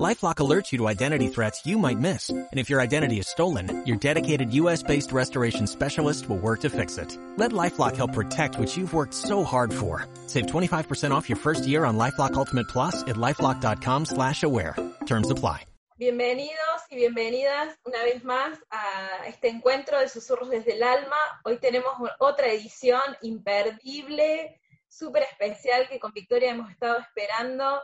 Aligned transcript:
LifeLock 0.00 0.36
alerts 0.36 0.72
you 0.72 0.78
to 0.78 0.88
identity 0.88 1.28
threats 1.28 1.66
you 1.66 1.76
might 1.76 1.98
miss. 1.98 2.30
And 2.30 2.48
if 2.58 2.70
your 2.70 2.80
identity 2.80 3.18
is 3.18 3.28
stolen, 3.28 3.84
your 3.84 3.98
dedicated 3.98 4.50
U.S.-based 4.54 5.12
restoration 5.12 5.66
specialist 5.66 6.30
will 6.30 6.38
work 6.38 6.60
to 6.60 6.70
fix 6.70 6.96
it. 6.96 7.18
Let 7.36 7.52
LifeLock 7.52 7.96
help 7.96 8.14
protect 8.14 8.58
what 8.58 8.74
you've 8.74 8.94
worked 8.94 9.12
so 9.12 9.44
hard 9.44 9.70
for. 9.72 10.06
Save 10.28 10.46
25% 10.46 11.10
off 11.10 11.28
your 11.28 11.36
first 11.36 11.66
year 11.66 11.84
on 11.84 11.98
LifeLock 11.98 12.32
Ultimate 12.34 12.68
Plus 12.68 13.02
at 13.02 13.16
LifeLock.com 13.16 14.06
slash 14.06 14.42
aware. 14.42 14.76
Terms 15.04 15.30
apply. 15.30 15.66
Bienvenidos 15.98 16.82
y 16.90 16.96
bienvenidas 16.96 17.78
una 17.84 18.02
vez 18.02 18.24
más 18.24 18.58
a 18.70 19.26
este 19.28 19.48
encuentro 19.48 20.00
de 20.00 20.08
Susurros 20.08 20.48
desde 20.48 20.72
el 20.72 20.82
Alma. 20.82 21.16
Hoy 21.44 21.58
tenemos 21.58 21.92
otra 22.18 22.48
edición 22.48 23.02
imperdible, 23.20 24.58
súper 24.88 25.24
especial 25.24 25.86
que 25.88 26.00
con 26.00 26.12
Victoria 26.12 26.50
hemos 26.50 26.70
estado 26.70 26.98
esperando 26.98 27.82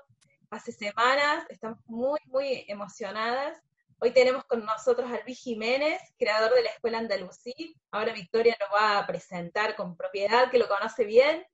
hace 0.51 0.73
semanas, 0.73 1.45
estamos 1.51 1.79
muy, 1.87 2.19
muy 2.27 2.65
emocionadas. 2.69 3.61
Hoy 4.01 4.13
tenemos 4.13 4.45
con 4.45 4.65
nosotros 4.65 5.11
a 5.11 5.21
Luis 5.25 5.39
Jiménez, 5.41 6.01
creador 6.19 6.55
de 6.55 6.63
la 6.63 6.71
Escuela 6.71 6.99
Andalusí. 6.99 7.77
Ahora 7.91 8.13
Victoria 8.13 8.57
lo 8.61 8.75
va 8.75 8.99
a 8.99 9.07
presentar 9.07 9.77
con 9.77 9.97
propiedad, 9.97 10.51
que 10.51 10.59
lo 10.59 10.69
conoce 10.69 11.05
bien, 11.05 11.45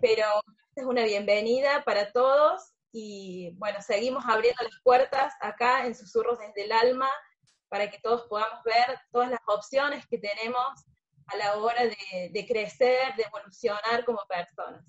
pero 0.00 0.26
es 0.74 0.84
una 0.84 1.04
bienvenida 1.04 1.84
para 1.84 2.10
todos 2.10 2.72
y 2.92 3.52
bueno, 3.56 3.80
seguimos 3.82 4.24
abriendo 4.26 4.62
las 4.64 4.80
puertas 4.82 5.34
acá 5.40 5.86
en 5.86 5.94
Susurros 5.94 6.38
desde 6.38 6.64
el 6.64 6.72
Alma 6.72 7.10
para 7.68 7.90
que 7.90 7.98
todos 7.98 8.26
podamos 8.28 8.62
ver 8.64 8.98
todas 9.12 9.30
las 9.30 9.40
opciones 9.46 10.06
que 10.06 10.18
tenemos 10.18 10.84
a 11.26 11.36
la 11.36 11.56
hora 11.56 11.82
de 11.84 12.46
crecer, 12.48 13.14
de 13.16 13.22
evolucionar 13.24 14.04
como 14.04 14.20
personas. 14.28 14.84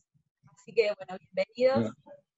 Así 0.53 0.73
que 0.73 0.94
bueno, 0.97 1.17
bienvenidos. 1.19 1.94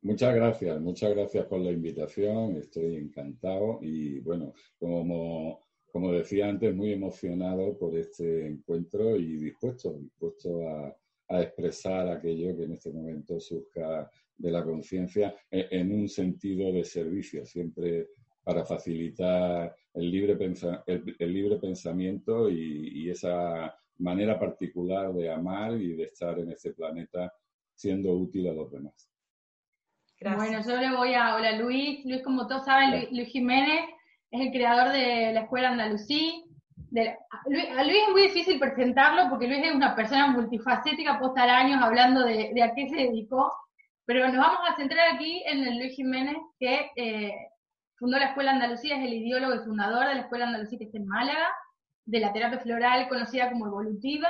Muchas 0.08 0.34
gracias, 0.36 0.80
muchas 0.80 1.14
gracias 1.14 1.46
por 1.48 1.60
la 1.60 1.70
invitación, 1.70 2.56
estoy 2.56 2.96
encantado 2.96 3.80
y 3.82 4.22
bueno, 4.22 4.54
como, 4.80 5.68
como 5.92 6.14
decía 6.14 6.48
antes, 6.48 6.74
muy 6.74 6.94
emocionado 6.94 7.78
por 7.78 7.94
este 7.94 8.48
encuentro 8.48 9.18
y 9.18 9.36
dispuesto, 9.36 10.00
dispuesto 10.00 10.66
a, 10.66 10.96
expresar 11.42 12.08
aquello 12.08 12.56
que 12.56 12.64
en 12.64 12.72
este 12.72 12.90
momento 12.90 13.38
surja 13.38 14.10
de 14.38 14.50
la 14.50 14.64
conciencia 14.64 15.36
en, 15.52 15.92
un 15.92 16.08
sentido 16.08 16.72
de 16.72 16.86
servicio, 16.86 17.46
siempre 17.46 18.08
para 18.46 18.64
facilitar 18.64 19.76
el 19.94 20.10
libre, 20.10 20.38
el, 20.86 21.34
libre 21.34 21.58
pensamiento 21.58 22.50
y, 22.50 23.04
y 23.04 23.10
esa 23.10 23.78
manera 23.98 24.40
particular 24.40 25.14
de 25.14 25.30
amar 25.30 25.74
y 25.82 25.98
de 25.98 26.04
estar 26.06 26.40
en 26.40 26.50
este 26.54 26.72
planeta 26.72 27.34
siendo 27.76 28.14
útil 28.14 28.48
a 28.48 28.54
los 28.54 28.72
demás. 28.72 29.17
Bueno, 30.20 30.62
yo 30.66 30.78
le 30.78 30.96
voy 30.96 31.14
a. 31.14 31.36
Hola 31.36 31.52
Luis. 31.54 32.04
Luis, 32.04 32.24
como 32.24 32.48
todos 32.48 32.66
saben, 32.66 33.08
Luis, 33.12 33.28
Jiménez 33.30 33.88
es 34.32 34.42
el 34.42 34.52
creador 34.52 34.92
de 34.92 35.32
la 35.32 35.42
Escuela 35.42 35.70
Andalusí. 35.70 36.44
a, 36.96 37.84
Luis, 37.84 38.04
es 38.08 38.12
muy 38.12 38.24
difícil 38.24 38.60
presentarlo 38.60 39.30
porque 39.30 39.48
Luis 39.48 39.64
es 39.64 39.76
una 39.76 39.96
persona 39.96 40.28
multifacética, 40.28 41.20
puede 41.20 41.34
estar 41.34 41.50
años 41.50 41.84
hablando 41.84 42.24
de, 42.24 42.52
a 42.64 42.74
qué 42.74 42.90
se 42.90 42.96
dedicó. 42.96 43.54
Pero 44.06 44.28
nos 44.28 44.38
vamos 44.38 44.60
a 44.68 44.76
centrar 44.76 45.14
aquí 45.14 45.44
en 45.46 45.78
Luis 45.78 45.96
Jiménez, 45.96 46.38
que 46.60 46.90
eh, 46.96 47.36
fundó 48.00 48.18
la 48.18 48.28
Escuela 48.28 48.54
Andalucía, 48.54 48.98
es 48.98 49.06
el 49.06 49.14
ideólogo 49.14 49.54
y 49.54 49.66
fundador 49.66 50.08
de 50.08 50.16
la 50.16 50.22
Escuela 50.22 50.48
Andalusí 50.48 50.80
que 50.80 50.86
está 50.86 50.98
en 50.98 51.08
Málaga, 51.08 51.48
de 52.06 52.20
la 52.20 52.34
terapia 52.34 52.60
floral 52.60 53.08
conocida 53.08 53.52
como 53.52 53.68
evolutiva 53.68 54.30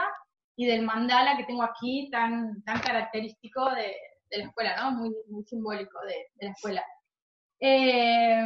y 0.58 0.66
del 0.66 0.82
mandala 0.82 1.38
que 1.38 1.46
tengo 1.46 1.64
aquí 1.64 2.10
tan, 2.12 2.62
tan 2.64 2.80
característico 2.80 3.70
de, 3.70 3.96
de 4.30 4.38
la 4.40 4.46
escuela, 4.46 4.76
¿no? 4.82 4.92
Muy, 5.00 5.16
muy 5.30 5.44
simbólico 5.44 6.00
de, 6.06 6.46
la 6.46 6.52
escuela. 6.52 6.84
Eh, 7.60 8.44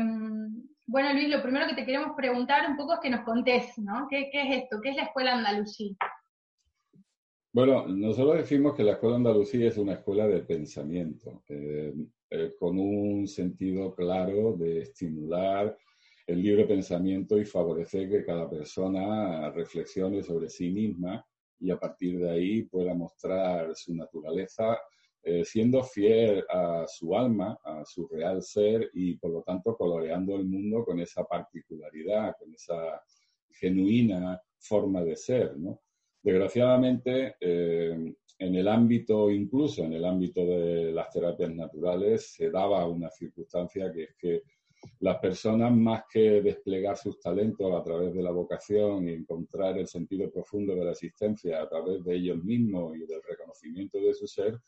bueno, 0.88 1.14
Luis, 1.14 1.30
lo 1.30 1.42
primero 1.42 1.68
que 1.68 1.76
te 1.76 1.86
queremos 1.86 2.16
preguntar 2.18 2.70
un 2.70 2.76
poco 2.76 2.96
es 2.96 3.00
que 3.00 3.10
nos 3.10 3.24
contés, 3.24 3.78
¿no? 3.78 4.08
¿Qué, 4.10 4.30
es 4.34 4.64
esto? 4.64 4.82
¿Qué 4.82 4.90
es 4.90 4.98
la 4.98 5.04
Escuela 5.04 5.34
Andalusí? 5.34 5.96
Bueno, 7.54 7.88
nosotros 7.88 8.38
decimos 8.38 8.76
que 8.76 8.84
la 8.84 8.94
Escuela 8.94 9.16
Andalusí 9.16 9.66
es 9.66 9.78
una 9.78 9.94
escuela 9.94 10.28
de 10.28 10.42
pensamiento, 10.42 11.44
eh, 11.48 11.94
eh, 12.30 12.56
con 12.60 12.78
un 12.78 13.26
sentido 13.26 13.96
claro 13.96 14.58
de 14.58 14.80
estimular 14.80 15.78
el 16.28 16.42
libre 16.42 16.66
pensamiento 16.66 17.38
y 17.38 17.46
favorecer 17.46 18.10
que 18.10 18.26
cada 18.26 18.50
persona 18.50 19.50
reflexione 19.52 20.22
sobre 20.24 20.50
sí 20.50 20.72
misma 20.72 21.26
y 21.60 21.72
a 21.72 21.80
partir 21.80 22.20
de 22.20 22.32
ahí 22.32 22.64
pueda 22.64 22.94
mostrar 22.94 23.76
su 23.76 23.96
naturaleza 23.96 24.78
eh, 25.24 25.46
siendo 25.46 25.84
fiel 25.84 26.44
a 26.50 26.86
su 26.88 27.16
alma, 27.16 27.60
a 27.64 27.86
su 27.86 28.08
real 28.08 28.42
ser 28.42 28.90
y 28.94 29.18
por 29.18 29.32
lo 29.32 29.44
tanto 29.44 29.78
coloreando 29.78 30.36
el 30.36 30.46
mundo 30.46 30.84
con 30.84 31.00
esa 31.00 31.24
particularidad, 31.26 32.36
con 32.40 32.54
esa 32.54 33.04
genuina 33.52 34.42
forma 34.58 35.04
de 35.04 35.16
ser. 35.16 35.56
Desgraciadamente, 36.24 37.36
eh, 37.40 38.14
en 38.40 38.56
el 38.56 38.68
ámbito, 38.68 39.30
incluso 39.30 39.84
en 39.84 39.94
el 39.94 40.06
ámbito 40.06 40.44
de 40.44 40.92
las 40.92 41.10
terapias 41.12 41.54
naturales, 41.54 42.34
se 42.34 42.50
daba 42.50 42.88
una 42.88 43.10
circunstancia 43.12 43.92
que 43.94 44.04
es 44.04 44.16
que 44.18 44.42
las 45.00 45.20
personas, 45.20 45.72
más 45.72 46.04
que 46.12 46.42
desplegar 46.42 46.98
sus 46.98 47.20
talentos 47.20 47.72
a 47.74 47.84
través 47.84 48.14
de 48.14 48.24
la 48.24 48.32
vocación 48.32 49.08
y 49.08 49.14
encontrar 49.14 49.78
el 49.78 49.88
sentido 49.88 50.32
profundo 50.32 50.76
de 50.76 50.86
la 50.86 50.92
existencia 50.92 51.62
a 51.62 51.70
través 51.70 52.04
de 52.04 52.16
ellos 52.16 52.44
mismos 52.44 52.96
y 52.96 53.06
del 53.06 53.22
reconocimiento 53.22 54.00
de 54.00 54.14
su 54.14 54.28
ser, 54.28 54.60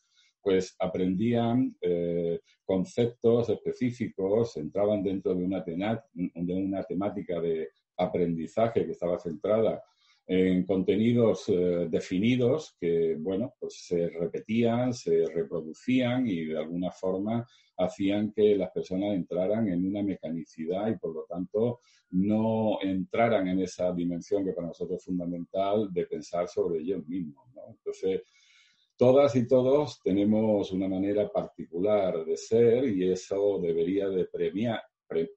pues 0.44 0.76
aprendían 0.78 1.76
eh, 1.82 2.42
conceptos 2.66 3.50
específicos, 3.50 4.58
entraban 4.58 5.02
dentro 5.02 5.34
de 5.34 5.44
una, 5.44 5.62
de 5.64 6.54
una 6.54 6.84
temática 6.84 7.40
de 7.40 7.70
aprendizaje 7.98 8.86
que 8.86 8.92
estaba 8.92 9.18
centrada 9.18 9.82
en 10.26 10.66
contenidos 10.66 11.50
eh, 11.50 11.88
definidos 11.90 12.76
que, 12.80 13.16
bueno, 13.20 13.56
pues 13.60 13.86
se 13.88 14.10
repetían, 14.10 14.94
se 14.94 15.26
reproducían 15.26 16.28
y 16.28 16.46
de 16.46 16.58
alguna 16.58 16.92
forma 16.92 17.46
hacían 17.78 18.32
que 18.32 18.56
las 18.56 18.72
personas 18.72 19.16
entraran 19.16 19.68
en 19.68 19.86
una 19.86 20.02
mecanicidad 20.02 20.88
y 20.88 20.98
por 20.98 21.14
lo 21.14 21.24
tanto 21.24 21.80
no 22.12 22.80
entraran 22.82 23.48
en 23.48 23.62
esa 23.62 23.92
dimensión 23.92 24.46
que 24.46 24.54
para 24.54 24.68
nosotros 24.68 25.00
es 25.00 25.06
fundamental 25.06 25.92
de 25.92 26.06
pensar 26.06 26.48
sobre 26.48 26.80
ellos 26.80 27.06
mismos, 27.08 27.50
¿no? 27.56 27.64
Entonces, 27.70 28.22
Todas 29.04 29.36
y 29.36 29.46
todos 29.46 30.00
tenemos 30.02 30.72
una 30.72 30.88
manera 30.88 31.30
particular 31.30 32.24
de 32.24 32.38
ser 32.38 32.86
y 32.86 33.12
eso 33.12 33.60
debería 33.62 34.08
de 34.08 34.24
premiar, 34.28 34.82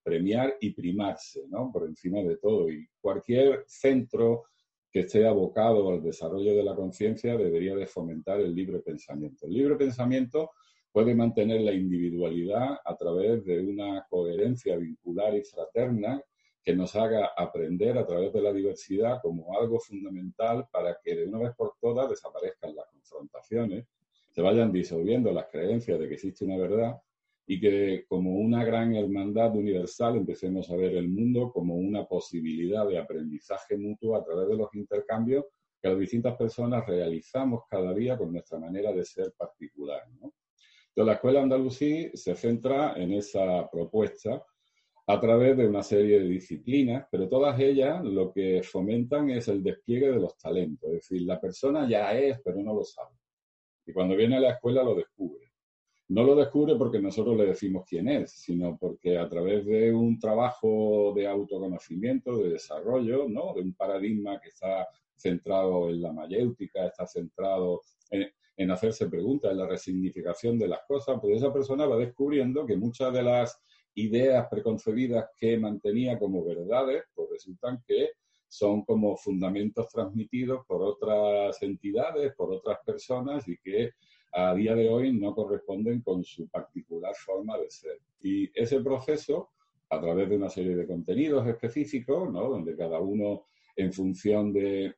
premiar 0.05 0.57
y 0.61 0.71
primarse, 0.71 1.49
¿no? 1.49 1.73
Por 1.73 1.89
encima 1.89 2.21
de 2.21 2.37
todo. 2.37 2.71
Y 2.71 2.87
cualquier 3.01 3.65
centro 3.67 4.45
que 4.89 5.01
esté 5.01 5.27
abocado 5.27 5.91
al 5.91 6.01
desarrollo 6.01 6.55
de 6.55 6.63
la 6.63 6.77
conciencia 6.77 7.37
debería 7.37 7.75
de 7.75 7.89
fomentar 7.89 8.39
el 8.39 8.55
libre 8.55 8.79
pensamiento. 8.79 9.47
El 9.47 9.55
libre 9.55 9.75
pensamiento 9.75 10.53
puede 10.93 11.17
mantener 11.17 11.63
la 11.63 11.73
individualidad 11.73 12.79
a 12.85 12.97
través 12.97 13.45
de 13.45 13.67
una 13.67 14.07
coherencia 14.09 14.77
vincular 14.77 15.35
y 15.35 15.43
fraterna 15.43 16.23
que 16.67 16.75
nos 16.75 16.97
haga 16.97 17.27
aprender 17.37 17.97
a 17.97 18.05
través 18.05 18.33
de 18.33 18.43
la 18.43 18.53
diversidad 18.53 19.21
como 19.23 19.57
algo 19.57 19.79
fundamental 19.79 20.67
para 20.73 20.99
que 21.01 21.15
de 21.15 21.25
una 21.25 21.39
vez 21.39 21.55
por 21.55 21.75
todas 21.81 22.11
desaparezcan 22.11 22.75
las 22.75 22.87
confrontaciones, 22.87 23.87
se 24.33 24.43
vayan 24.43 24.73
disolviendo 24.73 25.31
las 25.31 25.47
creencias 25.47 25.97
de 25.97 26.09
que 26.09 26.15
existe 26.15 26.45
una 26.45 26.57
verdad 26.57 26.97
y 27.47 27.61
que 27.61 28.05
como 28.09 28.35
una 28.35 28.65
gran 28.65 28.97
hermandad 28.97 29.55
universal 29.55 30.17
empecemos 30.17 30.69
a 30.69 30.75
ver 30.75 30.97
el 30.97 31.09
mundo 31.09 31.53
como 31.53 31.77
una 31.77 32.05
posibilidad 32.05 32.85
de 32.85 32.99
aprendizaje 32.99 33.79
mutuo 33.79 34.17
a 34.17 34.25
través 34.25 34.49
de 34.49 34.57
los 34.57 34.75
intercambios 34.75 35.45
que 35.81 35.89
las 35.89 36.01
distintas 36.01 36.37
personas 36.37 36.85
realizamos 36.85 37.63
cada 37.71 37.95
día 37.95 38.19
con 38.19 38.33
nuestra 38.33 38.59
manera 38.59 38.93
de 38.93 39.05
ser 39.05 39.33
particular. 39.39 40.03
Entonces, 40.11 40.35
la 40.97 41.13
Escuela 41.13 41.43
Andalusí 41.43 42.11
se 42.15 42.35
centra 42.35 42.95
en 42.97 43.13
esa 43.13 43.71
propuesta 43.71 44.45
a 45.09 45.21
través 45.21 45.57
de 45.57 45.69
una 45.69 45.83
serie 45.83 46.19
de 46.19 46.29
disciplinas, 46.29 47.07
pero 47.11 47.29
todas 47.29 47.59
ellas 47.61 48.05
lo 48.05 48.33
que 48.33 48.63
fomentan 48.65 49.31
es 49.31 49.47
el 49.47 49.63
despliegue 49.63 50.11
de 50.11 50.21
los 50.21 50.37
talentos, 50.37 50.91
es 50.91 51.09
decir, 51.09 51.23
la 51.23 51.41
persona 51.41 51.89
ya 51.89 52.13
es, 52.19 52.41
pero 52.45 52.61
no 52.63 52.75
lo 52.75 52.85
sabe. 52.85 53.15
Y 53.87 53.93
cuando 53.93 54.17
viene 54.17 54.37
a 54.37 54.41
la 54.41 54.51
escuela 54.51 54.83
lo 54.83 54.97
descubre. 54.97 55.47
No 56.09 56.25
lo 56.25 56.35
descubre 56.35 56.77
porque 56.77 57.01
nosotros 57.01 57.37
le 57.37 57.47
decimos 57.47 57.85
quién 57.89 58.09
es, 58.09 58.33
sino 58.33 58.77
porque 58.79 59.17
a 59.19 59.29
través 59.29 59.65
de 59.65 59.93
un 59.93 60.19
trabajo 60.19 61.13
de 61.15 61.27
autoconocimiento, 61.27 62.39
de 62.39 62.51
desarrollo, 62.51 63.29
¿no? 63.29 63.55
de 63.55 63.63
un 63.63 63.75
paradigma 63.75 64.41
que 64.41 64.49
está 64.49 64.89
centrado 65.17 65.89
en 65.89 66.03
la 66.03 66.13
mayéutica, 66.13 66.87
está 66.87 67.07
centrado 67.07 67.81
en, 68.11 68.29
en 68.57 68.71
hacerse 68.71 69.07
preguntas, 69.09 69.51
en 69.51 69.59
la 69.59 69.67
resignificación 69.67 70.59
de 70.59 70.69
las 70.69 70.81
cosas, 70.87 71.19
pues 71.21 71.37
esa 71.37 71.53
persona 71.53 71.87
va 71.87 71.97
descubriendo 71.97 72.67
que 72.67 72.77
muchas 72.77 73.13
de 73.13 73.23
las 73.23 73.61
ideas 73.97 74.47
preconcebidas 74.51 75.31
que 75.37 75.59
mantenía 75.59 76.19
como 76.19 76.45
verdades, 76.45 77.05
pues 77.15 77.31
resultan 77.31 77.83
que 77.87 78.11
son 78.49 78.85
como 78.85 79.17
fundamentos 79.17 79.89
transmitidos 79.89 80.65
por 80.67 80.83
otras 80.83 81.61
entidades, 81.63 82.35
por 82.35 82.53
otras 82.53 82.79
personas 82.85 83.47
y 83.49 83.59
que 83.59 83.93
a 84.33 84.55
día 84.55 84.75
de 84.75 84.89
hoy 84.89 85.13
no 85.13 85.35
corresponden 85.35 86.03
con 86.03 86.23
su 86.23 86.49
particular 86.49 87.15
forma 87.15 87.57
de 87.59 87.71
ser. 87.71 87.99
Y 88.23 88.51
ese 88.55 88.81
proceso, 88.81 89.51
a 89.89 90.01
través 90.01 90.29
de 90.29 90.37
una 90.37 90.51
serie 90.51 90.77
de 90.77 90.87
contenidos 90.87 91.47
específicos, 91.47 92.31
¿no? 92.31 92.49
donde 92.49 92.77
cada 92.77 93.01
uno, 93.01 93.47
en 93.75 93.93
función 93.93 94.53
de 94.53 94.97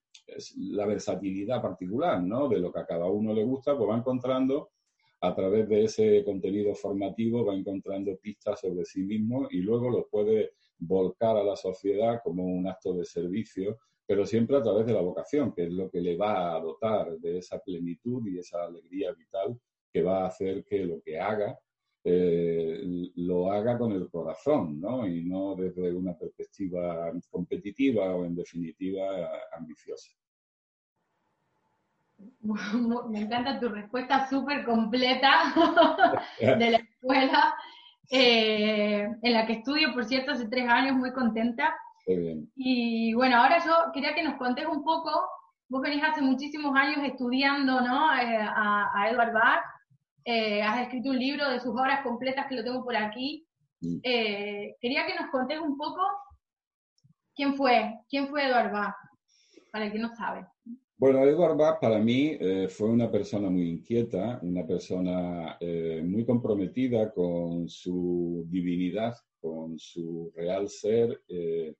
la 0.56 0.87
versatilidad 0.87 1.62
particular, 1.62 2.23
¿no? 2.23 2.49
de 2.49 2.59
lo 2.59 2.73
que 2.73 2.81
a 2.81 2.87
cada 2.87 3.06
uno 3.06 3.33
le 3.33 3.44
gusta, 3.44 3.77
pues 3.77 3.89
va 3.89 3.97
encontrando, 3.97 4.71
a 5.20 5.35
través 5.35 5.69
de 5.69 5.85
ese 5.85 6.25
contenido 6.25 6.75
formativo, 6.75 7.44
va 7.44 7.55
encontrando 7.55 8.17
pistas 8.17 8.61
sobre 8.61 8.85
sí 8.85 9.03
mismo 9.03 9.49
y 9.50 9.59
luego 9.59 9.91
lo 9.91 10.06
puede 10.09 10.53
volcar 10.79 11.37
a 11.37 11.44
la 11.44 11.56
sociedad 11.56 12.20
como 12.23 12.44
un 12.44 12.69
acto 12.69 12.94
de 12.94 13.05
servicio, 13.05 13.79
pero 14.06 14.25
siempre 14.25 14.56
a 14.56 14.62
través 14.62 14.87
de 14.87 14.93
la 14.93 15.00
vocación, 15.00 15.53
que 15.53 15.65
es 15.65 15.73
lo 15.73 15.91
que 15.91 16.00
le 16.00 16.17
va 16.17 16.55
a 16.55 16.61
dotar 16.61 17.19
de 17.19 17.38
esa 17.38 17.59
plenitud 17.59 18.26
y 18.26 18.38
esa 18.38 18.65
alegría 18.65 19.12
vital 19.12 19.59
que 19.93 20.03
va 20.03 20.23
a 20.23 20.29
hacer 20.29 20.65
que 20.65 20.85
lo 20.85 21.00
que 21.03 21.19
haga 21.19 21.59
eh, 22.05 22.81
lo 23.17 23.53
haga 23.53 23.76
con 23.76 23.93
el 23.93 24.09
corazón, 24.09 24.81
¿no? 24.81 25.06
Y 25.06 25.25
no 25.25 25.55
desde 25.56 25.93
una 25.93 26.17
perspectiva 26.17 27.12
competitiva 27.29 28.15
o, 28.15 28.25
en 28.25 28.35
definitiva, 28.35 29.31
ambiciosa. 29.53 30.12
Me 33.11 33.20
encanta 33.20 33.61
tu 33.61 33.69
respuesta 33.69 34.29
súper 34.29 34.65
completa 34.65 35.53
de 36.41 36.70
la 36.70 36.79
escuela. 36.79 37.55
Eh, 38.11 39.06
en 39.23 39.32
la 39.32 39.47
que 39.47 39.55
estudio, 39.55 39.93
por 39.93 40.05
cierto, 40.05 40.32
hace 40.32 40.49
tres 40.49 40.69
años, 40.69 40.97
muy 40.97 41.12
contenta. 41.12 41.75
Y 42.56 43.12
bueno, 43.12 43.37
ahora 43.37 43.62
yo 43.62 43.93
quería 43.93 44.15
que 44.15 44.23
nos 44.23 44.37
contés 44.37 44.67
un 44.67 44.82
poco, 44.82 45.11
vos 45.69 45.82
venís 45.82 46.03
hace 46.03 46.23
muchísimos 46.23 46.75
años 46.75 47.05
estudiando 47.05 47.82
¿no? 47.82 48.15
Eh, 48.15 48.38
a, 48.41 49.11
Edward 49.11 49.35
Bach, 49.35 49.62
eh, 50.25 50.62
has 50.62 50.81
escrito 50.81 51.11
un 51.11 51.19
libro 51.19 51.50
de 51.50 51.61
sus 51.61 51.79
obras 51.79 52.00
completas 52.03 52.47
que 52.47 52.55
lo 52.55 52.65
tengo 52.65 52.82
por 52.82 52.97
aquí. 52.97 53.47
Quería 53.81 55.06
que 55.06 55.17
nos 55.20 55.31
contés 55.31 55.61
un 55.61 55.76
poco 55.76 56.00
quién 57.35 57.55
fue, 57.55 57.94
quién 58.09 58.29
fue 58.29 58.47
Edward 58.49 58.73
Bach, 58.73 58.97
para 59.70 59.85
el 59.85 59.93
que 59.93 59.99
no 59.99 60.09
sabe. 60.17 60.47
Bueno, 61.00 61.25
Edward 61.25 61.56
Bach 61.56 61.79
para 61.81 62.00
mí 62.00 62.37
eh, 62.41 62.67
fue 62.69 62.89
una 62.89 63.09
persona 63.09 63.49
muy 63.49 63.69
inquieta, 63.71 64.41
una 64.43 64.67
persona 64.67 65.56
eh, 65.61 66.03
muy 66.05 66.25
comprometida 66.25 67.12
con 67.12 67.69
su 67.69 68.45
divinidad, 68.49 69.15
con 69.41 69.79
su 69.79 70.33
real 70.35 70.69
ser 70.69 71.23
eh, 71.29 71.73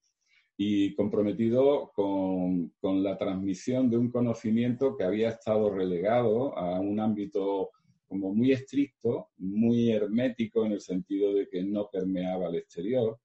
y 0.56 0.94
comprometido 0.94 1.91
con, 1.97 2.73
con, 2.81 3.03
la 3.03 3.19
transmisión 3.19 3.91
de 3.91 3.97
un 3.97 4.09
conocimiento 4.09 4.97
que 4.97 5.03
había 5.03 5.31
estado 5.31 5.69
relegado 5.69 6.56
a 6.56 6.79
un 6.79 7.00
ámbito 7.00 7.71
como 8.06 8.32
muy 8.32 8.53
estricto, 8.53 9.31
muy 9.38 9.91
hermético 9.91 10.64
en 10.64 10.73
el 10.73 10.81
sentido 10.81 11.35
de 11.35 11.49
que 11.49 11.64
no 11.64 11.91
permeaba 11.91 12.47
al 12.47 12.55
exterior 12.55 13.19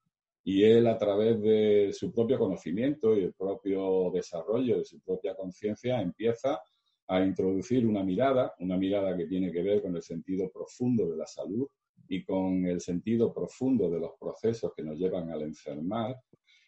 y 0.44 0.64
él 0.64 0.88
a 0.88 0.98
través 0.98 1.42
de 1.42 1.92
su 1.94 2.12
propio 2.12 2.38
conocimiento 2.38 3.16
y 3.16 3.24
el 3.24 3.34
propio 3.34 4.12
desarrollo 4.14 4.78
de 4.78 4.86
su 4.86 5.00
propia 5.02 5.36
conciencia 5.36 6.02
empieza 6.02 6.62
a 7.08 7.22
introducir 7.22 7.86
una 7.86 8.04
mirada, 8.04 8.54
una 8.60 8.78
mirada 8.78 9.16
que 9.16 9.26
tiene 9.26 9.52
que 9.52 9.62
ver 9.62 9.82
con 9.82 9.96
el 9.96 10.02
sentido 10.02 10.50
profundo 10.52 11.10
de 11.10 11.18
la 11.18 11.28
salud 11.28 11.68
y 12.08 12.24
con 12.24 12.66
el 12.66 12.82
sentido 12.82 13.34
profundo 13.34 13.90
de 13.90 14.00
los 14.00 14.12
procesos 14.20 14.74
que 14.76 14.84
nos 14.84 14.98
llevan 14.98 15.30
al 15.32 15.42
enfermar 15.44 16.16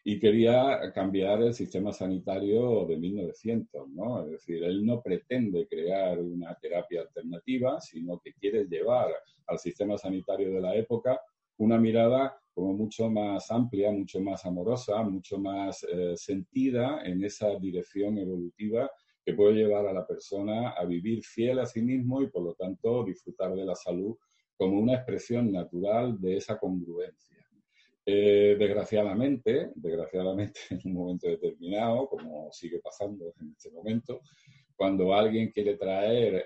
y 0.08 0.20
quería 0.20 0.92
cambiar 0.94 1.42
el 1.42 1.54
sistema 1.54 1.92
sanitario 1.92 2.86
de 2.86 2.96
1900, 2.96 3.90
¿no? 3.90 4.24
Es 4.24 4.32
decir, 4.34 4.64
él 4.64 4.86
no 4.86 5.02
pretende 5.02 5.68
crear 5.68 6.20
una 6.20 6.56
terapia 6.62 7.02
alternativa, 7.02 7.82
sino 7.82 8.20
que 8.20 8.34
quiere 8.34 8.66
llevar 8.66 9.12
al 9.48 9.58
sistema 9.58 9.98
sanitario 9.98 10.54
de 10.54 10.62
la 10.62 10.76
época 10.76 11.20
una 11.58 11.80
mirada 11.80 12.40
como 12.56 12.74
mucho 12.74 13.10
más 13.10 13.52
amplia, 13.52 13.92
mucho 13.92 14.22
más 14.22 14.46
amorosa, 14.46 15.04
mucho 15.04 15.38
más 15.38 15.86
eh, 15.92 16.14
sentida 16.16 17.02
en 17.04 17.22
esa 17.24 17.54
dirección 17.60 18.18
evolutiva 18.18 18.90
que 19.26 19.34
puede 19.34 19.56
llevar 19.56 19.86
a 19.88 19.94
la 19.94 20.08
persona 20.08 20.70
a 20.70 20.86
vivir 20.86 21.22
fiel 21.22 21.60
a 21.60 21.66
sí 21.66 21.82
mismo 21.82 22.22
y 22.22 22.30
por 22.30 22.44
lo 22.44 22.54
tanto 22.54 23.04
disfrutar 23.04 23.54
de 23.54 23.66
la 23.66 23.76
salud 23.76 24.16
como 24.56 24.80
una 24.80 24.94
expresión 24.96 25.52
natural 25.52 26.20
de 26.22 26.38
esa 26.38 26.58
congruencia. 26.58 27.46
Eh, 28.06 28.56
desgraciadamente, 28.58 29.72
desgraciadamente 29.76 30.60
en 30.70 30.80
un 30.86 30.94
momento 30.94 31.28
determinado, 31.28 32.08
como 32.08 32.52
sigue 32.54 32.80
pasando 32.80 33.34
en 33.42 33.50
este 33.52 33.70
momento, 33.72 34.22
cuando 34.76 35.14
alguien 35.14 35.52
quiere 35.52 35.76
traer 35.78 36.46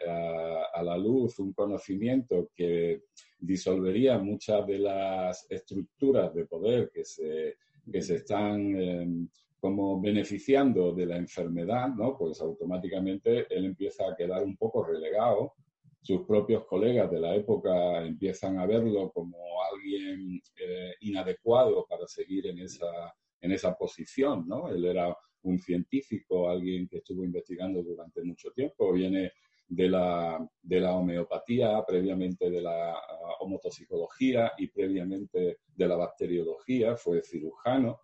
a 0.74 0.84
la 0.84 0.98
luz 0.98 1.40
un 1.40 1.54
conocimiento 1.54 2.52
que 2.56 3.04
disolvería 3.40 4.18
muchas 4.18 4.66
de 4.68 4.80
las 4.80 5.46
estructuras 5.50 6.34
de 6.34 6.46
poder 6.46 6.92
que 6.94 7.04
se, 7.04 7.58
que 7.92 8.02
se 8.02 8.18
están 8.18 8.76
em, 8.76 9.30
como 9.60 10.00
beneficiando 10.00 10.94
de 10.94 11.06
la 11.06 11.18
enfermedad, 11.18 11.90
¿no? 11.90 12.18
Pues 12.18 12.40
automáticamente 12.42 13.48
él 13.54 13.66
empieza 13.66 14.08
a 14.08 14.16
quedar 14.16 14.44
un 14.44 14.56
poco 14.58 14.84
relegado. 14.84 15.54
Sus 16.02 16.22
propios 16.26 16.66
colegas 16.66 17.12
de 17.12 17.20
la 17.20 17.36
época 17.36 18.06
empiezan 18.06 18.58
a 18.58 18.66
verlo 18.66 19.12
como 19.12 19.38
alguien 19.74 20.42
eh, 20.56 20.94
inadecuado 21.02 21.86
para 21.88 22.08
seguir 22.08 22.48
en 22.48 22.60
esa, 22.60 23.14
en 23.42 23.52
esa 23.52 23.76
posición, 23.76 24.48
¿no? 24.48 24.70
Él 24.70 24.86
era 24.86 25.16
un 25.44 25.60
científico, 25.60 26.50
alguien 26.50 26.88
que 26.88 26.98
estuvo 26.98 27.24
investigando 27.24 27.82
durante 27.84 28.24
mucho 28.24 28.52
tiempo, 28.52 28.92
viene 28.94 29.32
de 29.70 29.88
la, 29.88 30.50
de 30.62 30.80
la 30.80 30.96
homeopatía, 30.96 31.84
previamente 31.88 32.50
de 32.50 32.62
la 32.62 32.92
uh, 32.92 33.44
homotoxicología 33.44 34.54
y 34.58 34.68
previamente 34.68 35.60
de 35.76 35.88
la 35.88 35.96
bacteriología, 35.96 36.98
fue 36.98 37.22
cirujano. 37.22 38.00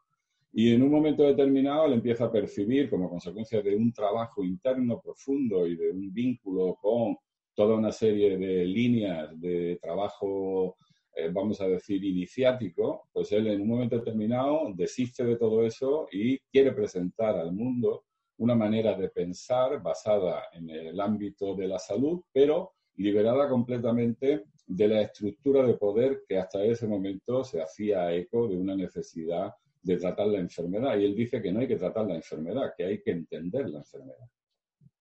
Y 0.54 0.74
en 0.74 0.84
un 0.84 0.92
momento 0.92 1.24
determinado 1.24 1.88
él 1.88 1.94
empieza 1.94 2.26
a 2.26 2.32
percibir, 2.32 2.90
como 2.90 3.10
consecuencia 3.10 3.62
de 3.62 3.76
un 3.76 3.92
trabajo 3.92 4.44
interno 4.44 5.02
profundo 5.02 5.68
y 5.68 5.76
de 5.76 5.92
un 5.92 6.14
vínculo 6.14 6.76
con 6.76 7.18
toda 7.54 7.76
una 7.76 7.92
serie 7.92 8.38
de 8.38 8.66
líneas 8.66 9.30
de 9.42 9.80
trabajo, 9.82 10.78
eh, 11.16 11.30
vamos 11.32 11.62
a 11.62 11.68
decir, 11.68 12.04
iniciático, 12.04 13.08
pues 13.14 13.32
él 13.32 13.48
en 13.48 13.62
un 13.62 13.70
momento 13.70 13.98
determinado 13.98 14.72
desiste 14.76 15.24
de 15.24 15.38
todo 15.38 15.66
eso 15.66 16.08
y 16.12 16.38
quiere 16.52 16.74
presentar 16.74 17.38
al 17.38 17.54
mundo 17.54 18.04
una 18.38 18.56
manera 18.56 18.96
de 18.96 19.10
pensar 19.10 19.82
basada 19.82 20.44
en 20.54 20.70
el 20.70 21.00
ámbito 21.00 21.56
de 21.56 21.68
la 21.68 21.80
salud, 21.80 22.22
pero 22.34 22.74
liberada 22.98 23.48
completamente 23.48 24.44
de 24.68 24.88
la 24.88 25.02
estructura 25.02 25.66
de 25.66 25.76
poder 25.76 26.24
que 26.28 26.38
hasta 26.38 26.64
ese 26.64 26.88
momento 26.88 27.44
se 27.44 27.62
hacía 27.62 28.14
eco 28.14 28.48
de 28.48 28.58
una 28.58 28.76
necesidad 28.76 29.54
de 29.82 29.98
tratar 29.98 30.28
la 30.28 30.40
enfermedad. 30.40 30.98
Y 30.98 31.06
él 31.06 31.16
dice 31.16 31.42
que 31.42 31.52
no 31.52 31.60
hay 31.60 31.68
que 31.68 31.78
tratar 31.78 32.08
la 32.08 32.16
enfermedad, 32.16 32.74
que 32.76 32.86
hay 32.86 33.02
que 33.02 33.12
entender 33.12 33.70
la 33.70 33.80
enfermedad. 33.80 34.28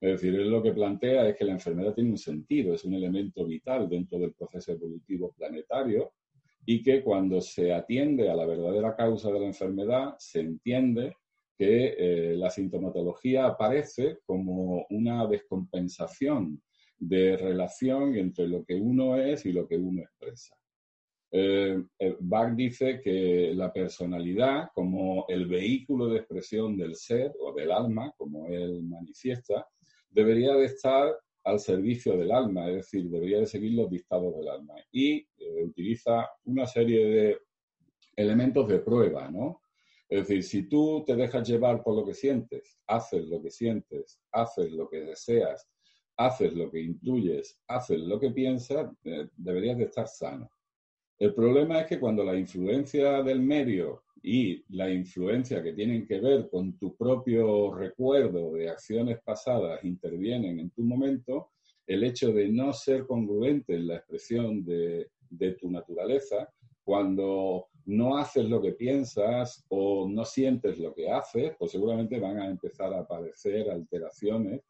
Es 0.05 0.21
decir, 0.21 0.39
él 0.39 0.51
lo 0.51 0.63
que 0.63 0.75
plantea 0.75 1.27
es 1.27 1.35
que 1.35 1.47
la 1.47 1.53
enfermedad 1.53 1.95
tiene 1.95 2.11
un 2.11 2.19
sentido, 2.19 2.75
es 2.75 2.85
un 2.85 2.93
elemento 2.93 3.43
vital 3.47 3.89
dentro 3.89 4.19
del 4.19 4.35
proceso 4.35 4.73
evolutivo 4.73 5.33
planetario 5.33 6.13
y 6.67 6.83
que 6.83 7.03
cuando 7.03 7.41
se 7.41 7.73
atiende 7.73 8.29
a 8.29 8.35
la 8.35 8.45
verdadera 8.45 8.95
causa 8.95 9.33
de 9.33 9.41
la 9.41 9.47
enfermedad, 9.47 10.15
se 10.19 10.41
entiende 10.41 11.17
que 11.57 11.95
eh, 11.97 12.37
la 12.37 12.51
sintomatología 12.51 13.47
aparece 13.47 14.19
como 14.27 14.85
una 14.91 15.27
descompensación 15.27 16.63
de 16.99 17.39
relación 17.39 18.15
entre 18.15 18.47
lo 18.47 18.63
que 18.63 18.75
uno 18.75 19.17
es 19.17 19.47
y 19.47 19.53
lo 19.53 19.67
que 19.67 19.79
uno 19.79 20.03
expresa. 20.03 20.55
Eh, 21.31 21.83
eh, 21.99 22.17
Bach 22.21 22.55
dice 22.55 23.01
que 23.01 23.55
la 23.55 23.73
personalidad, 23.73 24.69
como 24.75 25.25
el 25.29 25.47
vehículo 25.47 26.09
de 26.09 26.19
expresión 26.19 26.77
del 26.77 26.95
ser 26.95 27.33
o 27.41 27.55
del 27.55 27.73
alma, 27.73 28.13
como 28.19 28.49
él 28.49 28.83
manifiesta, 28.83 29.67
debería 30.15 30.55
de 30.55 30.67
estar 30.67 31.15
al 31.45 31.61
servicio 31.61 32.17
del 32.17 32.33
alma, 32.33 32.69
es 32.71 32.77
decir, 32.77 33.11
debería 33.11 33.41
de 33.41 33.47
seguir 33.47 33.73
los 33.73 33.91
dictados 33.91 34.35
del 34.37 34.49
alma. 34.49 34.75
Y 34.93 35.27
utiliza 35.63 36.27
una 36.45 36.67
serie 36.67 37.07
de 37.07 37.39
elementos 38.17 38.67
de 38.69 38.79
prueba, 38.79 39.31
¿no? 39.31 39.61
Es 40.09 40.29
decir, 40.29 40.43
si 40.45 40.69
tú 40.69 41.03
te 41.05 41.17
dejas 41.17 41.47
llevar 41.49 41.83
por 41.83 41.97
lo 41.97 42.07
que 42.07 42.15
sientes, 42.15 42.79
haces 42.87 43.27
lo 43.27 43.43
que 43.43 43.51
sientes, 43.51 44.21
haces 44.33 44.71
lo 44.71 44.89
que 44.89 45.01
deseas, 45.01 45.69
haces 46.17 46.55
lo 46.55 46.71
que 46.71 46.81
intuyes, 46.81 47.59
haces 47.67 47.99
lo 47.99 48.21
que 48.21 48.31
piensas, 48.31 48.91
eh, 49.05 49.29
deberías 49.37 49.77
de 49.77 49.85
estar 49.85 50.07
sano. 50.07 50.51
El 51.19 51.35
problema 51.35 51.81
es 51.81 51.87
que 51.87 51.99
cuando 51.99 52.23
la 52.23 52.37
influencia 52.37 53.23
del 53.23 53.41
medio 53.41 54.04
y 54.27 54.65
la 54.71 54.91
influencia 54.91 55.63
que 55.63 55.75
tienen 55.75 56.07
que 56.07 56.19
ver 56.19 56.49
con 56.49 56.79
tu 56.79 56.97
propio 56.97 57.75
recuerdo 57.75 58.55
de 58.55 58.71
acciones 58.71 59.19
pasadas 59.23 59.85
intervienen 59.85 60.59
en 60.59 60.71
tu 60.71 60.83
momento, 60.83 61.51
el 61.87 62.03
hecho 62.05 62.33
de 62.33 62.49
no 62.49 62.73
ser 62.73 63.07
congruente 63.07 63.75
en 63.75 63.87
la 63.87 63.97
expresión 63.97 64.65
de, 64.65 65.11
de 65.29 65.53
tu 65.53 65.71
naturaleza, 65.71 66.49
cuando 66.83 67.67
no 67.85 68.17
haces 68.17 68.49
lo 68.49 68.63
que 68.63 68.73
piensas 68.73 69.63
o 69.69 70.09
no 70.09 70.25
sientes 70.25 70.79
lo 70.79 70.95
que 70.95 71.11
haces, 71.11 71.53
pues 71.59 71.73
seguramente 71.73 72.19
van 72.19 72.39
a 72.39 72.49
empezar 72.49 72.95
a 72.95 73.01
aparecer 73.01 73.71
alteraciones, 73.71 74.63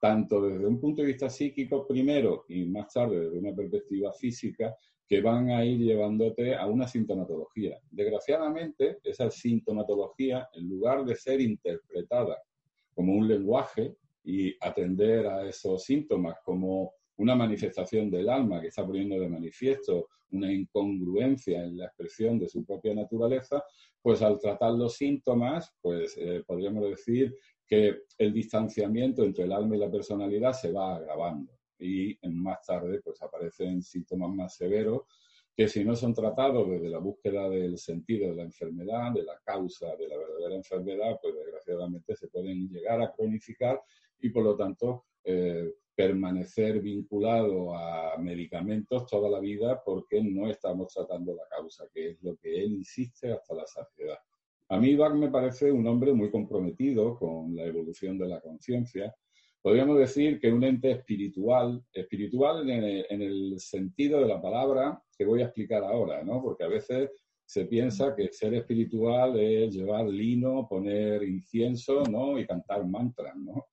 tanto 0.00 0.40
desde 0.40 0.64
un 0.66 0.80
punto 0.80 1.02
de 1.02 1.08
vista 1.08 1.28
psíquico 1.28 1.86
primero 1.86 2.46
y 2.48 2.64
más 2.64 2.90
tarde 2.90 3.20
desde 3.20 3.38
una 3.38 3.54
perspectiva 3.54 4.14
física, 4.14 4.74
que 5.14 5.20
van 5.20 5.48
a 5.48 5.64
ir 5.64 5.78
llevándote 5.78 6.56
a 6.56 6.66
una 6.66 6.88
sintomatología. 6.88 7.78
Desgraciadamente, 7.88 8.98
esa 9.04 9.30
sintomatología, 9.30 10.48
en 10.54 10.68
lugar 10.68 11.04
de 11.04 11.14
ser 11.14 11.40
interpretada 11.40 12.42
como 12.92 13.12
un 13.14 13.28
lenguaje 13.28 13.94
y 14.24 14.56
atender 14.60 15.28
a 15.28 15.48
esos 15.48 15.84
síntomas 15.84 16.38
como 16.44 16.94
una 17.18 17.36
manifestación 17.36 18.10
del 18.10 18.28
alma 18.28 18.60
que 18.60 18.66
está 18.66 18.84
poniendo 18.84 19.20
de 19.20 19.28
manifiesto 19.28 20.08
una 20.32 20.52
incongruencia 20.52 21.62
en 21.62 21.76
la 21.76 21.86
expresión 21.86 22.36
de 22.40 22.48
su 22.48 22.64
propia 22.64 22.92
naturaleza, 22.92 23.62
pues 24.02 24.20
al 24.20 24.40
tratar 24.40 24.72
los 24.72 24.96
síntomas, 24.96 25.72
pues 25.80 26.16
eh, 26.18 26.42
podríamos 26.44 26.90
decir 26.90 27.36
que 27.68 27.98
el 28.18 28.32
distanciamiento 28.32 29.22
entre 29.22 29.44
el 29.44 29.52
alma 29.52 29.76
y 29.76 29.78
la 29.78 29.92
personalidad 29.92 30.54
se 30.54 30.72
va 30.72 30.96
agravando 30.96 31.53
y 31.78 32.18
más 32.30 32.64
tarde 32.66 33.00
pues 33.02 33.20
aparecen 33.22 33.82
síntomas 33.82 34.30
más 34.30 34.56
severos 34.56 35.02
que 35.56 35.68
si 35.68 35.84
no 35.84 35.94
son 35.94 36.12
tratados 36.12 36.68
desde 36.68 36.88
la 36.88 36.98
búsqueda 36.98 37.48
del 37.48 37.78
sentido 37.78 38.28
de 38.30 38.36
la 38.36 38.42
enfermedad, 38.42 39.12
de 39.12 39.22
la 39.22 39.38
causa 39.44 39.94
de 39.96 40.08
la 40.08 40.18
verdadera 40.18 40.56
enfermedad, 40.56 41.18
pues 41.22 41.34
desgraciadamente 41.36 42.16
se 42.16 42.28
pueden 42.28 42.68
llegar 42.68 43.00
a 43.00 43.12
cronificar 43.12 43.80
y 44.20 44.30
por 44.30 44.42
lo 44.42 44.56
tanto 44.56 45.04
eh, 45.22 45.72
permanecer 45.94 46.80
vinculado 46.80 47.72
a 47.76 48.16
medicamentos 48.18 49.06
toda 49.06 49.30
la 49.30 49.38
vida 49.38 49.80
porque 49.84 50.20
no 50.22 50.50
estamos 50.50 50.92
tratando 50.92 51.34
la 51.34 51.46
causa, 51.48 51.86
que 51.92 52.10
es 52.10 52.22
lo 52.22 52.36
que 52.36 52.64
él 52.64 52.72
insiste 52.72 53.32
hasta 53.32 53.54
la 53.54 53.66
saciedad. 53.66 54.18
A 54.70 54.78
mí 54.78 54.96
Bach 54.96 55.14
me 55.14 55.30
parece 55.30 55.70
un 55.70 55.86
hombre 55.86 56.12
muy 56.12 56.30
comprometido 56.30 57.16
con 57.16 57.54
la 57.54 57.64
evolución 57.64 58.18
de 58.18 58.26
la 58.26 58.40
conciencia. 58.40 59.14
Podríamos 59.64 59.98
decir 59.98 60.38
que 60.40 60.52
un 60.52 60.62
ente 60.62 60.90
espiritual, 60.90 61.82
espiritual 61.90 62.68
en 62.68 62.84
el, 62.84 63.06
en 63.08 63.22
el, 63.22 63.58
sentido 63.58 64.20
de 64.20 64.26
la 64.26 64.38
palabra 64.38 65.02
que 65.16 65.24
voy 65.24 65.40
a 65.40 65.46
explicar 65.46 65.82
ahora, 65.82 66.22
¿no? 66.22 66.42
Porque 66.42 66.64
a 66.64 66.68
veces 66.68 67.10
se 67.46 67.64
piensa 67.64 68.14
que 68.14 68.30
ser 68.30 68.52
espiritual 68.52 69.40
es 69.40 69.74
llevar 69.74 70.04
lino, 70.06 70.68
poner 70.68 71.22
incienso, 71.22 72.02
¿no? 72.02 72.38
Y 72.38 72.46
cantar 72.46 72.86
mantras, 72.86 73.34
¿no? 73.36 73.64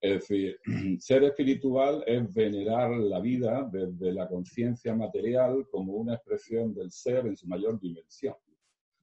Es 0.00 0.20
decir, 0.20 0.56
ser 1.00 1.24
espiritual 1.24 2.04
es 2.06 2.32
venerar 2.32 2.92
la 2.92 3.18
vida 3.18 3.68
desde 3.72 4.12
la 4.12 4.28
conciencia 4.28 4.94
material 4.94 5.66
como 5.68 5.94
una 5.94 6.14
expresión 6.14 6.72
del 6.72 6.92
ser 6.92 7.26
en 7.26 7.36
su 7.36 7.48
mayor 7.48 7.80
dimensión. 7.80 8.36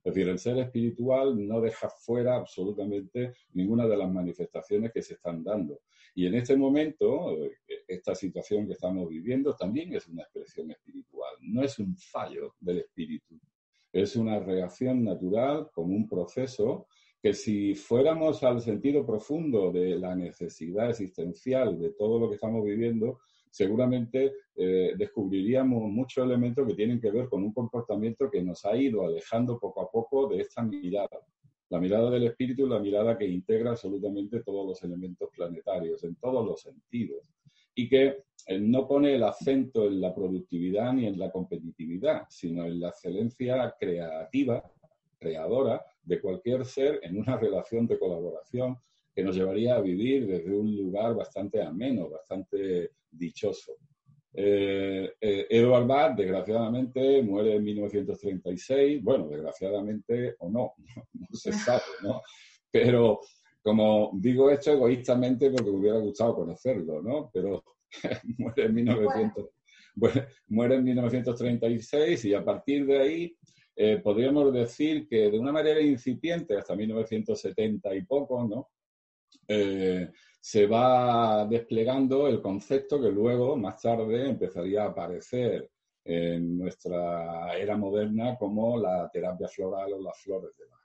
Es 0.07 0.13
decir, 0.13 0.29
el 0.29 0.39
ser 0.39 0.57
espiritual 0.59 1.45
no 1.45 1.59
deja 1.59 1.89
fuera 1.89 2.37
absolutamente 2.37 3.33
ninguna 3.51 3.85
de 3.85 3.97
las 3.97 4.09
manifestaciones 4.09 4.93
que 4.93 5.01
se 5.01 5.15
están 5.15 5.43
dando. 5.43 5.81
Y 6.15 6.25
en 6.27 6.35
este 6.35 6.55
momento, 6.55 7.35
esta 7.85 8.15
situación 8.15 8.67
que 8.67 8.73
estamos 8.73 9.09
viviendo 9.09 9.53
también 9.53 9.93
es 9.93 10.07
una 10.07 10.23
expresión 10.23 10.71
espiritual, 10.71 11.35
no 11.41 11.61
es 11.61 11.77
un 11.79 11.97
fallo 11.97 12.55
del 12.61 12.77
espíritu, 12.77 13.37
es 13.91 14.15
una 14.15 14.39
reacción 14.39 15.03
natural 15.03 15.67
como 15.73 15.93
un 15.93 16.07
proceso 16.07 16.87
que 17.21 17.33
si 17.33 17.75
fuéramos 17.75 18.43
al 18.43 18.61
sentido 18.61 19.05
profundo 19.05 19.73
de 19.73 19.99
la 19.99 20.15
necesidad 20.15 20.89
existencial 20.89 21.77
de 21.77 21.89
todo 21.89 22.17
lo 22.17 22.29
que 22.29 22.35
estamos 22.35 22.63
viviendo, 22.63 23.19
seguramente 23.57 24.33
eh, 24.55 24.93
descubriríamos 24.95 25.81
muchos 25.89 26.23
elementos 26.23 26.67
que 26.67 26.75
tienen 26.75 27.01
que 27.01 27.09
ver 27.09 27.27
con 27.27 27.43
un 27.43 27.51
comportamiento 27.51 28.29
que 28.29 28.43
nos 28.43 28.63
ha 28.65 28.77
ido 28.77 29.03
alejando 29.03 29.57
poco 29.57 29.81
a 29.81 29.89
poco 29.89 30.27
de 30.27 30.41
esta 30.41 30.61
mirada. 30.61 31.19
La 31.69 31.79
mirada 31.79 32.11
del 32.11 32.27
espíritu 32.27 32.65
es 32.65 32.69
la 32.69 32.79
mirada 32.79 33.17
que 33.17 33.25
integra 33.25 33.71
absolutamente 33.71 34.43
todos 34.43 34.67
los 34.67 34.83
elementos 34.83 35.29
planetarios, 35.35 36.03
en 36.03 36.15
todos 36.17 36.45
los 36.45 36.61
sentidos, 36.61 37.23
y 37.73 37.89
que 37.89 38.17
eh, 38.45 38.59
no 38.59 38.87
pone 38.87 39.15
el 39.15 39.23
acento 39.23 39.87
en 39.87 40.01
la 40.01 40.13
productividad 40.13 40.93
ni 40.93 41.07
en 41.07 41.17
la 41.17 41.31
competitividad, 41.31 42.27
sino 42.29 42.63
en 42.63 42.79
la 42.79 42.89
excelencia 42.89 43.75
creativa, 43.79 44.63
creadora, 45.17 45.83
de 46.03 46.21
cualquier 46.21 46.63
ser 46.63 46.99
en 47.01 47.17
una 47.17 47.37
relación 47.37 47.87
de 47.87 47.97
colaboración 47.97 48.77
que 49.17 49.23
nos 49.23 49.35
llevaría 49.35 49.75
a 49.75 49.81
vivir 49.81 50.27
desde 50.27 50.55
un 50.55 50.77
lugar 50.77 51.15
bastante 51.15 51.59
ameno, 51.59 52.07
bastante 52.07 52.91
dichoso. 53.09 53.73
Eh, 54.31 55.11
eh, 55.19 55.47
Edward 55.49 55.87
Bach, 55.87 56.15
desgraciadamente, 56.15 57.23
muere 57.23 57.55
en 57.55 57.63
1936. 57.63 59.01
Bueno, 59.01 59.27
desgraciadamente 59.27 60.35
o 60.37 60.51
no, 60.51 60.73
no, 61.13 61.27
se 61.31 61.51
sabe, 61.51 61.81
¿no? 62.03 62.21
Pero 62.69 63.21
como 63.63 64.11
digo 64.13 64.51
esto 64.51 64.73
egoístamente 64.73 65.49
porque 65.49 65.71
me 65.71 65.77
hubiera 65.79 65.97
gustado 65.97 66.35
conocerlo, 66.35 67.01
¿no? 67.01 67.31
Pero 67.33 67.63
muere 68.37 68.65
en, 68.65 68.75
1900, 68.75 69.49
muere 70.49 70.75
en 70.75 70.83
1936 70.83 72.23
y 72.23 72.35
a 72.35 72.45
partir 72.45 72.85
de 72.85 72.99
ahí 72.99 73.37
eh, 73.75 73.97
podríamos 73.97 74.53
decir 74.53 75.07
que 75.07 75.31
de 75.31 75.39
una 75.39 75.51
manera 75.51 75.81
incipiente, 75.81 76.55
hasta 76.55 76.75
1970 76.75 77.95
y 77.95 78.05
poco, 78.05 78.47
¿no? 78.47 78.69
Eh, 79.47 80.09
se 80.39 80.65
va 80.65 81.45
desplegando 81.45 82.27
el 82.27 82.41
concepto 82.41 83.01
que 83.01 83.09
luego, 83.09 83.57
más 83.57 83.81
tarde, 83.81 84.29
empezaría 84.29 84.83
a 84.83 84.89
aparecer 84.89 85.69
en 86.03 86.57
nuestra 86.57 87.57
era 87.57 87.75
moderna 87.75 88.37
como 88.37 88.77
la 88.77 89.09
terapia 89.11 89.47
floral 89.49 89.93
o 89.93 90.01
las 90.01 90.17
flores 90.19 90.55
de 90.57 90.65
Bach. 90.65 90.77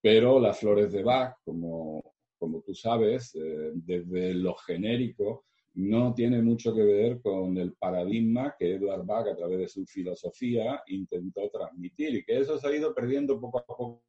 Pero 0.00 0.38
las 0.38 0.58
flores 0.58 0.92
de 0.92 1.02
Bach, 1.02 1.36
como, 1.44 2.14
como 2.38 2.60
tú 2.60 2.74
sabes, 2.74 3.34
eh, 3.34 3.72
desde 3.74 4.34
lo 4.34 4.54
genérico, 4.54 5.46
no 5.74 6.12
tiene 6.12 6.42
mucho 6.42 6.74
que 6.74 6.82
ver 6.82 7.20
con 7.20 7.56
el 7.56 7.72
paradigma 7.74 8.54
que 8.58 8.74
Edward 8.74 9.06
Bach 9.06 9.28
a 9.28 9.36
través 9.36 9.58
de 9.58 9.68
su 9.68 9.86
filosofía 9.86 10.82
intentó 10.88 11.48
transmitir 11.50 12.16
y 12.16 12.24
que 12.24 12.38
eso 12.38 12.58
se 12.58 12.66
ha 12.66 12.74
ido 12.74 12.94
perdiendo 12.94 13.40
poco 13.40 13.58
a 13.60 13.64
poco 13.64 14.02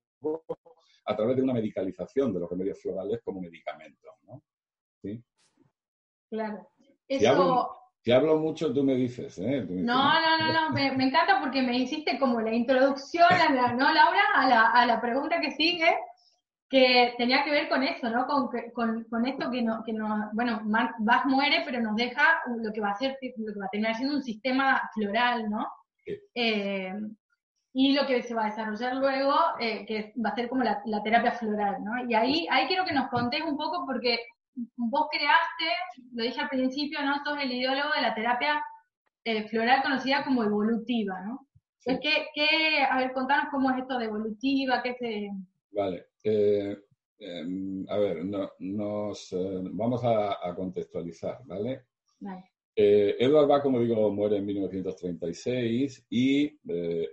a 1.09 1.15
través 1.15 1.35
de 1.35 1.41
una 1.41 1.53
medicalización 1.53 2.31
de 2.33 2.39
los 2.39 2.49
remedios 2.49 2.79
florales 2.81 3.19
como 3.23 3.41
medicamentos. 3.41 4.11
¿no? 4.27 4.43
¿Sí? 5.01 5.23
Claro. 6.29 6.69
Si, 7.07 7.25
hablo, 8.11 8.37
mucho, 8.37 8.71
tú 8.71 8.83
me 8.83 8.95
dices. 8.95 9.39
¿eh? 9.39 9.65
no, 9.67 10.13
no, 10.21 10.37
no, 10.37 10.53
no, 10.53 10.69
me, 10.71 10.87
encanta 10.87 11.39
porque 11.41 11.61
me 11.61 11.77
hiciste 11.77 12.19
como 12.19 12.39
la 12.39 12.53
introducción, 12.53 13.27
¿no, 13.75 13.93
Laura? 13.93 14.21
A 14.35 14.47
la, 14.47 14.67
a 14.67 14.85
la 14.85 15.01
pregunta 15.01 15.41
que 15.41 15.51
sigue 15.51 15.95
que 16.69 17.15
tenía 17.17 17.43
que 17.43 17.49
ver 17.49 17.67
con 17.67 17.81
eso, 17.81 18.09
¿no? 18.09 18.27
Con, 18.27 18.49
con, 18.73 19.03
con 19.05 19.25
esto 19.25 19.49
que 19.49 19.63
no, 19.63 19.83
que 19.83 19.91
no, 19.91 20.29
bueno, 20.33 20.61
Bach 20.65 21.25
muere, 21.25 21.63
pero 21.65 21.81
nos 21.81 21.95
deja 21.95 22.41
lo 22.61 22.71
que 22.71 22.79
va 22.79 22.91
a 22.91 22.95
ser, 22.95 23.17
lo 23.37 23.53
que 23.53 23.59
va 23.59 23.65
a 23.65 23.69
terminar 23.69 23.95
siendo 23.95 24.15
un 24.17 24.23
sistema 24.23 24.79
floral, 24.93 25.49
¿no? 25.49 25.67
Eh, 26.35 26.93
y 27.73 27.93
lo 27.93 28.05
que 28.07 28.23
se 28.23 28.33
va 28.33 28.43
a 28.45 28.49
desarrollar 28.49 28.95
luego, 28.95 29.33
eh, 29.59 29.85
que 29.85 30.13
va 30.23 30.29
a 30.29 30.35
ser 30.35 30.49
como 30.49 30.63
la, 30.63 30.81
terapia 31.03 31.31
floral, 31.33 31.83
¿no? 31.83 32.09
Y 32.09 32.13
ahí, 32.15 32.47
ahí 32.49 32.67
quiero 32.67 32.85
que 32.85 32.93
nos 32.93 33.09
contés 33.09 33.41
un 33.43 33.57
poco, 33.57 33.85
porque 33.85 34.19
vos 34.75 35.07
creaste, 35.11 36.09
lo 36.13 36.23
dije 36.23 36.41
al 36.41 36.49
principio, 36.49 37.01
¿no? 37.03 37.23
Sos 37.23 37.37
el 37.41 37.51
ideólogo 37.51 37.89
de 37.95 38.01
la 38.01 38.15
terapia 38.15 38.63
eh, 39.23 39.47
floral 39.47 39.83
conocida 39.83 40.23
como 40.23 40.43
evolutiva, 40.43 41.21
¿no? 41.21 41.47
Es 41.85 41.99
que, 42.01 42.27
que, 42.33 42.83
a 42.83 42.97
ver, 42.97 43.13
contanos 43.13 43.45
cómo 43.51 43.71
es 43.71 43.77
esto 43.77 43.97
de 43.97 44.05
evolutiva, 44.05 44.83
qué 44.83 44.93
se... 44.95 45.29
Vale. 45.71 46.07
Eh, 46.23 46.77
em, 47.19 47.85
a 47.89 47.97
ver, 47.97 48.25
nos 48.59 49.33
eh, 49.33 49.61
vamos 49.71 50.01
a, 50.03 50.53
contextualizar, 50.55 51.39
¿vale? 51.45 51.85
Eh, 52.81 53.17
Edward 53.19 53.47
Bach, 53.47 53.61
como 53.61 53.81
digo, 53.81 54.09
muere 54.09 54.37
en 54.37 54.45
1936 54.45 56.05
y 56.09 56.57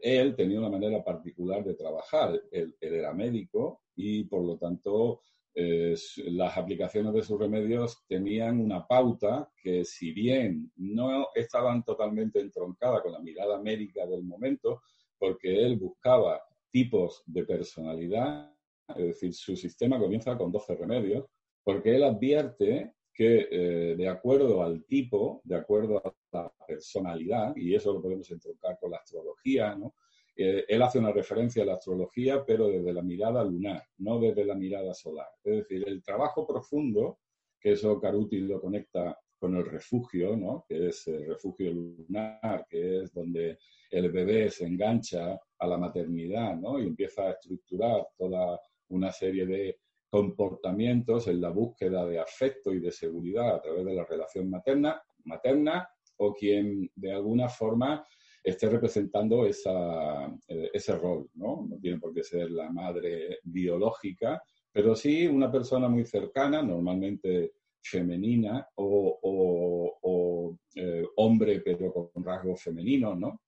él 0.01 0.37
tenía 0.37 0.61
una 0.61 0.71
manera 0.71 1.03
particular 1.03 1.65
de 1.65 1.75
trabajar. 1.75 2.41
Él, 2.53 2.77
era 2.81 3.13
médico 3.13 3.83
y, 3.97 4.23
por 4.25 4.45
lo 4.45 4.57
tanto, 4.59 5.23
las 5.57 6.57
aplicaciones 6.57 7.13
de 7.15 7.23
sus 7.25 7.41
remedios 7.41 8.05
tenían 8.07 8.61
una 8.61 8.87
pauta 8.87 9.51
que, 9.61 9.85
si 9.85 10.13
bien 10.13 10.71
no 10.77 11.29
estaban 11.35 11.83
totalmente 11.83 12.39
entroncadas 12.39 13.03
con 13.03 13.11
la 13.11 13.21
mirada 13.21 13.61
médica 13.61 14.07
del 14.07 14.23
momento, 14.23 14.83
porque 15.19 15.65
él 15.65 15.79
buscaba 15.79 16.43
tipos 16.71 17.25
de 17.27 17.45
personalidad 17.45 18.57
es 18.89 19.07
decir, 19.07 19.35
su 19.35 19.57
sistema 19.57 19.99
comienza 19.99 20.37
con 20.39 20.53
12 20.53 20.77
remedios, 20.77 21.27
porque 21.65 21.97
él 21.97 22.05
advierte 22.05 22.95
que 23.17 23.49
eh, 23.51 23.97
de 23.97 24.09
acuerdo 24.09 24.63
al 24.63 24.85
tipo, 24.85 25.41
de 25.45 25.57
acuerdo 25.57 26.03
a 26.05 26.15
la 26.33 26.53
personalidad, 26.67 27.57
y 27.57 27.75
eso 27.75 27.95
lo 27.95 28.03
podemos 28.03 28.31
entroncar 28.31 28.79
con 28.79 28.91
la 28.91 28.99
astrología, 28.99 29.75
¿no? 29.75 29.95
Eh, 30.37 30.67
él 30.69 30.83
hace 30.83 30.99
una 30.99 31.13
referencia 31.13 31.63
a 31.63 31.67
la 31.67 31.75
astrología, 31.75 32.45
pero 32.45 32.69
desde 32.69 32.93
la 32.93 33.01
mirada 33.01 33.43
lunar, 33.43 33.83
no 33.99 34.21
desde 34.21 34.45
la 34.45 34.55
mirada 34.55 34.93
solar. 34.93 35.29
Es 35.43 35.57
decir, 35.57 35.85
el 35.89 36.03
trabajo 36.03 36.47
profundo, 36.47 37.21
que 37.59 37.73
eso 37.73 37.99
Caruti 37.99 38.41
lo 38.41 38.61
conecta 38.61 39.19
con 39.39 39.57
el 39.57 39.65
refugio, 39.65 40.37
¿no? 40.37 40.67
que 40.69 40.89
es 40.89 41.07
el 41.09 41.27
refugio 41.27 41.73
lunar, 41.73 42.67
que 42.69 43.03
es 43.03 43.13
donde 43.15 43.59
el 43.91 44.11
bebé 44.11 44.51
se 44.51 44.67
engancha 44.67 45.41
a 45.59 45.67
la 45.67 45.79
maternidad 45.79 46.55
¿no? 46.57 46.79
y 46.79 46.87
empieza 46.87 47.23
a 47.23 47.31
estructurar 47.31 48.07
toda 48.17 48.61
una 48.89 49.11
serie 49.13 49.47
de 49.47 49.79
comportamientos 50.09 51.29
en 51.29 51.41
la 51.41 51.51
búsqueda 51.51 52.07
de 52.07 52.19
afecto 52.19 52.73
y 52.73 52.81
de 52.81 52.93
seguridad 52.93 53.57
a 53.57 53.61
través 53.61 53.85
de 53.85 53.95
la 53.95 54.05
relación 54.05 54.49
materna, 54.49 55.03
materna 55.25 55.89
o 56.19 56.33
quien 56.33 56.91
de 56.95 57.13
alguna 57.13 57.49
forma 57.49 58.07
esté 58.43 58.69
representando 58.69 59.45
esa, 59.45 60.27
eh, 60.47 60.71
ese 60.73 60.97
rol, 60.97 61.29
¿no? 61.35 61.67
No 61.69 61.79
tiene 61.79 61.99
por 61.99 62.15
qué 62.15 62.23
ser 62.23 62.51
la 62.51 62.71
madre 62.71 63.41
biológica, 63.43 64.41
pero 64.73 64.95
sí 64.95 65.27
una 65.27 65.51
persona 65.51 65.89
muy 65.89 66.05
cercana, 66.05 66.63
normalmente 66.63 67.55
femenina 67.83 68.69
o, 68.77 70.57
eh, 70.75 71.05
hombre 71.17 71.61
pero 71.61 71.93
con 71.93 72.23
rasgos 72.23 72.63
femeninos, 72.63 73.19
¿no? 73.19 73.43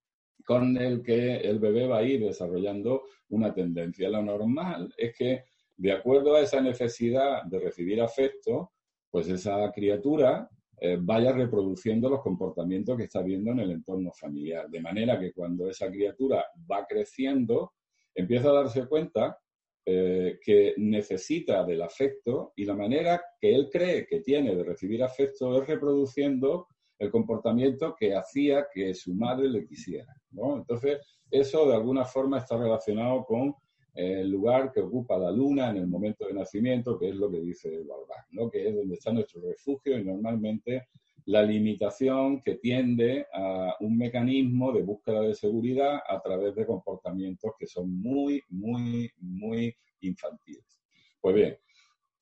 Con 0.45 0.75
el 0.77 1.01
que 1.01 1.37
el 1.37 1.59
bebé 1.59 1.87
va 1.87 1.99
a 1.99 2.03
ir 2.03 2.21
desarrollando 2.21 3.03
una 3.29 3.53
tendencia. 3.53 4.09
Lo 4.09 4.21
normal 4.21 4.93
es 4.97 5.15
que, 5.15 5.43
de 5.79 5.93
acuerdo 5.93 6.35
a 6.35 6.41
esa 6.41 6.59
necesidad 6.59 7.43
de 7.43 7.57
recibir 7.57 8.01
afecto, 8.01 8.73
pues 9.09 9.29
esa 9.29 9.71
criatura 9.71 10.49
eh, 10.81 10.97
vaya 10.99 11.31
reproduciendo 11.31 12.09
los 12.09 12.21
comportamientos 12.21 12.97
que 12.97 13.05
está 13.05 13.21
viendo 13.21 13.51
en 13.51 13.59
el 13.59 13.71
entorno 13.71 14.11
familiar. 14.11 14.69
De 14.69 14.81
manera 14.81 15.17
que 15.17 15.31
cuando 15.31 15.69
esa 15.69 15.89
criatura 15.89 16.45
va 16.69 16.85
creciendo, 16.85 17.75
empieza 18.13 18.49
a 18.49 18.55
darse 18.55 18.87
cuenta 18.87 19.39
eh, 19.85 20.37
que 20.43 20.73
necesita 20.75 21.63
del 21.63 21.81
afecto 21.81 22.51
y 22.57 22.65
la 22.65 22.75
manera 22.75 23.21
que 23.39 23.55
él 23.55 23.69
cree 23.71 24.05
que 24.05 24.19
tiene 24.19 24.53
de 24.53 24.63
recibir 24.65 25.01
afecto 25.01 25.61
es 25.61 25.67
reproduciendo 25.67 26.67
el 26.99 27.09
comportamiento 27.09 27.95
que 27.97 28.13
hacía 28.13 28.67
que 28.73 28.93
su 28.93 29.15
madre 29.15 29.47
le 29.47 29.65
quisiera. 29.65 30.13
Entonces, 30.33 30.99
eso 31.31 31.69
de 31.69 31.75
alguna 31.75 32.03
forma 32.03 32.39
está 32.39 32.57
relacionado 32.57 33.23
con 33.23 33.55
el 33.99 34.29
lugar 34.29 34.71
que 34.71 34.81
ocupa 34.81 35.17
la 35.17 35.31
luna 35.31 35.69
en 35.69 35.77
el 35.77 35.87
momento 35.87 36.25
de 36.25 36.33
nacimiento, 36.33 36.97
que 36.97 37.09
es 37.09 37.15
lo 37.15 37.29
que 37.29 37.41
dice 37.41 37.69
Balbach, 37.79 38.27
¿no? 38.31 38.49
que 38.49 38.67
es 38.67 38.75
donde 38.75 38.95
está 38.95 39.11
nuestro 39.11 39.41
refugio 39.41 39.97
y 39.97 40.03
normalmente 40.03 40.87
la 41.25 41.43
limitación 41.43 42.41
que 42.41 42.55
tiende 42.55 43.27
a 43.33 43.75
un 43.81 43.97
mecanismo 43.97 44.71
de 44.71 44.83
búsqueda 44.83 45.21
de 45.21 45.35
seguridad 45.35 45.99
a 46.07 46.21
través 46.21 46.55
de 46.55 46.65
comportamientos 46.65 47.51
que 47.59 47.67
son 47.67 48.01
muy, 48.01 48.41
muy, 48.49 49.11
muy 49.19 49.75
infantiles. 50.01 50.79
Pues 51.21 51.35
bien, 51.35 51.57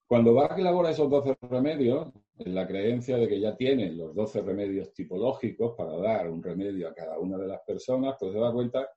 cuando 0.08 0.34
Bach 0.34 0.58
elabora 0.58 0.92
esos 0.92 1.10
12 1.10 1.38
remedios, 1.42 2.12
en 2.40 2.54
la 2.54 2.68
creencia 2.68 3.18
de 3.18 3.28
que 3.28 3.40
ya 3.40 3.56
tiene 3.56 3.92
los 3.92 4.14
12 4.16 4.42
remedios 4.42 4.94
tipológicos 4.94 5.76
para 5.76 5.98
dar 5.98 6.30
un 6.30 6.42
remedio 6.42 6.88
a 6.88 6.94
cada 6.94 7.18
una 7.20 7.38
de 7.38 7.48
las 7.48 7.62
personas, 7.62 8.16
pues 8.20 8.34
se 8.34 8.40
da 8.40 8.52
cuenta 8.52 8.90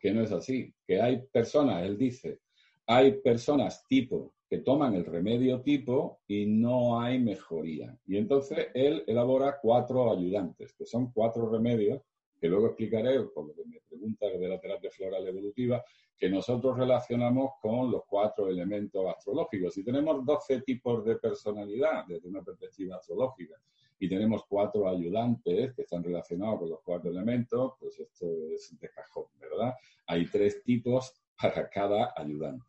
que 0.00 0.12
no 0.12 0.22
es 0.22 0.32
así, 0.32 0.74
que 0.86 1.00
hay 1.00 1.22
personas, 1.30 1.84
él 1.84 1.98
dice, 1.98 2.40
hay 2.86 3.12
personas 3.20 3.86
tipo 3.86 4.34
que 4.48 4.58
toman 4.58 4.94
el 4.94 5.04
remedio 5.04 5.60
tipo 5.60 6.22
y 6.26 6.46
no 6.46 7.00
hay 7.00 7.20
mejoría. 7.20 7.96
Y 8.06 8.16
entonces 8.16 8.68
él 8.74 9.04
elabora 9.06 9.58
cuatro 9.62 10.10
ayudantes, 10.10 10.72
que 10.72 10.84
son 10.84 11.12
cuatro 11.12 11.48
remedios, 11.48 12.02
que 12.40 12.48
luego 12.48 12.68
explicaré, 12.68 13.22
por 13.24 13.46
lo 13.46 13.54
que 13.54 13.64
me 13.66 13.80
pregunta 13.88 14.26
de 14.26 14.48
la 14.48 14.58
terapia 14.58 14.90
floral 14.90 15.28
evolutiva, 15.28 15.84
que 16.16 16.28
nosotros 16.28 16.76
relacionamos 16.76 17.52
con 17.60 17.90
los 17.90 18.02
cuatro 18.06 18.48
elementos 18.48 19.06
astrológicos. 19.06 19.76
Y 19.78 19.84
tenemos 19.84 20.24
12 20.24 20.62
tipos 20.62 21.04
de 21.04 21.16
personalidad 21.16 22.06
desde 22.08 22.28
una 22.28 22.42
perspectiva 22.42 22.96
astrológica 22.96 23.54
y 24.00 24.08
tenemos 24.08 24.44
cuatro 24.48 24.88
ayudantes 24.88 25.74
que 25.74 25.82
están 25.82 26.02
relacionados 26.02 26.58
con 26.58 26.70
los 26.70 26.80
cuatro 26.82 27.10
elementos, 27.10 27.74
pues 27.78 28.00
esto 28.00 28.26
es 28.52 28.76
de 28.80 28.88
cajón, 28.88 29.26
¿verdad? 29.38 29.74
Hay 30.06 30.26
tres 30.26 30.62
tipos 30.64 31.12
para 31.40 31.68
cada 31.68 32.14
ayudante. 32.16 32.64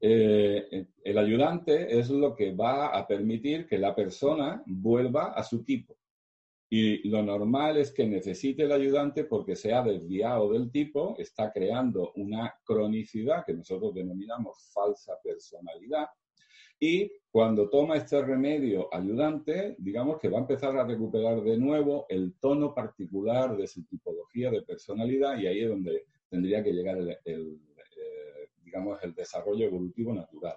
Eh, 0.00 0.86
el 1.02 1.18
ayudante 1.18 1.98
es 1.98 2.10
lo 2.10 2.36
que 2.36 2.54
va 2.54 2.88
a 2.88 3.06
permitir 3.06 3.66
que 3.66 3.78
la 3.78 3.94
persona 3.94 4.62
vuelva 4.66 5.32
a 5.32 5.42
su 5.42 5.64
tipo. 5.64 5.96
Y 6.70 7.08
lo 7.08 7.22
normal 7.22 7.78
es 7.78 7.90
que 7.90 8.06
necesite 8.06 8.64
el 8.64 8.72
ayudante 8.72 9.24
porque 9.24 9.56
se 9.56 9.72
ha 9.72 9.82
desviado 9.82 10.52
del 10.52 10.70
tipo, 10.70 11.16
está 11.18 11.50
creando 11.50 12.12
una 12.16 12.54
cronicidad 12.62 13.44
que 13.46 13.54
nosotros 13.54 13.94
denominamos 13.94 14.70
falsa 14.70 15.14
personalidad, 15.24 16.08
y 16.80 17.10
cuando 17.30 17.68
toma 17.68 17.96
este 17.96 18.22
remedio 18.22 18.88
ayudante, 18.92 19.76
digamos 19.78 20.18
que 20.18 20.28
va 20.28 20.38
a 20.38 20.42
empezar 20.42 20.76
a 20.76 20.84
recuperar 20.84 21.42
de 21.42 21.58
nuevo 21.58 22.06
el 22.08 22.34
tono 22.40 22.74
particular 22.74 23.56
de 23.56 23.66
su 23.66 23.84
tipología 23.84 24.50
de 24.50 24.62
personalidad 24.62 25.38
y 25.38 25.46
ahí 25.46 25.60
es 25.60 25.68
donde 25.68 26.06
tendría 26.28 26.62
que 26.62 26.72
llegar 26.72 26.98
el, 26.98 27.10
eh, 27.24 27.58
digamos, 28.64 28.98
el 29.02 29.14
desarrollo 29.14 29.66
evolutivo 29.66 30.14
natural. 30.14 30.56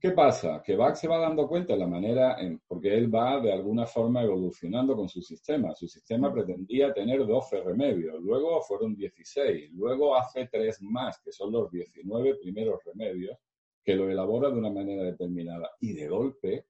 ¿Qué 0.00 0.12
pasa? 0.12 0.62
Que 0.64 0.76
Bach 0.76 0.94
se 0.94 1.08
va 1.08 1.18
dando 1.18 1.48
cuenta 1.48 1.72
de 1.72 1.80
la 1.80 1.86
manera, 1.88 2.40
en, 2.40 2.60
porque 2.68 2.96
él 2.96 3.12
va 3.12 3.40
de 3.40 3.52
alguna 3.52 3.84
forma 3.84 4.22
evolucionando 4.22 4.94
con 4.94 5.08
su 5.08 5.20
sistema. 5.20 5.74
Su 5.74 5.88
sistema 5.88 6.32
pretendía 6.32 6.94
tener 6.94 7.26
12 7.26 7.62
remedios, 7.62 8.14
luego 8.22 8.62
fueron 8.62 8.94
16, 8.94 9.72
luego 9.72 10.14
hace 10.14 10.48
tres 10.52 10.80
más, 10.82 11.20
que 11.20 11.32
son 11.32 11.50
los 11.50 11.68
19 11.72 12.36
primeros 12.36 12.78
remedios, 12.84 13.36
que 13.84 13.94
lo 13.94 14.10
elabora 14.10 14.50
de 14.50 14.58
una 14.58 14.70
manera 14.70 15.02
determinada 15.02 15.70
y 15.80 15.92
de 15.92 16.08
golpe 16.08 16.66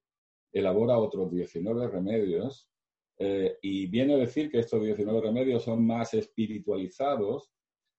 elabora 0.51 0.97
otros 0.97 1.31
19 1.31 1.87
remedios 1.87 2.69
eh, 3.17 3.57
y 3.61 3.87
viene 3.87 4.13
a 4.13 4.17
decir 4.17 4.49
que 4.49 4.59
estos 4.59 4.83
19 4.83 5.21
remedios 5.21 5.63
son 5.63 5.85
más 5.85 6.13
espiritualizados 6.13 7.51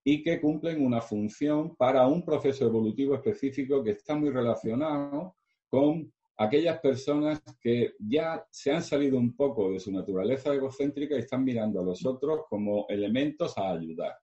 y 0.02 0.22
que 0.22 0.40
cumplen 0.40 0.84
una 0.84 1.00
función 1.00 1.76
para 1.76 2.06
un 2.06 2.24
proceso 2.24 2.66
evolutivo 2.66 3.14
específico 3.14 3.84
que 3.84 3.90
está 3.90 4.14
muy 4.14 4.30
relacionado 4.30 5.36
con 5.68 6.10
aquellas 6.38 6.80
personas 6.80 7.42
que 7.60 7.94
ya 7.98 8.42
se 8.50 8.72
han 8.72 8.82
salido 8.82 9.18
un 9.18 9.36
poco 9.36 9.70
de 9.70 9.78
su 9.78 9.92
naturaleza 9.92 10.54
egocéntrica 10.54 11.14
y 11.14 11.18
están 11.18 11.44
mirando 11.44 11.80
a 11.80 11.84
los 11.84 12.04
otros 12.06 12.44
como 12.48 12.86
elementos 12.88 13.58
a 13.58 13.72
ayudar. 13.72 14.14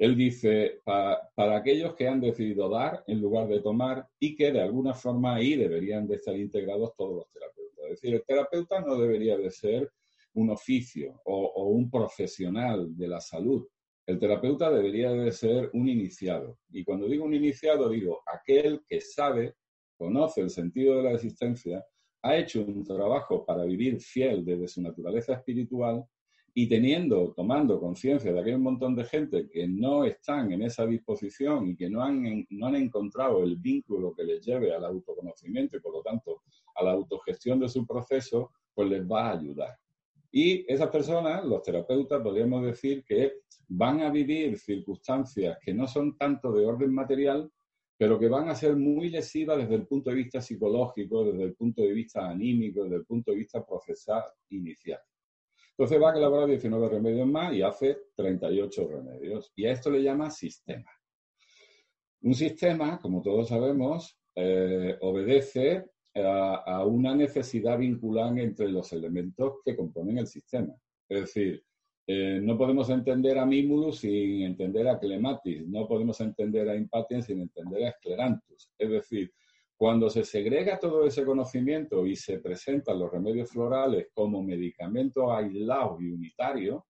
Él 0.00 0.16
dice, 0.16 0.80
para 0.82 1.56
aquellos 1.58 1.94
que 1.94 2.08
han 2.08 2.22
decidido 2.22 2.70
dar 2.70 3.04
en 3.06 3.20
lugar 3.20 3.46
de 3.48 3.60
tomar 3.60 4.08
y 4.18 4.34
que 4.34 4.50
de 4.50 4.62
alguna 4.62 4.94
forma 4.94 5.34
ahí 5.34 5.56
deberían 5.56 6.08
de 6.08 6.16
estar 6.16 6.34
integrados 6.34 6.96
todos 6.96 7.16
los 7.16 7.30
terapeutas. 7.30 7.84
Es 7.84 7.90
decir, 7.90 8.14
el 8.14 8.24
terapeuta 8.24 8.80
no 8.80 8.96
debería 8.96 9.36
de 9.36 9.50
ser 9.50 9.92
un 10.32 10.48
oficio 10.48 11.20
o, 11.26 11.64
un 11.66 11.90
profesional 11.90 12.96
de 12.96 13.08
la 13.08 13.20
salud. 13.20 13.68
El 14.06 14.18
terapeuta 14.18 14.70
debería 14.70 15.12
de 15.12 15.30
ser 15.32 15.68
un 15.74 15.86
iniciado. 15.86 16.56
Y 16.70 16.82
cuando 16.82 17.06
digo 17.06 17.26
un 17.26 17.34
iniciado, 17.34 17.90
digo 17.90 18.22
aquel 18.24 18.80
que 18.88 19.02
sabe, 19.02 19.56
conoce 19.98 20.40
el 20.40 20.48
sentido 20.48 20.96
de 20.96 21.02
la 21.02 21.12
existencia, 21.12 21.84
ha 22.22 22.38
hecho 22.38 22.64
un 22.64 22.86
trabajo 22.86 23.44
para 23.44 23.64
vivir 23.64 24.00
fiel 24.00 24.46
desde 24.46 24.66
su 24.66 24.80
naturaleza 24.80 25.34
espiritual 25.34 26.06
y 26.54 26.68
teniendo, 26.68 27.32
tomando 27.36 27.78
conciencia 27.78 28.32
de 28.32 28.42
que 28.42 28.50
hay 28.50 28.56
un 28.56 28.62
montón 28.62 28.94
de 28.94 29.04
gente 29.04 29.48
que 29.48 29.68
no 29.68 30.04
están 30.04 30.52
en 30.52 30.62
esa 30.62 30.86
disposición 30.86 31.68
y 31.68 31.76
que 31.76 31.88
no 31.88 32.02
han, 32.02 32.46
no 32.50 32.66
han 32.66 32.76
encontrado 32.76 33.42
el 33.42 33.56
vínculo 33.56 34.14
que 34.14 34.24
les 34.24 34.44
lleve 34.44 34.74
al 34.74 34.84
autoconocimiento 34.84 35.76
y 35.76 35.80
por 35.80 35.92
lo 35.92 36.02
tanto 36.02 36.42
a 36.74 36.84
la 36.84 36.92
autogestión 36.92 37.60
de 37.60 37.68
su 37.68 37.86
proceso, 37.86 38.52
pues 38.74 38.88
les 38.88 39.06
va 39.06 39.28
a 39.28 39.38
ayudar. 39.38 39.76
Y 40.32 40.64
esas 40.72 40.88
personas, 40.90 41.44
los 41.44 41.62
terapeutas, 41.62 42.22
podríamos 42.22 42.64
decir 42.64 43.04
que 43.04 43.32
van 43.68 44.00
a 44.00 44.10
vivir 44.10 44.58
circunstancias 44.58 45.58
que 45.60 45.74
no 45.74 45.86
son 45.86 46.16
tanto 46.16 46.52
de 46.52 46.64
orden 46.66 46.92
material, 46.92 47.50
pero 47.96 48.18
que 48.18 48.28
van 48.28 48.48
a 48.48 48.54
ser 48.54 48.76
muy 48.76 49.10
lesivas 49.10 49.58
desde 49.58 49.74
el 49.74 49.86
punto 49.86 50.10
de 50.10 50.16
vista 50.16 50.40
psicológico, 50.40 51.24
desde 51.24 51.44
el 51.44 51.54
punto 51.54 51.82
de 51.82 51.92
vista 51.92 52.28
anímico, 52.28 52.84
desde 52.84 52.96
el 52.96 53.04
punto 53.04 53.30
de 53.30 53.38
vista 53.38 53.64
procesal 53.64 54.24
inicial. 54.48 55.00
Entonces 55.80 56.02
va 56.02 56.12
a 56.12 56.16
elaborar 56.18 56.46
19 56.46 56.90
remedios 56.90 57.26
más 57.26 57.54
y 57.54 57.62
hace 57.62 57.96
38 58.14 58.86
remedios. 58.86 59.50
Y 59.56 59.64
a 59.64 59.72
esto 59.72 59.90
le 59.90 60.02
llama 60.02 60.30
sistema. 60.30 60.90
Un 62.20 62.34
sistema, 62.34 62.98
como 63.00 63.22
todos 63.22 63.48
sabemos, 63.48 64.14
eh, 64.34 64.98
obedece 65.00 65.86
a, 66.16 66.84
una 66.84 67.14
necesidad 67.14 67.78
vincular 67.78 68.38
entre 68.38 68.68
los 68.68 68.92
elementos 68.92 69.60
que 69.64 69.74
componen 69.74 70.18
el 70.18 70.26
sistema. 70.26 70.74
Es 71.08 71.20
decir, 71.22 71.64
eh, 72.06 72.40
no 72.42 72.58
podemos 72.58 72.90
entender 72.90 73.38
a 73.38 73.46
Mimulus 73.46 74.00
sin 74.00 74.42
entender 74.42 74.86
a 74.86 74.98
Clematis, 74.98 75.66
no 75.66 75.88
podemos 75.88 76.20
entender 76.20 76.68
a 76.68 76.76
Impatien 76.76 77.22
sin 77.22 77.40
entender 77.40 77.86
a 77.86 77.92
Sclerantus. 77.92 78.70
Es 78.76 78.90
decir, 78.90 79.32
cuando 79.80 80.10
se 80.10 80.24
segrega 80.24 80.78
todo 80.78 81.06
ese 81.06 81.24
conocimiento 81.24 82.04
y 82.04 82.14
se 82.14 82.38
presentan 82.38 82.98
los 82.98 83.10
remedios 83.10 83.48
florales 83.48 84.08
como 84.12 84.42
medicamentos 84.42 85.24
aislados 85.30 86.02
y 86.02 86.10
unitarios, 86.10 86.82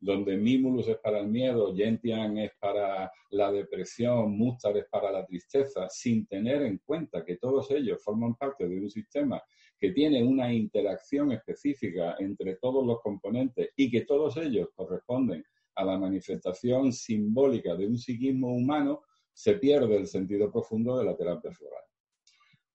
donde 0.00 0.34
Mimulus 0.38 0.88
es 0.88 0.96
para 0.96 1.18
el 1.18 1.28
miedo, 1.28 1.76
Gentian 1.76 2.38
es 2.38 2.52
para 2.58 3.12
la 3.32 3.52
depresión, 3.52 4.30
Mustar 4.30 4.78
es 4.78 4.86
para 4.90 5.12
la 5.12 5.26
tristeza, 5.26 5.90
sin 5.90 6.26
tener 6.26 6.62
en 6.62 6.78
cuenta 6.86 7.22
que 7.22 7.36
todos 7.36 7.70
ellos 7.70 8.02
forman 8.02 8.34
parte 8.34 8.66
de 8.66 8.80
un 8.80 8.88
sistema 8.88 9.42
que 9.78 9.90
tiene 9.90 10.24
una 10.24 10.50
interacción 10.50 11.32
específica 11.32 12.16
entre 12.18 12.56
todos 12.56 12.82
los 12.86 13.02
componentes 13.02 13.72
y 13.76 13.90
que 13.90 14.06
todos 14.06 14.38
ellos 14.38 14.70
corresponden 14.74 15.44
a 15.74 15.84
la 15.84 15.98
manifestación 15.98 16.94
simbólica 16.94 17.74
de 17.74 17.86
un 17.86 17.98
psiquismo 17.98 18.54
humano, 18.54 19.02
se 19.34 19.56
pierde 19.56 19.98
el 19.98 20.06
sentido 20.06 20.50
profundo 20.50 20.96
de 20.96 21.04
la 21.04 21.14
terapia 21.14 21.52
floral. 21.52 21.87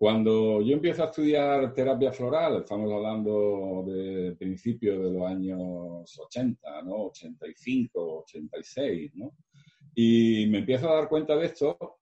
Cuando 0.03 0.61
yo 0.61 0.73
empiezo 0.73 1.01
a 1.01 1.05
estudiar 1.05 1.73
terapia 1.73 2.11
floral, 2.11 2.57
estamos 2.57 2.91
hablando 2.91 3.85
de 3.87 4.35
principios 4.37 5.01
de 5.01 5.11
los 5.13 5.23
años 5.23 6.19
80, 6.19 6.81
¿no? 6.81 7.05
85, 7.05 8.17
86, 8.25 9.15
¿no? 9.15 9.31
Y 9.95 10.45
me 10.47 10.57
empiezo 10.57 10.89
a 10.89 10.95
dar 10.95 11.07
cuenta 11.07 11.37
de 11.37 11.45
esto, 11.45 11.99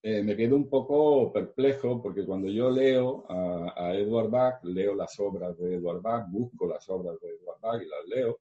eh, 0.00 0.22
me 0.22 0.36
quedo 0.36 0.54
un 0.54 0.68
poco 0.68 1.32
perplejo 1.32 2.00
porque 2.00 2.24
cuando 2.24 2.48
yo 2.48 2.70
leo 2.70 3.24
a, 3.28 3.74
a, 3.76 3.94
Edward 3.96 4.30
Bach, 4.30 4.62
leo 4.62 4.94
las 4.94 5.18
obras 5.18 5.58
de 5.58 5.74
Edward 5.74 6.02
Bach, 6.02 6.30
busco 6.30 6.68
las 6.68 6.88
obras 6.88 7.18
de 7.20 7.30
Edward 7.30 7.60
Bach 7.60 7.82
y 7.82 7.88
las 7.88 8.06
leo, 8.06 8.38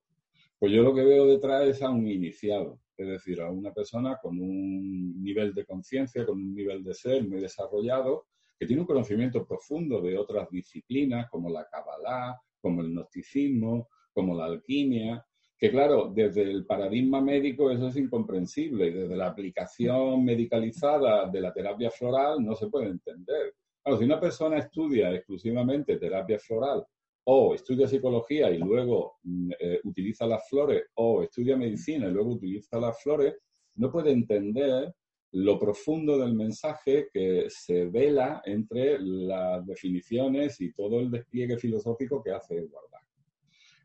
pues 0.60 0.72
yo 0.72 0.84
lo 0.84 0.94
que 0.94 1.04
veo 1.04 1.26
detrás 1.26 1.68
es 1.68 1.82
a 1.82 1.90
un 1.90 2.08
iniciado, 2.08 2.80
es 2.96 3.08
decir, 3.08 3.42
a 3.42 3.50
una 3.50 3.74
persona 3.74 4.20
con 4.22 4.40
un 4.40 5.20
nivel 5.24 5.56
de 5.56 5.66
conciencia, 5.66 6.28
con 6.28 6.38
un 6.38 6.54
nivel 6.54 6.84
de 6.84 6.94
ser 6.94 7.28
muy 7.28 7.42
desarrollado, 7.42 8.28
que 8.60 8.66
tiene 8.66 8.82
un 8.82 8.88
conocimiento 8.88 9.46
profundo 9.48 10.02
de 10.02 10.18
otras 10.18 10.50
disciplinas 10.50 11.30
como 11.30 11.50
la 11.50 11.66
Kabbalah, 11.72 12.40
como 12.62 12.82
el 12.82 12.90
gnosticismo, 12.90 13.88
como 14.12 14.36
la 14.36 14.46
alquimia, 14.46 15.26
que 15.58 15.72
claro, 15.72 16.12
desde 16.14 16.44
el 16.44 16.66
paradigma 16.66 17.22
médico 17.22 17.70
eso 17.70 17.88
es 17.88 17.98
incomprensible 17.98 18.88
y 18.88 18.94
desde 18.94 19.16
la 19.16 19.28
aplicación 19.28 20.24
medicalizada 20.24 21.30
de 21.30 21.42
la 21.42 21.54
terapia 21.54 21.92
floral 21.92 22.44
no 22.44 22.56
se 22.56 22.68
puede 22.68 22.88
entender. 22.88 23.56
Claro, 23.84 23.98
si 23.98 24.06
una 24.06 24.20
persona 24.20 24.58
estudia 24.58 25.14
exclusivamente 25.14 25.98
terapia 25.98 26.40
floral 26.40 26.86
o 27.26 27.54
estudia 27.54 27.88
psicología 27.88 28.50
y 28.52 28.58
luego 28.58 29.18
mm, 29.24 29.52
eh, 29.60 29.80
utiliza 29.84 30.26
las 30.26 30.48
flores 30.48 30.84
o 30.96 31.24
estudia 31.24 31.58
medicina 31.58 32.08
y 32.08 32.12
luego 32.12 32.32
utiliza 32.32 32.80
las 32.80 33.02
flores, 33.02 33.36
no 33.76 33.92
puede 33.92 34.12
entender 34.12 34.94
lo 35.32 35.60
profundo 35.60 36.18
del 36.18 36.34
mensaje 36.34 37.08
que 37.14 37.46
se 37.50 37.86
vela 37.86 38.42
entre 38.46 39.00
las 39.00 39.66
definiciones 39.66 40.60
y 40.62 40.74
todo 40.74 41.00
el 41.00 41.12
despliegue 41.12 41.58
filosófico 41.58 42.24
que 42.24 42.32
hace 42.32 42.56
Edward 42.56 42.90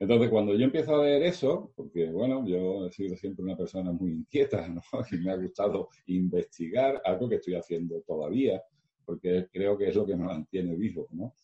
Entonces, 0.00 0.30
cuando 0.30 0.54
yo 0.54 0.64
empiezo 0.64 0.96
a 0.96 1.04
leer 1.04 1.22
eso, 1.24 1.72
porque 1.76 2.10
bueno, 2.10 2.46
yo 2.46 2.86
he 2.86 2.92
sido 2.92 3.16
siempre 3.16 3.44
una 3.44 3.56
persona 3.56 3.92
muy 3.92 4.12
inquieta, 4.12 4.66
¿no? 4.68 4.80
Y 5.12 5.16
me 5.18 5.32
ha 5.32 5.36
gustado 5.36 5.88
investigar, 6.06 7.02
algo 7.04 7.28
que 7.28 7.36
estoy 7.36 7.56
haciendo 7.56 8.00
todavía, 8.06 8.62
porque 9.04 9.46
creo 9.52 9.76
que 9.76 9.88
es 9.88 9.94
lo 9.94 10.06
que 10.06 10.16
me 10.16 10.24
mantiene 10.24 10.74
vivo, 10.76 11.08
¿no? 11.10 11.34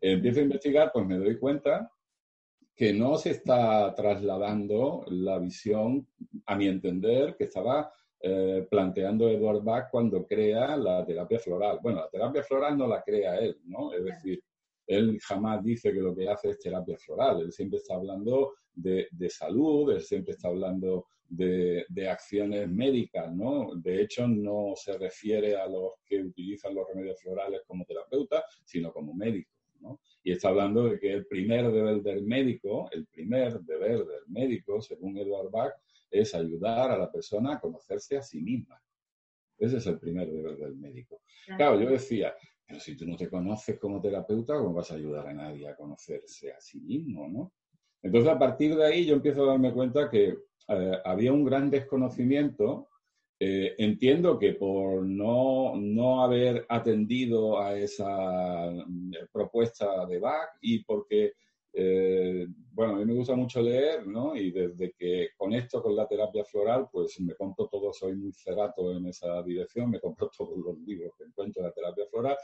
Empiezo 0.00 0.40
a 0.40 0.44
investigar, 0.44 0.90
pues 0.92 1.06
me 1.06 1.18
doy 1.18 1.38
cuenta 1.38 1.90
que 2.74 2.92
no 2.92 3.18
se 3.18 3.30
está 3.30 3.94
trasladando 3.94 5.04
la 5.08 5.38
visión, 5.38 6.08
a 6.46 6.56
mi 6.56 6.66
entender, 6.66 7.36
que 7.36 7.44
estaba 7.44 7.92
eh, 8.24 8.64
planteando 8.70 9.28
Edward 9.28 9.64
Bach 9.64 9.90
cuando 9.90 10.24
crea 10.24 10.76
la 10.76 11.04
terapia 11.04 11.40
floral. 11.40 11.80
Bueno, 11.82 12.02
la 12.02 12.08
terapia 12.08 12.44
floral 12.44 12.78
no 12.78 12.86
la 12.86 13.02
crea 13.02 13.36
él, 13.40 13.58
¿no? 13.64 13.92
Es 13.92 14.04
decir, 14.04 14.40
él 14.86 15.18
jamás 15.20 15.64
dice 15.64 15.92
que 15.92 16.00
lo 16.00 16.14
que 16.14 16.28
hace 16.28 16.50
es 16.50 16.60
terapia 16.60 16.96
floral, 16.98 17.40
él 17.40 17.52
siempre 17.52 17.78
está 17.78 17.94
hablando 17.94 18.54
de, 18.74 19.08
salud, 19.28 19.90
él 19.90 20.02
siempre 20.02 20.34
está 20.34 20.48
hablando 20.48 21.06
de, 21.28 21.84
de, 21.88 22.08
acciones 22.08 22.68
médicas, 22.68 23.34
¿no? 23.34 23.74
De 23.74 24.02
hecho, 24.02 24.28
no 24.28 24.74
se 24.76 24.96
refiere 24.98 25.56
a 25.56 25.66
los 25.66 25.94
que 26.04 26.20
utilizan 26.22 26.76
los 26.76 26.86
remedios 26.86 27.20
florales 27.20 27.62
como 27.66 27.84
terapeutas, 27.84 28.44
sino 28.64 28.92
como 28.92 29.14
médicos, 29.14 29.52
¿no? 29.80 29.98
Y 30.22 30.30
está 30.30 30.50
hablando 30.50 30.84
de 30.84 31.00
que 31.00 31.12
el 31.12 31.26
primer 31.26 31.72
deber 31.72 32.02
del 32.02 32.22
médico, 32.22 32.88
el 32.92 33.04
primer 33.06 33.58
deber 33.62 34.06
del 34.06 34.28
médico, 34.28 34.80
según 34.80 35.18
Edward 35.18 35.50
Bach, 35.50 35.72
es 36.12 36.34
ayudar 36.34 36.90
a 36.90 36.98
la 36.98 37.10
persona 37.10 37.54
a 37.54 37.60
conocerse 37.60 38.16
a 38.16 38.22
sí 38.22 38.40
misma. 38.40 38.80
Ese 39.58 39.78
es 39.78 39.86
el 39.86 39.98
primer 39.98 40.30
deber 40.30 40.56
del 40.56 40.76
médico. 40.76 41.22
Claro, 41.56 41.80
yo 41.80 41.88
decía, 41.88 42.34
pero 42.66 42.80
si 42.80 42.96
tú 42.96 43.06
no 43.06 43.16
te 43.16 43.28
conoces 43.28 43.78
como 43.78 44.00
terapeuta, 44.00 44.56
¿cómo 44.58 44.74
vas 44.74 44.90
a 44.90 44.96
ayudar 44.96 45.28
a 45.28 45.34
nadie 45.34 45.68
a 45.68 45.76
conocerse 45.76 46.52
a 46.52 46.60
sí 46.60 46.80
mismo, 46.80 47.28
no? 47.28 47.52
Entonces, 48.02 48.30
a 48.30 48.38
partir 48.38 48.74
de 48.74 48.84
ahí, 48.84 49.06
yo 49.06 49.14
empiezo 49.14 49.44
a 49.44 49.52
darme 49.52 49.72
cuenta 49.72 50.10
que 50.10 50.36
eh, 50.68 50.98
había 51.04 51.32
un 51.32 51.44
gran 51.44 51.70
desconocimiento. 51.70 52.88
Eh, 53.38 53.74
entiendo 53.78 54.38
que 54.38 54.52
por 54.52 55.04
no, 55.04 55.74
no 55.76 56.22
haber 56.22 56.64
atendido 56.68 57.60
a 57.60 57.76
esa 57.76 58.70
eh, 58.70 58.82
propuesta 59.32 60.06
de 60.06 60.18
Bach 60.20 60.50
y 60.60 60.84
porque 60.84 61.32
eh, 61.74 62.46
bueno, 62.72 62.94
a 62.94 62.98
mí 62.98 63.04
me 63.04 63.14
gusta 63.14 63.34
mucho 63.34 63.62
leer, 63.62 64.06
¿no? 64.06 64.36
Y 64.36 64.50
desde 64.50 64.92
que 64.92 65.30
conecto 65.36 65.82
con 65.82 65.96
la 65.96 66.06
terapia 66.06 66.44
floral, 66.44 66.88
pues 66.90 67.18
me 67.20 67.34
compro 67.34 67.68
todo, 67.68 67.92
soy 67.92 68.14
muy 68.14 68.32
cerato 68.32 68.92
en 68.96 69.06
esa 69.06 69.42
dirección, 69.42 69.90
me 69.90 70.00
compro 70.00 70.30
todos 70.36 70.58
los 70.58 70.78
libros 70.80 71.12
que 71.16 71.24
encuentro 71.24 71.62
de 71.62 71.68
la 71.68 71.74
terapia 71.74 72.06
floral. 72.10 72.36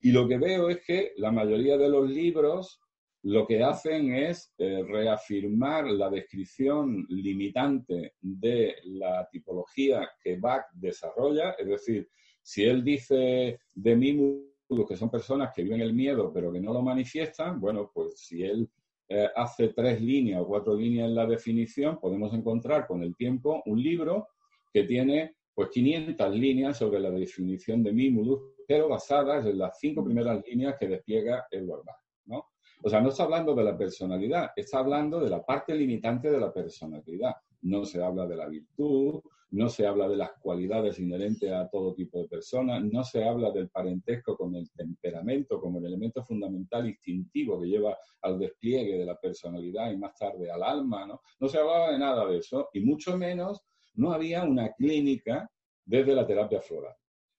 Y 0.00 0.12
lo 0.12 0.28
que 0.28 0.38
veo 0.38 0.68
es 0.70 0.84
que 0.84 1.12
la 1.16 1.32
mayoría 1.32 1.76
de 1.76 1.88
los 1.88 2.08
libros 2.08 2.80
lo 3.22 3.46
que 3.46 3.62
hacen 3.64 4.14
es 4.14 4.54
eh, 4.58 4.84
reafirmar 4.86 5.90
la 5.90 6.08
descripción 6.08 7.04
limitante 7.08 8.14
de 8.20 8.76
la 8.84 9.28
tipología 9.30 10.08
que 10.22 10.36
Bach 10.36 10.66
desarrolla, 10.72 11.50
es 11.58 11.66
decir, 11.66 12.08
si 12.40 12.62
él 12.64 12.84
dice 12.84 13.58
de 13.74 13.96
mí 13.96 14.48
que 14.86 14.96
son 14.96 15.10
personas 15.10 15.52
que 15.54 15.62
viven 15.62 15.80
el 15.80 15.94
miedo 15.94 16.30
pero 16.32 16.52
que 16.52 16.60
no 16.60 16.72
lo 16.72 16.82
manifiestan, 16.82 17.60
bueno, 17.60 17.90
pues 17.92 18.18
si 18.18 18.42
él 18.42 18.68
eh, 19.08 19.28
hace 19.34 19.68
tres 19.68 20.00
líneas 20.00 20.42
o 20.42 20.46
cuatro 20.46 20.74
líneas 20.76 21.08
en 21.08 21.14
la 21.14 21.26
definición, 21.26 21.98
podemos 21.98 22.32
encontrar 22.34 22.86
con 22.86 23.02
el 23.02 23.16
tiempo 23.16 23.62
un 23.66 23.82
libro 23.82 24.28
que 24.72 24.84
tiene 24.84 25.36
pues 25.54 25.70
500 25.70 26.36
líneas 26.36 26.76
sobre 26.76 27.00
la 27.00 27.10
definición 27.10 27.82
de 27.82 27.92
Mimulus, 27.92 28.40
pero 28.66 28.88
basadas 28.88 29.46
en 29.46 29.58
las 29.58 29.78
cinco 29.80 30.04
primeras 30.04 30.44
líneas 30.46 30.76
que 30.78 30.86
despliega 30.86 31.46
Edward 31.50 31.84
Bach, 31.84 31.96
¿no? 32.26 32.48
O 32.82 32.88
sea, 32.88 33.00
no 33.00 33.08
está 33.08 33.24
hablando 33.24 33.54
de 33.54 33.64
la 33.64 33.76
personalidad, 33.76 34.50
está 34.54 34.78
hablando 34.78 35.18
de 35.18 35.30
la 35.30 35.44
parte 35.44 35.74
limitante 35.74 36.30
de 36.30 36.38
la 36.38 36.52
personalidad. 36.52 37.34
No 37.62 37.84
se 37.84 38.00
habla 38.00 38.26
de 38.26 38.36
la 38.36 38.46
virtud, 38.46 39.20
no 39.50 39.68
se 39.68 39.86
habla 39.86 40.08
de 40.08 40.16
las 40.16 40.32
cualidades 40.40 40.98
inherentes 40.98 41.50
a 41.50 41.68
todo 41.68 41.94
tipo 41.94 42.20
de 42.20 42.28
personas, 42.28 42.84
no 42.84 43.02
se 43.02 43.24
habla 43.24 43.50
del 43.50 43.70
parentesco 43.70 44.36
con 44.36 44.54
el 44.54 44.70
temperamento 44.72 45.60
como 45.60 45.78
el 45.78 45.86
elemento 45.86 46.22
fundamental 46.22 46.86
instintivo 46.86 47.60
que 47.60 47.68
lleva 47.68 47.96
al 48.22 48.38
despliegue 48.38 48.98
de 48.98 49.06
la 49.06 49.18
personalidad 49.18 49.90
y 49.90 49.96
más 49.96 50.14
tarde 50.16 50.50
al 50.50 50.62
alma, 50.62 51.06
¿no? 51.06 51.22
No 51.40 51.48
se 51.48 51.58
hablaba 51.58 51.92
de 51.92 51.98
nada 51.98 52.26
de 52.26 52.38
eso 52.38 52.68
y 52.72 52.80
mucho 52.80 53.16
menos 53.16 53.62
no 53.94 54.12
había 54.12 54.44
una 54.44 54.72
clínica 54.72 55.50
desde 55.84 56.14
la 56.14 56.26
terapia 56.26 56.60
floral. 56.60 56.94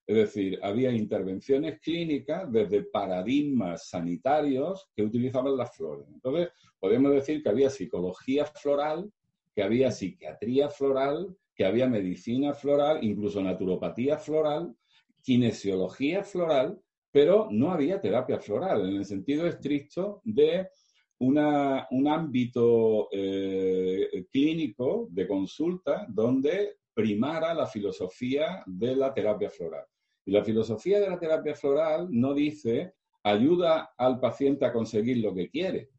Es 0.07 0.15
decir, 0.15 0.59
había 0.63 0.91
intervenciones 0.91 1.79
clínicas 1.81 2.51
desde 2.51 2.81
paradigmas 2.81 3.89
sanitarios 3.89 4.89
que 4.95 5.03
utilizaban 5.03 5.55
las 5.55 5.75
flores. 5.75 6.07
Entonces, 6.11 6.49
podemos 6.79 7.11
decir 7.11 7.43
que 7.43 7.49
había 7.49 7.69
psicología 7.69 8.45
floral, 8.45 9.13
que 9.53 9.61
había 9.61 9.91
psiquiatría 9.91 10.69
floral, 10.69 11.37
que 11.59 11.65
había 11.65 11.89
medicina 11.89 12.53
floral, 12.53 13.03
incluso 13.03 13.43
naturopatía 13.43 14.17
floral, 14.17 14.73
kinesiología 15.21 16.23
floral, 16.23 16.79
pero 17.11 17.49
no 17.51 17.73
había 17.73 17.99
terapia 17.99 18.39
floral 18.39 18.87
en 18.87 18.95
el 18.95 19.03
sentido 19.03 19.45
estricto 19.45 20.21
de 20.23 20.69
una, 21.17 21.85
un 21.91 22.07
ámbito 22.07 23.09
eh, 23.11 24.25
clínico 24.31 25.09
de 25.11 25.27
consulta 25.27 26.05
donde 26.07 26.77
primara 26.93 27.53
la 27.53 27.67
filosofía 27.67 28.63
de 28.65 28.95
la 28.95 29.13
terapia 29.13 29.49
floral. 29.49 29.83
Y 30.25 30.31
la 30.31 30.45
filosofía 30.45 31.01
de 31.01 31.09
la 31.09 31.19
terapia 31.19 31.55
floral 31.55 32.07
no 32.09 32.33
dice 32.33 32.93
ayuda 33.21 33.91
al 33.97 34.21
paciente 34.21 34.63
a 34.63 34.71
conseguir 34.71 35.17
lo 35.17 35.35
que 35.35 35.49
quiere. 35.49 35.89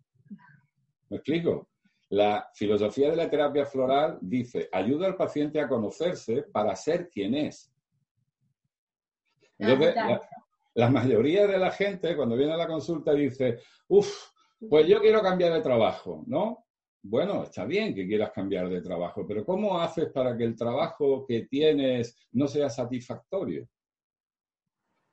¿Me 1.11 1.19
explico? 1.19 1.69
La 2.11 2.51
filosofía 2.55 3.11
de 3.11 3.17
la 3.17 3.31
terapia 3.31 3.65
floral 3.65 4.19
dice, 4.21 4.69
ayuda 4.73 5.07
al 5.07 5.17
paciente 5.17 5.61
a 5.61 5.69
conocerse 5.69 6.43
para 6.43 6.75
ser 6.75 7.09
quien 7.09 7.37
es. 7.37 7.73
Entonces, 9.57 9.95
la, 10.75 10.91
mayoría 10.91 11.47
de 11.47 11.59
la 11.59 11.71
gente 11.71 12.17
cuando 12.17 12.37
viene 12.37 12.53
a 12.53 12.57
la 12.57 12.67
consulta 12.67 13.13
dice, 13.13 13.61
uff, 13.89 14.33
pues 14.69 14.89
yo 14.89 15.01
quiero 15.01 15.23
cambiar 15.23 15.53
de 15.53 15.61
trabajo, 15.61 16.25
¿no? 16.27 16.67
Bueno, 17.03 17.45
está 17.45 17.65
bien 17.65 17.95
que 17.95 18.07
quieras 18.07 18.33
cambiar 18.33 18.69
de 18.69 18.83
trabajo, 18.83 19.25
pero 19.27 19.45
¿cómo 19.45 19.79
haces 19.79 20.09
para 20.11 20.37
que 20.37 20.45
el 20.45 20.57
trabajo 20.57 21.25
que 21.27 21.43
tienes 21.47 22.17
no 22.33 22.49
sea 22.49 22.69
satisfactorio? 22.69 23.69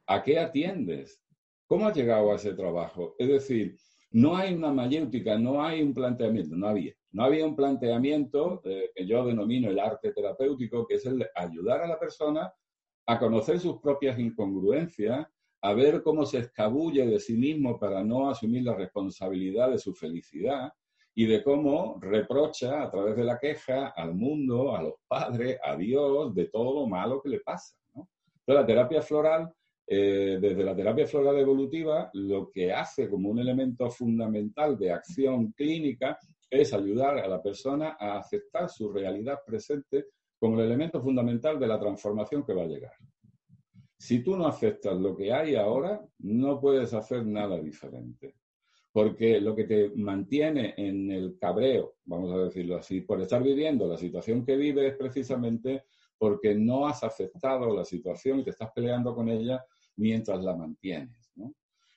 ¿A 0.08 0.24
qué 0.24 0.40
atiendes? 0.40 1.22
¿Cómo 1.68 1.88
has 1.88 1.96
llegado 1.96 2.32
a 2.32 2.36
ese 2.36 2.54
trabajo? 2.54 3.16
Es 3.20 3.28
decir, 3.28 3.78
no 4.12 4.36
hay 4.36 4.54
una 4.54 4.72
mayéutica, 4.72 5.38
no 5.38 5.64
hay 5.64 5.82
un 5.82 5.94
planteamiento, 5.94 6.56
no 6.56 6.68
había. 6.68 6.94
no 7.12 7.24
había 7.24 7.46
un 7.46 7.56
planteamiento 7.56 8.62
que 8.64 9.06
yo 9.06 9.26
denomino 9.26 9.70
el 9.70 9.80
arte 9.80 10.12
terapéutico, 10.12 10.86
que 10.88 10.96
es 10.96 11.06
el 11.06 11.28
ayudar 11.36 11.82
a 11.82 11.88
la 11.88 12.00
persona 12.00 12.54
a 13.06 13.20
conocer 13.20 13.60
sus 13.60 13.80
propias 13.80 14.20
incongruencias, 14.20 15.26
a 15.62 15.74
ver 15.74 16.04
cómo 16.04 16.26
se 16.26 16.40
escabulle 16.40 17.06
de 17.06 17.20
sí 17.20 17.36
mismo 17.36 17.80
para 17.80 18.04
no 18.04 18.30
asumir 18.30 18.64
la 18.64 18.76
responsabilidad 18.76 19.72
de 19.72 19.80
su 19.80 19.94
felicidad 19.94 20.72
y 21.16 21.26
de 21.26 21.44
cómo 21.44 21.98
reprocha 22.00 22.84
a 22.84 22.92
través 22.92 23.16
de 23.16 23.24
la 23.24 23.40
queja 23.40 23.88
al 23.88 24.14
mundo, 24.14 24.76
a 24.76 24.84
los 24.84 24.94
padres, 25.08 25.58
a 25.64 25.76
Dios, 25.76 26.36
de 26.36 26.46
todo 26.46 26.82
lo 26.82 26.88
malo 26.88 27.22
que 27.22 27.30
le 27.30 27.40
pasa. 27.40 27.76
Entonces, 27.96 28.62
la 28.62 28.66
terapia 28.66 29.02
floral, 29.02 29.52
eh, 29.90 30.38
desde 30.42 30.66
la 30.66 30.76
terapia 30.76 31.08
floral 31.08 31.38
evolutiva, 31.38 32.10
lo 32.14 32.52
que 32.52 32.74
hace 32.74 33.10
como 33.10 33.30
un 33.30 33.40
elemento 33.40 33.90
fundamental 33.90 34.78
de 34.78 34.92
acción 34.92 35.54
clínica 35.54 36.20
es 36.50 36.74
ayudar 36.74 37.18
a 37.20 37.28
la 37.28 37.42
persona 37.42 37.96
a 37.98 38.18
aceptar 38.18 38.70
su 38.70 38.92
realidad 38.92 39.40
presente 39.46 40.08
como 40.38 40.60
el 40.60 40.66
elemento 40.66 41.02
fundamental 41.02 41.58
de 41.58 41.68
la 41.68 41.80
transformación 41.80 42.46
que 42.46 42.54
va 42.54 42.64
a 42.64 42.68
llegar. 42.68 42.94
Si 43.98 44.22
tú 44.22 44.36
no 44.36 44.46
aceptas 44.46 45.00
lo 45.00 45.16
que 45.16 45.32
hay 45.32 45.56
ahora, 45.56 46.06
no 46.20 46.60
puedes 46.60 46.94
hacer 46.94 47.26
nada 47.26 47.60
diferente. 47.60 48.36
Porque 48.92 49.40
lo 49.40 49.56
que 49.56 49.64
te 49.64 49.92
mantiene 49.96 50.74
en 50.78 51.12
el 51.12 51.38
cabreo, 51.40 51.96
vamos 52.06 52.34
a 52.34 52.38
decirlo 52.40 52.78
así, 52.78 53.02
por 53.02 53.22
estar 53.22 53.42
viviendo 53.42 53.88
la 53.88 53.98
situación 53.98 54.46
que 54.46 54.56
vives 54.58 54.92
es 54.92 54.98
precisamente 54.98 55.86
porque 56.18 56.56
no 56.56 56.88
has 56.88 57.04
aceptado 57.04 57.76
la 57.76 57.86
situación 57.86 58.40
y 58.40 58.44
te 58.44 58.50
estás 58.50 58.72
peleando 58.74 59.16
con 59.16 59.30
ella 59.30 59.64
mientras 59.98 60.44
la 60.44 60.56
mantienes. 60.56 61.32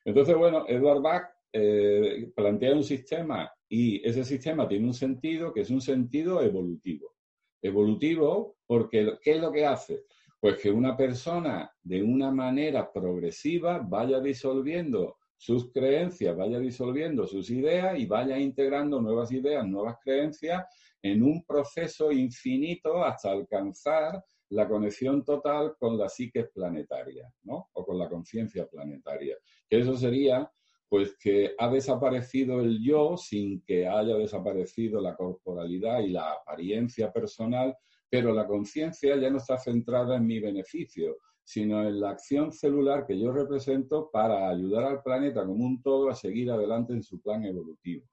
Entonces, 0.05 0.37
bueno, 0.37 0.65
Edward 0.67 1.03
Bach 1.03 1.31
eh, 1.53 2.31
plantea 2.35 2.75
un 2.75 2.85
sistema 2.85 3.51
y 3.69 4.07
ese 4.07 4.25
sistema 4.25 4.67
tiene 4.67 4.87
un 4.87 4.95
sentido 4.95 5.53
que 5.53 5.61
es 5.61 5.71
un 5.71 5.81
sentido 5.81 6.43
evolutivo. 6.43 7.15
Evolutivo 7.63 8.57
porque, 8.67 9.19
¿qué 9.23 9.33
es 9.33 9.41
lo 9.41 9.53
que 9.53 9.67
hace? 9.67 10.05
Pues 10.41 10.57
que 10.57 10.71
una 10.71 10.97
persona 10.97 11.71
de 11.83 12.03
una 12.03 12.31
manera 12.31 12.91
progresiva 12.91 13.79
vaya 13.79 14.21
disolviendo 14.21 15.19
sus 15.37 15.71
creencias, 15.73 16.37
vaya 16.37 16.59
disolviendo 16.59 17.27
sus 17.27 17.51
ideas 17.51 17.99
y 17.99 18.07
vaya 18.07 18.39
integrando 18.39 19.01
nuevas 19.01 19.33
ideas, 19.33 19.67
nuevas 19.67 19.97
creencias 20.03 20.65
en 21.03 21.23
un 21.23 21.45
proceso 21.45 22.13
infinito 22.13 23.03
hasta 23.03 23.31
alcanzar 23.31 24.23
la 24.51 24.69
conexión 24.69 25.25
total 25.25 25.75
con 25.79 25.99
la 25.99 26.09
psique 26.09 26.45
planetaria, 26.45 27.33
¿no? 27.43 27.69
O 27.73 27.85
con 27.85 27.99
la 27.99 28.09
conciencia 28.09 28.67
planetaria. 28.67 29.37
Que 29.69 29.81
eso 29.81 29.97
sería, 29.97 30.51
pues, 30.89 31.17
que 31.19 31.55
ha 31.59 31.69
desaparecido 31.69 32.61
el 32.61 32.83
yo 32.83 33.17
sin 33.17 33.63
que 33.63 33.87
haya 33.87 34.17
desaparecido 34.17 35.01
la 35.01 35.17
corporalidad 35.17 36.01
y 36.01 36.09
la 36.09 36.33
apariencia 36.33 37.13
personal 37.13 37.77
pero 38.11 38.35
la 38.35 38.47
conciencia 38.47 39.17
ya 39.17 39.31
no 39.31 39.39
está 39.39 39.57
centrada 39.57 40.17
en 40.17 40.27
mi 40.27 40.41
beneficio, 40.41 41.19
sino 41.45 41.87
en 41.87 42.01
la 42.01 42.11
acción 42.11 42.53
celular 42.53 43.07
que 43.07 43.19
yo 43.19 43.33
represento 43.33 44.11
para 44.11 44.49
ayudar 44.49 44.85
al 44.85 45.03
planeta 45.03 45.47
como 45.47 45.65
un 45.65 45.81
todo 45.81 46.11
a 46.11 46.15
seguir 46.15 46.51
adelante 46.51 46.93
en 46.93 47.05
su 47.05 47.21
plan 47.21 47.45
evolutivo. 47.45 48.05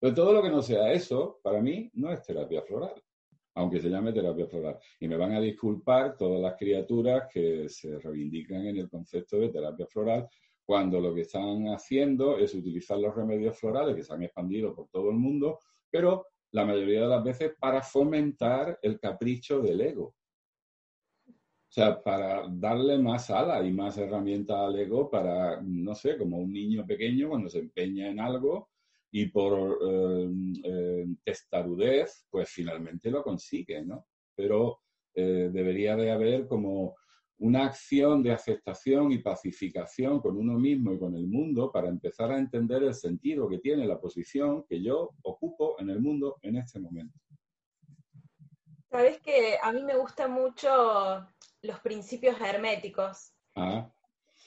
Pero 0.00 0.14
todo 0.14 0.32
lo 0.32 0.42
que 0.42 0.50
no 0.50 0.60
sea 0.60 0.92
eso, 0.92 1.38
para 1.42 1.62
mí, 1.62 1.90
no 1.94 2.12
es 2.12 2.22
terapia 2.22 2.62
floral, 2.62 3.00
aunque 3.54 3.80
se 3.80 3.88
llame 3.88 4.12
terapia 4.12 4.46
floral. 4.46 4.78
Y 5.00 5.08
me 5.08 5.16
van 5.16 5.32
a 5.32 5.40
disculpar 5.40 6.16
todas 6.16 6.40
las 6.40 6.56
criaturas 6.56 7.28
que 7.32 7.68
se 7.68 7.98
reivindican 7.98 8.66
en 8.66 8.78
el 8.78 8.88
concepto 8.88 9.38
de 9.38 9.50
terapia 9.50 9.86
floral, 9.86 10.28
cuando 10.64 11.00
lo 11.00 11.14
que 11.14 11.22
están 11.22 11.68
haciendo 11.68 12.38
es 12.38 12.54
utilizar 12.54 12.98
los 12.98 13.14
remedios 13.14 13.58
florales 13.58 13.94
que 13.94 14.02
se 14.02 14.12
han 14.12 14.22
expandido 14.22 14.74
por 14.74 14.88
todo 14.88 15.10
el 15.10 15.16
mundo, 15.16 15.58
pero 15.90 16.26
la 16.52 16.64
mayoría 16.64 17.02
de 17.02 17.08
las 17.08 17.22
veces 17.22 17.52
para 17.58 17.82
fomentar 17.82 18.78
el 18.82 18.98
capricho 18.98 19.60
del 19.60 19.80
ego. 19.80 20.14
O 21.26 21.74
sea, 21.74 22.00
para 22.00 22.46
darle 22.48 22.98
más 22.98 23.30
ala 23.30 23.66
y 23.66 23.72
más 23.72 23.98
herramientas 23.98 24.56
al 24.56 24.78
ego 24.78 25.10
para, 25.10 25.60
no 25.60 25.94
sé, 25.94 26.16
como 26.16 26.38
un 26.38 26.52
niño 26.52 26.86
pequeño 26.86 27.28
cuando 27.28 27.48
se 27.48 27.58
empeña 27.58 28.08
en 28.08 28.20
algo 28.20 28.68
y 29.16 29.26
por 29.26 29.78
eh, 29.80 30.28
eh, 30.64 31.06
testarudez, 31.22 32.26
pues 32.28 32.50
finalmente 32.50 33.12
lo 33.12 33.22
consigue, 33.22 33.80
¿no? 33.84 34.08
Pero 34.34 34.80
eh, 35.14 35.50
debería 35.52 35.94
de 35.94 36.10
haber 36.10 36.48
como 36.48 36.96
una 37.38 37.66
acción 37.66 38.24
de 38.24 38.32
aceptación 38.32 39.12
y 39.12 39.18
pacificación 39.18 40.20
con 40.20 40.36
uno 40.36 40.58
mismo 40.58 40.92
y 40.92 40.98
con 40.98 41.14
el 41.14 41.28
mundo 41.28 41.70
para 41.70 41.86
empezar 41.86 42.32
a 42.32 42.38
entender 42.38 42.82
el 42.82 42.92
sentido 42.92 43.48
que 43.48 43.58
tiene 43.58 43.86
la 43.86 44.00
posición 44.00 44.64
que 44.68 44.82
yo 44.82 45.10
ocupo 45.22 45.76
en 45.78 45.90
el 45.90 46.00
mundo 46.00 46.38
en 46.42 46.56
este 46.56 46.80
momento. 46.80 47.16
Sabes 48.90 49.20
que 49.20 49.58
a 49.62 49.70
mí 49.70 49.84
me 49.84 49.96
gustan 49.96 50.32
mucho 50.32 51.24
los 51.62 51.78
principios 51.84 52.40
herméticos. 52.40 53.32
Ah. 53.54 53.88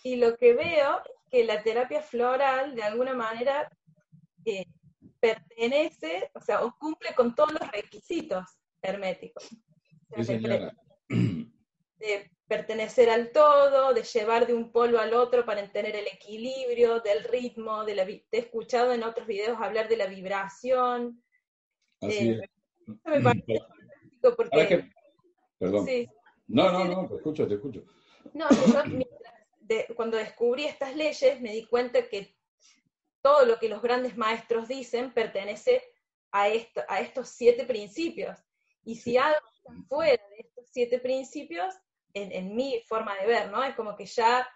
Y 0.03 0.17
lo 0.17 0.35
que 0.35 0.53
veo 0.53 0.97
es 1.05 1.31
que 1.31 1.45
la 1.45 1.63
terapia 1.63 2.01
floral, 2.01 2.75
de 2.75 2.83
alguna 2.83 3.13
manera, 3.13 3.69
eh, 4.47 4.65
pertenece, 5.19 6.31
o 6.33 6.39
sea, 6.39 6.63
o 6.63 6.73
cumple 6.79 7.13
con 7.15 7.35
todos 7.35 7.51
los 7.51 7.69
requisitos 7.71 8.45
herméticos. 8.81 9.47
de 11.99 12.31
pertenecer 12.47 13.09
al 13.09 13.31
todo, 13.31 13.93
de 13.93 14.03
llevar 14.03 14.47
de 14.47 14.53
un 14.53 14.71
polo 14.71 14.99
al 14.99 15.13
otro 15.13 15.45
para 15.45 15.69
tener 15.71 15.95
el 15.95 16.07
equilibrio, 16.07 17.01
del 17.01 17.25
ritmo, 17.25 17.83
de 17.83 17.95
la, 17.95 18.05
te 18.05 18.25
he 18.31 18.39
escuchado 18.39 18.93
en 18.93 19.03
otros 19.03 19.27
videos 19.27 19.59
hablar 19.59 19.89
de 19.89 19.97
la 19.97 20.05
vibración. 20.05 21.21
Así 21.99 22.29
eh, 22.29 22.49
me 23.03 23.21
parece 23.21 23.59
porque... 24.35 24.89
Perdón. 25.59 25.87
No, 26.47 26.71
no, 26.71 26.85
no, 26.85 27.07
te 27.07 27.15
escucho, 27.15 27.47
te 27.47 27.55
escucho. 27.55 27.83
No, 28.33 28.47
cuando 29.95 30.17
descubrí 30.17 30.65
estas 30.65 30.95
leyes 30.95 31.41
me 31.41 31.51
di 31.51 31.65
cuenta 31.65 32.07
que 32.07 32.36
todo 33.27 33.45
lo 33.45 33.59
que 33.59 33.67
los 33.67 33.81
grandes 33.81 34.15
maestros 34.15 34.69
dicen 34.69 35.13
pertenece 35.13 35.83
a, 36.31 36.47
esto, 36.47 36.81
a 36.87 37.01
estos 37.01 37.27
siete 37.27 37.65
principios. 37.65 38.37
Y 38.85 38.95
si 38.95 39.17
algo 39.17 39.45
está 39.53 39.73
fuera 39.89 40.23
de 40.29 40.39
estos 40.39 40.69
siete 40.71 40.97
principios, 40.99 41.75
en, 42.13 42.55
mi 42.55 42.81
forma 42.87 43.17
de 43.19 43.27
ver, 43.27 43.51
¿no? 43.51 43.61
Es 43.65 43.75
como 43.75 43.97
que 43.97 44.05
ya, 44.05 44.47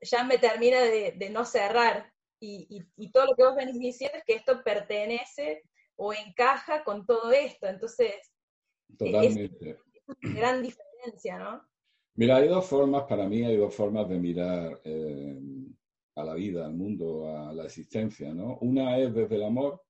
ya 0.00 0.24
me 0.24 0.38
termina 0.38 0.80
de, 0.80 1.30
no 1.30 1.44
cerrar. 1.44 2.10
Y, 2.40 2.82
todo 3.12 3.26
lo 3.26 3.36
que 3.36 3.44
vos 3.44 3.54
venís 3.54 3.78
diciendo 3.78 4.16
es 4.16 4.24
que 4.24 4.34
esto 4.34 4.64
pertenece 4.64 5.62
o 5.96 6.14
encaja 6.14 6.82
con 6.84 7.04
todo 7.04 7.30
esto. 7.32 7.66
Entonces, 7.66 8.14
Totalmente. 8.96 9.72
es 9.72 10.02
una 10.06 10.34
gran 10.40 10.62
diferencia, 10.62 11.38
¿no? 11.38 11.68
Mira, 12.14 12.36
hay 12.36 12.48
dos 12.48 12.66
formas, 12.66 13.04
para 13.04 13.28
mí 13.28 13.44
hay 13.44 13.58
dos 13.58 13.74
formas 13.74 14.08
de 14.08 14.18
mirar 14.18 14.80
eh, 14.84 15.38
a 16.20 16.24
la 16.24 16.34
vida, 16.34 16.66
al 16.66 16.74
mundo, 16.74 17.28
a 17.28 17.52
la 17.52 17.64
existencia, 17.64 18.32
¿no? 18.34 18.58
Una 18.60 18.98
es 18.98 19.14
desde 19.14 19.36
el 19.36 19.44
amor 19.44 19.82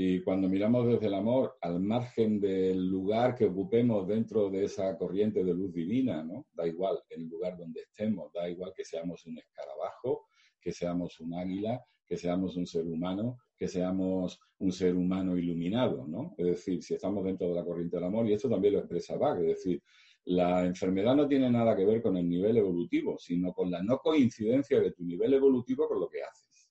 y 0.00 0.20
cuando 0.22 0.48
miramos 0.48 0.86
desde 0.86 1.06
el 1.06 1.14
amor, 1.14 1.56
al 1.60 1.80
margen 1.80 2.40
del 2.40 2.86
lugar 2.86 3.34
que 3.34 3.46
ocupemos 3.46 4.06
dentro 4.06 4.50
de 4.50 4.64
esa 4.64 4.96
corriente 4.96 5.42
de 5.42 5.54
luz 5.54 5.72
divina, 5.72 6.22
¿no? 6.22 6.46
Da 6.52 6.66
igual 6.66 7.00
el 7.10 7.26
lugar 7.26 7.56
donde 7.56 7.80
estemos, 7.80 8.32
da 8.32 8.48
igual 8.48 8.72
que 8.76 8.84
seamos 8.84 9.26
un 9.26 9.38
escarabajo, 9.38 10.26
que 10.60 10.72
seamos 10.72 11.18
un 11.20 11.34
águila, 11.34 11.82
que 12.06 12.16
seamos 12.16 12.56
un 12.56 12.66
ser 12.66 12.86
humano, 12.86 13.38
que 13.56 13.66
seamos 13.66 14.38
un 14.58 14.72
ser 14.72 14.94
humano 14.94 15.36
iluminado, 15.36 16.06
¿no? 16.06 16.34
Es 16.38 16.46
decir, 16.46 16.82
si 16.82 16.94
estamos 16.94 17.24
dentro 17.24 17.48
de 17.48 17.54
la 17.54 17.64
corriente 17.64 17.96
del 17.96 18.04
amor, 18.04 18.28
y 18.28 18.34
esto 18.34 18.48
también 18.48 18.74
lo 18.74 18.80
expresa 18.80 19.16
Bach, 19.16 19.38
es 19.40 19.46
decir, 19.46 19.82
la 20.26 20.64
enfermedad 20.64 21.16
no 21.16 21.26
tiene 21.26 21.50
nada 21.50 21.74
que 21.76 21.84
ver 21.84 22.02
con 22.02 22.16
el 22.16 22.28
nivel 22.28 22.56
evolutivo, 22.58 23.18
sino 23.18 23.52
con 23.52 23.70
la 23.70 23.82
no 23.82 23.98
coincidencia 23.98 24.80
de 24.80 24.92
tu 24.92 25.04
nivel 25.04 25.34
evolutivo 25.34 25.88
con 25.88 26.00
lo 26.00 26.08
que 26.08 26.22
haces. 26.22 26.70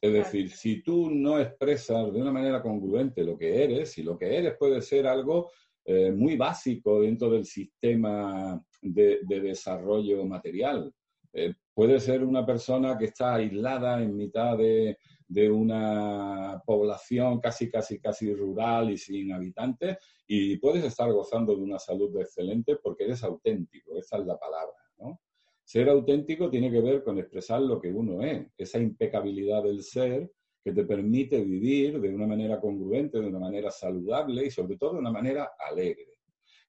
Es 0.00 0.12
decir, 0.12 0.50
si 0.50 0.82
tú 0.82 1.10
no 1.10 1.38
expresas 1.38 2.12
de 2.12 2.20
una 2.20 2.32
manera 2.32 2.62
congruente 2.62 3.24
lo 3.24 3.38
que 3.38 3.64
eres, 3.64 3.96
y 3.98 4.02
lo 4.02 4.18
que 4.18 4.36
eres 4.36 4.56
puede 4.58 4.82
ser 4.82 5.06
algo 5.06 5.50
eh, 5.84 6.10
muy 6.10 6.36
básico 6.36 7.00
dentro 7.00 7.30
del 7.30 7.44
sistema 7.44 8.60
de, 8.82 9.20
desarrollo 9.24 10.24
material. 10.26 10.92
Eh, 11.32 11.54
puede 11.72 12.00
ser 12.00 12.24
una 12.24 12.44
persona 12.44 12.98
que 12.98 13.06
está 13.06 13.36
aislada 13.36 14.02
en 14.02 14.16
mitad 14.16 14.58
de, 14.58 14.98
de, 15.28 15.50
una 15.50 16.62
población 16.64 17.40
casi, 17.40 17.70
casi, 17.70 17.98
casi 17.98 18.32
rural 18.34 18.90
y 18.90 18.98
sin 18.98 19.32
habitantes, 19.32 19.98
y 20.26 20.56
puedes 20.58 20.84
estar 20.84 21.12
gozando 21.12 21.54
de 21.54 21.62
una 21.62 21.78
salud 21.78 22.16
excelente 22.20 22.76
porque 22.76 23.04
eres 23.04 23.22
auténtico, 23.22 23.96
esa 23.96 24.18
es 24.18 24.26
la 24.26 24.38
palabra, 24.38 24.76
¿no? 24.98 25.20
Ser 25.64 25.88
auténtico 25.88 26.48
tiene 26.48 26.70
que 26.70 26.80
ver 26.80 27.02
con 27.02 27.18
expresar 27.18 27.60
lo 27.60 27.80
que 27.80 27.92
uno 27.92 28.22
es, 28.22 28.46
esa 28.56 28.78
impecabilidad 28.78 29.64
del 29.64 29.82
ser 29.82 30.30
que 30.62 30.72
te 30.72 30.84
permite 30.84 31.42
vivir 31.44 32.00
de 32.00 32.12
una 32.12 32.26
manera 32.26 32.60
congruente, 32.60 33.20
de 33.20 33.26
una 33.28 33.38
manera 33.38 33.70
saludable 33.70 34.46
y 34.46 34.50
sobre 34.50 34.76
todo 34.76 34.94
de 34.94 34.98
una 34.98 35.12
manera 35.12 35.52
alegre. 35.58 36.18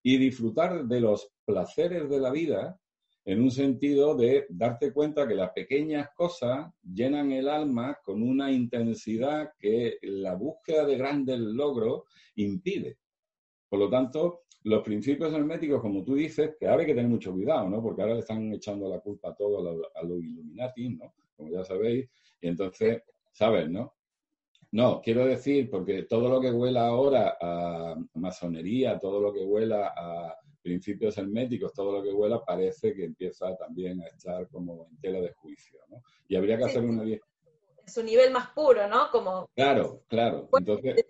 Y 0.03 0.17
disfrutar 0.17 0.85
de 0.85 0.99
los 0.99 1.31
placeres 1.45 2.09
de 2.09 2.19
la 2.19 2.31
vida 2.31 2.79
en 3.27 3.41
un 3.41 3.51
sentido 3.51 4.15
de 4.15 4.45
darte 4.47 4.93
cuenta 4.93 5.27
que 5.27 5.35
las 5.35 5.51
pequeñas 5.51 6.11
cosas 6.15 6.71
llenan 6.81 7.33
el 7.33 7.49
alma 7.49 7.99
con 8.01 8.23
una 8.23 8.49
intensidad 8.49 9.51
que 9.59 9.97
la 10.01 10.33
búsqueda 10.33 10.85
de 10.85 10.97
grandes 10.97 11.37
logros 11.37 12.03
impide. 12.35 12.99
Por 13.67 13.79
lo 13.79 13.89
tanto, 13.89 14.43
los 14.63 14.81
principios 14.81 15.33
herméticos, 15.33 15.81
como 15.81 16.05
tú 16.05 16.15
dices, 16.15 16.55
que 16.57 16.67
ahora 16.67 16.83
hay 16.83 16.87
que 16.87 16.95
tener 16.95 17.09
mucho 17.09 17.33
cuidado, 17.33 17.69
¿no? 17.69 17.83
Porque 17.83 18.01
ahora 18.01 18.13
le 18.13 18.21
están 18.21 18.49
echando 18.53 18.87
la 18.87 19.01
culpa 19.01 19.31
a 19.31 19.35
todo 19.35 19.59
a 19.93 20.03
los 20.03 20.23
Illuminati, 20.23 20.87
¿no? 20.87 21.13
Como 21.35 21.51
ya 21.51 21.65
sabéis. 21.65 22.09
Y 22.39 22.47
entonces, 22.47 23.03
¿sabes, 23.33 23.69
no? 23.69 23.95
No, 24.71 25.01
quiero 25.01 25.25
decir, 25.25 25.69
porque 25.69 26.03
todo 26.03 26.29
lo 26.29 26.39
que 26.39 26.51
huela 26.51 26.87
ahora 26.87 27.37
a 27.41 27.93
masonería, 28.13 28.97
todo 28.97 29.19
lo 29.19 29.33
que 29.33 29.43
huela 29.43 29.93
a 29.93 30.33
principios 30.67 31.17
herméticos, 31.17 31.71
todo 31.71 31.93
lo 31.93 32.03
que 32.03 32.11
huela 32.11 32.43
parece 32.43 32.93
que 32.93 33.05
empieza 33.05 33.55
también 33.55 34.01
a 34.01 34.07
estar 34.07 34.49
como 34.49 34.85
en 34.89 34.99
tela 34.99 35.21
de 35.21 35.31
juicio, 35.31 35.79
¿no? 35.87 36.03
Y 36.27 36.35
habría 36.35 36.57
que 36.57 36.65
hacer 36.65 36.83
una... 36.83 37.03
Su 37.85 38.03
nivel 38.03 38.33
más 38.33 38.49
puro, 38.49 38.85
¿no? 38.89 39.09
Como... 39.09 39.49
Claro, 39.55 40.03
claro. 40.09 40.49
Entonces, 40.57 41.05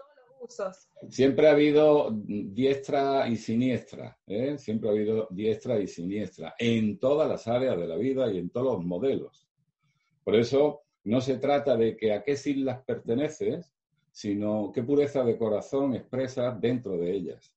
Siempre 1.10 1.48
ha 1.48 1.52
habido 1.52 2.12
diestra 2.14 3.28
y 3.28 3.36
siniestra, 3.36 4.18
¿eh? 4.28 4.58
siempre 4.60 4.88
ha 4.88 4.92
habido 4.94 5.28
diestra 5.32 5.80
y 5.80 5.88
siniestra 5.88 6.54
en 6.60 7.00
todas 7.00 7.28
las 7.28 7.48
áreas 7.48 7.78
de 7.78 7.88
la 7.88 7.98
vida 7.98 8.32
y 8.32 8.38
en 8.38 8.52
todos 8.52 8.78
los 8.78 8.86
modelos. 8.86 9.48
Por 10.24 10.36
eso 10.36 10.84
no 11.04 11.20
se 11.20 11.38
trata 11.38 11.76
de 11.76 11.98
que 11.98 12.14
a 12.14 12.24
qué 12.24 12.38
siglas 12.38 12.84
perteneces, 12.86 13.74
sino 14.12 14.72
qué 14.72 14.84
pureza 14.84 15.24
de 15.24 15.38
corazón 15.38 15.96
expresas 15.96 16.62
dentro 16.62 16.98
de 16.98 17.12
ellas. 17.12 17.57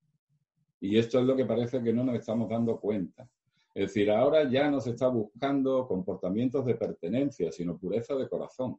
Y 0.81 0.99
esto 0.99 1.21
es 1.21 1.27
lo 1.27 1.37
que 1.37 1.45
parece 1.45 1.83
que 1.83 1.93
no 1.93 2.05
nos 2.05 2.17
estamos 2.17 2.49
dando 2.49 2.81
cuenta. 2.81 3.29
Es 3.75 3.89
decir, 3.89 4.11
ahora 4.11 4.51
ya 4.51 4.71
no 4.71 4.81
se 4.81 4.91
está 4.91 5.09
buscando 5.09 5.87
comportamientos 5.87 6.65
de 6.65 6.75
pertenencia, 6.75 7.53
sino 7.53 7.79
pureza 7.79 8.17
de 8.17 8.29
corazón. 8.29 8.79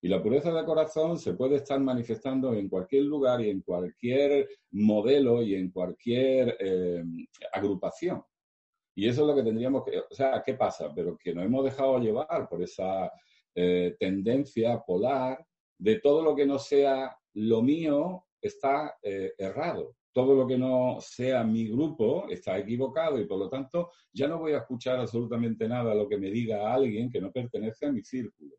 Y 0.00 0.08
la 0.08 0.22
pureza 0.22 0.52
de 0.52 0.64
corazón 0.64 1.18
se 1.18 1.34
puede 1.34 1.56
estar 1.56 1.80
manifestando 1.80 2.54
en 2.54 2.68
cualquier 2.68 3.04
lugar 3.04 3.40
y 3.40 3.50
en 3.50 3.62
cualquier 3.62 4.48
modelo 4.70 5.42
y 5.42 5.56
en 5.56 5.70
cualquier 5.70 6.56
eh, 6.60 7.02
agrupación. 7.52 8.22
Y 8.94 9.08
eso 9.08 9.22
es 9.22 9.28
lo 9.28 9.34
que 9.34 9.42
tendríamos 9.42 9.84
que, 9.84 9.98
o 9.98 10.14
sea, 10.14 10.42
¿qué 10.44 10.54
pasa? 10.54 10.92
Pero 10.94 11.16
que 11.16 11.34
nos 11.34 11.44
hemos 11.44 11.64
dejado 11.64 11.98
llevar 11.98 12.48
por 12.48 12.62
esa 12.62 13.10
eh, 13.54 13.96
tendencia 13.98 14.80
polar 14.86 15.44
de 15.78 15.98
todo 15.98 16.22
lo 16.22 16.36
que 16.36 16.46
no 16.46 16.58
sea 16.58 17.16
lo 17.34 17.62
mío 17.62 18.24
está 18.40 18.96
eh, 19.02 19.32
errado. 19.38 19.96
Todo 20.12 20.34
lo 20.34 20.46
que 20.46 20.58
no 20.58 20.98
sea 21.00 21.44
mi 21.44 21.68
grupo 21.68 22.26
está 22.28 22.58
equivocado 22.58 23.20
y 23.20 23.26
por 23.26 23.38
lo 23.38 23.48
tanto 23.48 23.90
ya 24.12 24.26
no 24.26 24.38
voy 24.38 24.52
a 24.52 24.58
escuchar 24.58 24.98
absolutamente 24.98 25.68
nada 25.68 25.94
lo 25.94 26.08
que 26.08 26.18
me 26.18 26.30
diga 26.30 26.72
alguien 26.72 27.10
que 27.10 27.20
no 27.20 27.30
pertenece 27.30 27.86
a 27.86 27.92
mi 27.92 28.02
círculo. 28.02 28.56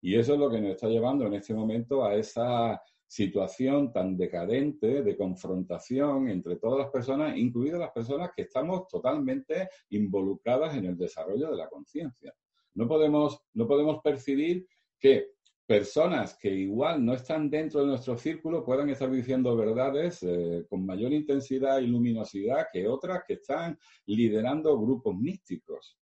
Y 0.00 0.16
eso 0.16 0.34
es 0.34 0.38
lo 0.38 0.50
que 0.50 0.60
nos 0.60 0.72
está 0.72 0.88
llevando 0.88 1.26
en 1.26 1.34
este 1.34 1.54
momento 1.54 2.04
a 2.04 2.14
esa 2.14 2.80
situación 3.06 3.92
tan 3.92 4.16
decadente 4.16 5.02
de 5.02 5.16
confrontación 5.18 6.28
entre 6.28 6.56
todas 6.56 6.78
las 6.78 6.90
personas, 6.90 7.36
incluidas 7.36 7.78
las 7.78 7.92
personas 7.92 8.30
que 8.34 8.42
estamos 8.42 8.88
totalmente 8.88 9.68
involucradas 9.90 10.74
en 10.74 10.86
el 10.86 10.96
desarrollo 10.96 11.50
de 11.50 11.56
la 11.58 11.68
conciencia. 11.68 12.34
No 12.74 12.88
podemos, 12.88 13.38
no 13.52 13.68
podemos 13.68 14.00
percibir 14.02 14.66
que 14.98 15.32
personas 15.66 16.36
que 16.38 16.50
igual 16.50 17.04
no 17.04 17.14
están 17.14 17.48
dentro 17.48 17.80
de 17.80 17.86
nuestro 17.86 18.18
círculo 18.18 18.64
puedan 18.64 18.90
estar 18.90 19.10
diciendo 19.10 19.56
verdades 19.56 20.22
eh, 20.22 20.64
con 20.68 20.84
mayor 20.84 21.12
intensidad 21.12 21.78
y 21.80 21.86
luminosidad 21.86 22.66
que 22.72 22.86
otras 22.88 23.22
que 23.26 23.34
están 23.34 23.78
liderando 24.06 24.78
grupos 24.80 25.16
místicos 25.16 25.96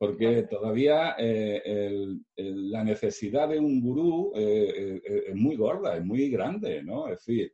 porque 0.00 0.44
todavía 0.44 1.14
eh, 1.18 2.16
la 2.36 2.82
necesidad 2.82 3.50
de 3.50 3.58
un 3.58 3.82
gurú 3.82 4.32
eh, 4.34 4.98
eh, 5.04 5.24
es 5.28 5.34
muy 5.34 5.56
gorda, 5.56 5.94
es 5.94 6.02
muy 6.02 6.30
grande, 6.30 6.82
¿no? 6.82 7.06
Es 7.08 7.18
decir, 7.18 7.52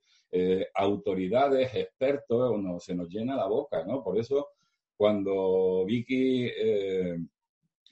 autoridades, 0.75 1.75
expertos, 1.75 2.63
no, 2.63 2.79
se 2.79 2.95
nos 2.95 3.09
llena 3.09 3.35
la 3.35 3.47
boca, 3.47 3.85
¿no? 3.85 4.05
Por 4.05 4.17
eso, 4.17 4.51
cuando 4.97 5.85
Vicky 5.87 6.49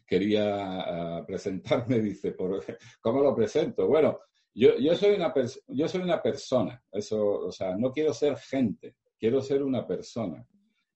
quería 0.07 1.19
ah, 1.19 1.25
presentarme, 1.27 1.99
dice, 2.01 2.33
¿por, 2.33 2.65
¿cómo 3.01 3.23
lo 3.23 3.35
presento? 3.35 3.87
Bueno, 3.87 4.21
yo, 4.55 4.77
yo, 4.79 4.95
soy 4.95 5.15
una 5.15 5.33
yo 5.69 5.89
soy 5.89 6.03
una 6.03 6.23
persona, 6.23 6.83
eso, 6.93 7.47
o 7.47 7.53
sea, 7.53 7.77
no 7.77 7.91
quiero 7.91 8.13
ser 8.15 8.37
gente, 8.37 8.95
quiero 9.19 9.41
ser 9.41 9.63
una 9.63 9.87
persona. 9.87 10.47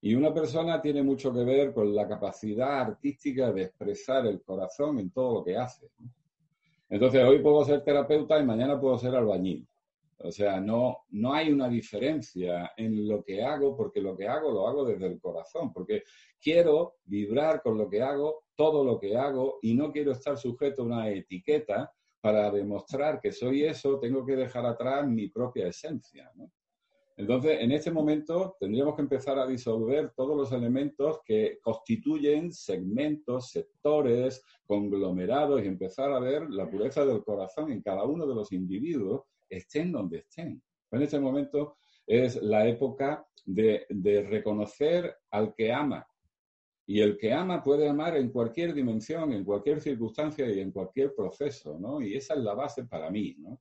Y 0.01 0.15
una 0.15 0.33
persona 0.33 0.81
tiene 0.81 1.03
mucho 1.03 1.33
que 1.33 1.43
ver 1.43 1.73
con 1.73 1.93
la 1.93 2.07
capacidad 2.07 2.83
artística 2.83 3.51
de 3.51 3.63
expresar 3.63 4.27
el 4.27 4.43
corazón 4.43 5.01
en 5.01 5.11
todo 5.11 5.41
lo 5.41 5.45
que 5.45 5.57
hace. 5.57 5.91
Entonces, 6.89 7.25
hoy 7.25 7.41
puedo 7.41 7.65
ser 7.65 7.83
terapeuta 7.83 8.39
y 8.39 8.47
mañana 8.47 8.81
puedo 8.81 8.97
ser 8.97 9.15
albañil. 9.17 9.67
O 10.21 10.33
sea, 10.33 10.61
no, 10.61 11.05
no 11.11 11.33
hay 11.33 11.53
una 11.53 11.69
diferencia 11.69 12.73
en 12.77 13.07
lo 13.07 13.23
que 13.23 13.43
hago 13.43 13.77
porque 13.77 14.01
lo 14.01 14.17
que 14.17 14.27
hago 14.27 14.51
lo 14.51 14.67
hago 14.67 14.85
desde 14.85 15.07
el 15.07 15.21
corazón, 15.21 15.73
porque 15.73 16.03
quiero 16.41 16.97
vibrar 17.05 17.63
con 17.63 17.79
lo 17.79 17.89
que 17.89 18.03
hago, 18.03 18.45
todo 18.57 18.85
lo 18.85 18.99
que 18.99 19.17
hago, 19.17 19.59
y 19.63 19.75
no 19.75 19.93
quiero 19.93 20.13
estar 20.13 20.37
sujeto 20.37 20.83
a 20.83 20.87
una 20.87 21.09
etiqueta 21.11 21.93
para 22.21 22.51
demostrar 22.51 23.21
que 23.21 23.31
soy 23.31 23.65
eso, 23.65 24.01
tengo 24.01 24.27
que 24.27 24.35
dejar 24.35 24.67
atrás 24.67 25.07
mi 25.07 25.29
propia 25.29 25.69
esencia. 25.69 26.33
Entonces, 27.17 27.59
en 27.61 27.73
este 27.73 27.91
momento 27.91 28.57
tendríamos 28.61 28.95
que 28.95 29.03
empezar 29.03 29.39
a 29.39 29.47
disolver 29.47 30.13
todos 30.17 30.37
los 30.37 30.53
elementos 30.53 31.21
que 31.25 31.59
constituyen 31.63 32.53
segmentos, 32.53 33.51
sectores, 33.51 34.45
conglomerados 34.65 35.63
y 35.63 35.67
empezar 35.67 36.13
a 36.13 36.21
ver 36.21 36.49
la 36.51 36.71
pureza 36.71 37.05
del 37.05 37.25
corazón 37.25 37.73
en 37.73 37.83
cada 37.83 38.05
uno 38.05 38.25
de 38.27 38.37
los 38.37 38.53
individuos, 38.53 39.23
estén 39.49 39.93
donde 39.93 40.19
estén. 40.19 40.63
En 40.91 41.03
este 41.03 41.19
momento 41.19 41.79
es 42.07 42.37
la 42.43 42.67
época 42.67 43.27
de, 43.45 43.87
de 43.89 44.23
reconocer 44.23 45.17
al 45.31 45.55
que 45.55 45.73
ama. 45.73 46.07
Y 46.87 47.01
el 47.01 47.19
que 47.19 47.33
ama 47.33 47.63
puede 47.63 47.87
amar 47.87 48.17
en 48.17 48.31
cualquier 48.31 48.73
dimensión, 48.73 49.33
en 49.33 49.45
cualquier 49.45 49.81
circunstancia 49.81 50.49
y 50.51 50.61
en 50.61 50.73
cualquier 50.73 51.15
proceso, 51.15 51.79
¿no? 51.79 52.01
Y 52.01 52.17
esa 52.17 52.35
es 52.35 52.41
la 52.41 52.55
base 52.55 52.85
para 52.85 53.11
mí, 53.11 53.37
¿no? 53.39 53.61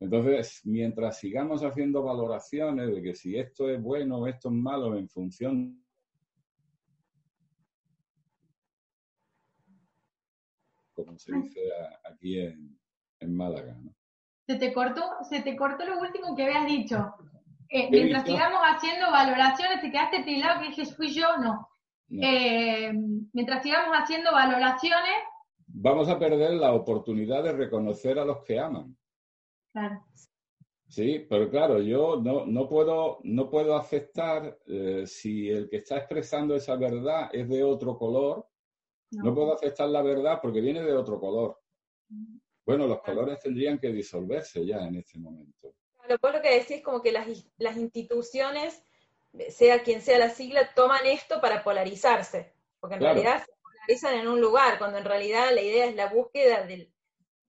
Entonces, 0.00 0.62
mientras 0.64 1.18
sigamos 1.18 1.62
haciendo 1.62 2.02
valoraciones 2.02 2.92
de 2.92 3.02
que 3.02 3.14
si 3.14 3.36
esto 3.36 3.68
es 3.68 3.80
bueno 3.80 4.18
o 4.18 4.26
esto 4.26 4.48
es 4.48 4.54
malo 4.54 4.96
en 4.96 5.08
función 5.08 5.82
como 11.04 11.18
se 11.18 11.32
dice 11.34 11.60
aquí 12.04 12.38
en, 12.38 12.78
Málaga. 13.36 13.74
¿no? 13.74 13.91
Se 14.46 14.56
te 14.56 14.72
cortó, 14.72 15.02
se 15.28 15.42
te 15.42 15.56
cortó 15.56 15.84
lo 15.84 16.00
último 16.00 16.34
que 16.34 16.44
habías 16.44 16.66
dicho. 16.66 17.14
Eh, 17.68 17.88
mientras 17.90 18.24
sigamos 18.24 18.60
haciendo 18.62 19.10
valoraciones, 19.10 19.80
te 19.80 19.90
quedaste 19.90 20.24
tildado 20.24 20.60
que 20.60 20.68
dije, 20.68 20.86
fui 20.86 21.12
yo, 21.12 21.38
no. 21.38 21.68
Eh, 22.10 22.92
mientras 23.32 23.62
sigamos 23.62 23.96
haciendo 23.96 24.32
valoraciones. 24.32 25.14
Vamos 25.66 26.08
a 26.08 26.18
perder 26.18 26.52
la 26.54 26.74
oportunidad 26.74 27.42
de 27.42 27.52
reconocer 27.52 28.18
a 28.18 28.24
los 28.24 28.44
que 28.44 28.58
aman. 28.58 28.94
Sí, 30.86 31.24
pero 31.26 31.48
claro, 31.48 31.80
yo 31.80 32.20
no, 32.22 32.44
no, 32.44 32.68
puedo, 32.68 33.20
no 33.22 33.48
puedo 33.48 33.74
aceptar 33.76 34.58
eh, 34.66 35.04
si 35.06 35.48
el 35.48 35.70
que 35.70 35.78
está 35.78 35.96
expresando 35.96 36.54
esa 36.54 36.76
verdad 36.76 37.30
es 37.32 37.48
de 37.48 37.64
otro 37.64 37.96
color, 37.96 38.46
no. 39.12 39.34
puedo 39.34 39.54
aceptar 39.54 39.88
la 39.88 40.02
verdad 40.02 40.40
porque 40.42 40.60
viene 40.60 40.82
de 40.82 40.92
otro 40.92 41.18
color. 41.18 41.58
Bueno, 42.64 42.86
los 42.86 43.00
colores 43.02 43.40
tendrían 43.40 43.78
que 43.78 43.88
disolverse 43.88 44.64
ya 44.64 44.78
en 44.86 44.96
este 44.96 45.18
momento. 45.18 45.74
Claro, 45.96 46.18
por 46.18 46.32
lo 46.34 46.42
que 46.42 46.58
decís 46.58 46.82
como 46.82 47.02
que 47.02 47.12
las, 47.12 47.26
las 47.58 47.76
instituciones, 47.76 48.84
sea 49.48 49.82
quien 49.82 50.00
sea 50.00 50.18
la 50.18 50.30
sigla, 50.30 50.72
toman 50.74 51.06
esto 51.06 51.40
para 51.40 51.64
polarizarse, 51.64 52.52
porque 52.80 52.96
en 52.96 53.02
realidad 53.02 53.44
se 53.44 53.52
polarizan 53.62 54.20
en 54.20 54.28
un 54.28 54.40
lugar, 54.40 54.78
cuando 54.78 54.98
en 54.98 55.04
realidad 55.04 55.52
la 55.52 55.62
idea 55.62 55.86
es 55.86 55.96
la 55.96 56.12
búsqueda 56.12 56.66
del, 56.66 56.92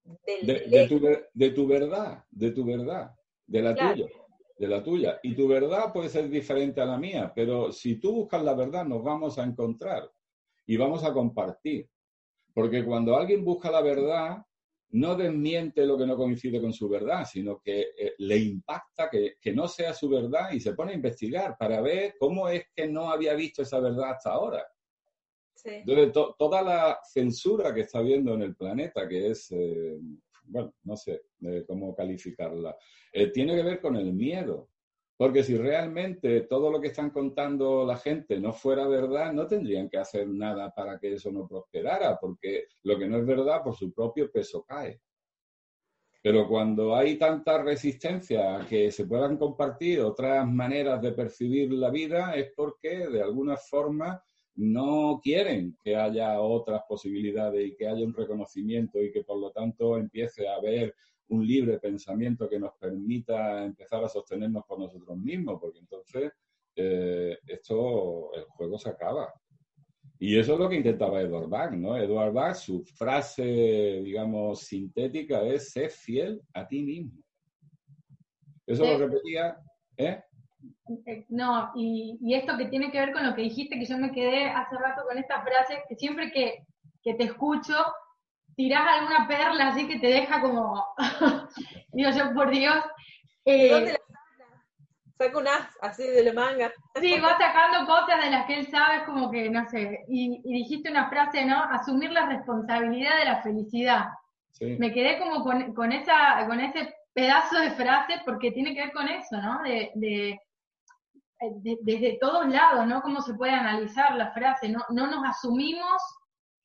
de, 0.04 0.88
tu, 0.88 0.99
de, 1.34 1.49
tu, 1.52 1.67
verdad, 1.67 2.23
de 2.30 2.52
tu 2.52 2.65
verdad, 2.65 3.15
de 3.47 3.62
la 3.62 3.76
tuya, 3.76 4.08
de 4.58 4.67
la 4.67 4.84
tuya. 4.84 5.19
Y 5.23 5.36
tu 5.36 5.47
verdad 5.47 5.93
puede 5.93 6.10
ser 6.10 6.30
diferente 6.30 6.82
a 6.82 6.86
la 6.86 6.97
mía, 6.97 7.32
pero 7.34 7.71
si 7.71 7.95
tú 7.95 8.13
buscas 8.13 8.43
la 8.43 8.54
verdad 8.54 8.86
nos 8.86 9.04
vamos 9.04 9.38
a 9.38 9.43
encontrar 9.43 10.12
y 10.65 10.78
vamos 10.78 11.04
a 11.04 11.13
compartir. 11.13 11.89
Porque 12.54 12.86
cuando 12.86 13.15
alguien 13.15 13.43
busca 13.43 13.71
la 13.71 13.82
verdad, 13.82 14.45
no 14.93 15.15
desmiente 15.15 15.86
lo 15.86 15.97
que 15.97 16.06
no 16.06 16.15
coincide 16.15 16.62
con 16.62 16.73
su 16.73 16.88
verdad, 16.88 17.25
sino 17.25 17.60
que 17.60 17.82
eh, 17.97 18.13
le 18.17 18.38
impacta 18.38 19.10
que, 19.10 19.36
que, 19.39 19.53
no 19.53 19.67
sea 19.67 19.93
su 19.93 20.09
verdad 20.09 20.51
y 20.51 20.59
se 20.59 20.74
pone 20.74 20.91
a 20.91 20.95
investigar 20.95 21.55
para 21.57 21.82
ver 21.82 22.15
cómo 22.20 22.47
es 22.47 22.65
que 22.76 22.88
no 22.88 23.09
había 23.09 23.34
visto 23.34 23.61
esa 23.61 23.80
verdad 23.80 24.11
hasta 24.11 24.32
ahora. 24.32 24.63
Entonces, 25.65 26.11
toda 26.38 26.61
la 26.61 26.99
censura 27.03 27.74
que 27.74 27.82
está 27.82 27.99
habiendo 27.99 28.34
en 28.34 28.41
el 28.41 28.55
planeta, 28.55 29.07
que 29.07 29.30
es, 29.30 29.49
eh, 29.51 29.97
bueno, 30.43 30.74
no 30.84 30.97
sé 30.97 31.22
cómo 31.67 31.95
calificarla, 31.95 32.76
eh, 33.11 33.28
tiene 33.28 33.55
que 33.55 33.63
ver 33.63 33.82
con 33.82 33.95
el 33.95 34.13
miedo. 34.13 34.70
Porque 35.24 35.41
si 35.41 35.55
realmente 35.55 36.41
todo 36.41 36.69
lo 36.69 36.82
que 36.82 36.88
están 36.88 37.09
contando 37.09 37.86
la 37.86 37.95
gente 37.95 38.41
no 38.41 38.51
fuera 38.51 38.86
verdad, 38.89 39.32
no 39.32 39.47
tendrían 39.47 39.88
que 39.88 39.97
hacer 39.97 40.28
nada 40.28 40.74
para 40.76 40.99
que 40.99 41.13
eso 41.13 41.32
no 41.32 41.47
prosperara, 41.47 42.19
porque 42.19 42.65
lo 42.82 42.99
que 42.99 43.07
no 43.07 43.15
es 43.15 43.26
verdad 43.26 43.63
por 43.63 43.74
su 43.74 43.93
propio 43.93 44.30
peso 44.30 44.65
cae. 44.65 44.99
Pero 46.21 46.45
cuando 46.45 46.93
hay 46.93 47.17
tanta 47.17 47.63
resistencia 47.63 48.57
a 48.57 48.67
que 48.67 48.91
se 48.91 49.05
puedan 49.05 49.38
compartir 49.38 50.01
otras 50.01 50.45
maneras 50.45 51.01
de 51.01 51.13
percibir 51.13 51.71
la 51.71 51.89
vida, 51.89 52.36
es 52.36 52.51
porque 52.53 53.07
de 53.07 53.21
alguna 53.21 53.55
forma 53.55 54.21
no 54.55 55.21
quieren 55.24 55.78
que 55.82 55.95
haya 55.95 56.41
otras 56.41 56.82
posibilidades 56.86 57.65
y 57.65 57.76
que 57.78 57.88
haya 57.88 58.05
un 58.05 58.13
reconocimiento 58.13 59.01
y 59.01 59.09
que 59.09 59.24
por 59.24 59.39
lo 59.39 59.51
tanto 59.51 59.95
empiece 59.95 60.49
a 60.49 60.55
haber 60.55 60.93
un 61.30 61.45
libre 61.45 61.80
pensamiento 61.80 62.49
que 62.49 62.59
nos 62.59 62.74
permita 62.80 63.63
empezar 63.63 64.03
a 64.03 64.09
sostenernos 64.09 64.63
por 64.65 64.80
nosotros 64.80 65.17
mismos, 65.17 65.59
porque 65.59 65.80
entonces 65.80 66.32
eh, 66.76 67.38
esto, 67.47 68.34
el 68.34 68.43
juego 68.45 68.78
se 68.78 68.89
acaba. 68.89 69.34
Y 70.19 70.38
eso 70.38 70.53
es 70.53 70.59
lo 70.59 70.69
que 70.69 70.78
intentaba 70.78 71.21
Edward 71.21 71.49
Bach, 71.49 71.71
¿no? 71.71 71.97
Edward 71.97 72.34
Bach, 72.34 72.55
su 72.55 72.84
frase, 72.84 73.43
digamos, 74.03 74.61
sintética 74.61 75.43
es, 75.43 75.71
sé 75.71 75.89
fiel 75.89 76.41
a 76.53 76.67
ti 76.67 76.82
mismo. 76.82 77.11
Eso 78.65 78.86
lo 78.86 78.97
repetía, 78.97 79.57
¿eh? 79.97 80.24
¿eh? 81.05 81.26
No, 81.30 81.71
y, 81.76 82.17
y, 82.21 82.36
esto 82.36 82.57
que 82.57 82.67
tiene 82.67 82.91
que 82.91 82.99
ver 82.99 83.11
con 83.11 83.26
lo 83.26 83.36
que 83.36 83.41
dijiste, 83.41 83.78
que 83.78 83.86
yo 83.86 83.97
me 83.97 84.11
quedé 84.11 84.45
hace 84.45 84.78
rato 84.78 85.03
con 85.05 85.17
esta 85.17 85.41
frase, 85.41 85.84
que 85.89 85.95
siempre 85.95 86.32
que, 86.32 86.65
que 87.01 87.15
te 87.15 87.26
escucho, 87.26 87.74
tirás 88.56 88.88
alguna 88.88 89.28
perla 89.28 89.70
así 89.70 89.88
que 89.88 89.99
te 89.99 90.08
deja 90.08 90.41
como, 90.41 90.86
digo 91.93 92.10
yo, 92.12 92.34
por 92.34 92.49
Dios. 92.49 92.84
Eh, 93.45 93.70
¿Dónde 93.70 93.93
la 93.93 93.99
Saca 95.18 95.38
un 95.38 95.47
as 95.47 95.78
así 95.82 96.04
de 96.04 96.24
la 96.24 96.34
manga. 96.34 96.72
Sí, 96.99 97.20
va 97.20 97.38
sacando 97.38 97.86
cosas 97.86 98.24
de 98.24 98.32
las 98.32 98.45
que 98.47 98.56
él 98.56 98.68
sabe, 98.68 99.06
como 99.06 99.30
que, 99.30 99.49
no 99.49 99.64
sé, 99.70 100.04
y, 100.08 100.41
dijiste 100.41 100.89
una 100.89 101.10
frase, 101.10 101.45
¿no? 101.45 101.64
Asumir 101.64 102.12
la 102.12 102.26
responsabilidad 102.26 103.20
de 103.20 103.26
la 103.26 103.41
felicidad. 103.41 104.06
Me 104.60 104.93
quedé 104.93 105.20
como 105.20 105.43
con, 105.43 105.74
con, 105.74 105.91
esa, 105.91 106.45
con 106.47 106.60
ese 106.60 106.93
pedazo 107.14 107.60
de 107.60 107.72
frase 107.72 108.22
porque 108.26 108.51
tiene 108.51 108.74
que 108.74 108.82
ver 108.82 108.93
con 108.93 109.08
eso, 109.08 109.38
¿no? 109.41 109.62
De, 109.62 109.91
de, 109.95 110.39
desde 111.82 112.18
todos 112.20 112.47
lados, 112.47 112.88
¿no? 112.88 113.01
Cómo 113.01 113.22
se 113.22 113.34
puede 113.34 113.51
analizar 113.51 114.16
la 114.16 114.32
frase, 114.32 114.70
¿no? 114.70 114.80
No 114.89 115.08
nos 115.08 115.26
asumimos 115.26 116.01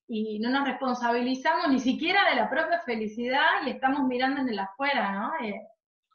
y 0.08 0.38
no 0.38 0.50
nos 0.50 0.66
responsabilizamos 0.66 1.68
ni 1.70 1.78
siquiera 1.78 2.30
de 2.30 2.36
la 2.36 2.48
propia 2.48 2.80
felicidad 2.80 3.66
y 3.66 3.70
estamos 3.70 4.08
mirando 4.08 4.40
en 4.40 4.48
el 4.48 4.58
afuera, 4.58 5.12
¿no? 5.12 5.46
Eh, 5.46 5.60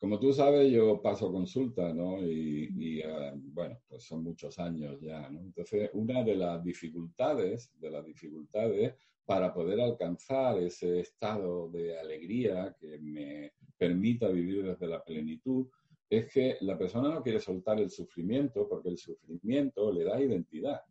como 0.04 0.20
tú 0.20 0.34
sabes, 0.34 0.70
yo 0.70 1.02
paso 1.02 1.32
consulta, 1.32 1.94
¿no? 1.94 2.22
Y, 2.22 3.02
ah, 3.04 3.32
bueno, 3.36 3.80
pues 3.88 4.04
son 4.04 4.24
muchos 4.24 4.60
años 4.60 5.00
ya, 5.00 5.30
¿no? 5.30 5.39
Entonces, 5.39 5.91
una 5.94 6.24
de 6.24 6.36
las 6.36 6.62
dificultades, 6.62 7.72
de 7.80 7.89
las 7.89 8.04
dificultades 8.04 8.96
para 9.24 9.54
poder 9.54 9.80
alcanzar 9.80 10.58
ese 10.58 11.00
estado 11.00 11.70
de 11.70 11.98
alegría 11.98 12.76
que 12.78 13.00
me 13.00 13.54
permita 13.78 14.28
vivir 14.28 14.66
desde 14.66 14.88
la 14.88 15.02
plenitud, 15.02 15.68
es 16.10 16.30
que 16.34 16.58
la 16.60 16.78
persona 16.78 17.08
no 17.08 17.24
quiere 17.24 17.39
soltar 17.39 17.80
el 17.80 17.89
sufrimiento 17.89 18.68
porque 18.68 18.89
el 18.89 18.98
sufrimiento 18.98 19.89
le 19.94 20.04
da 20.04 20.20
identidad. 20.20 20.82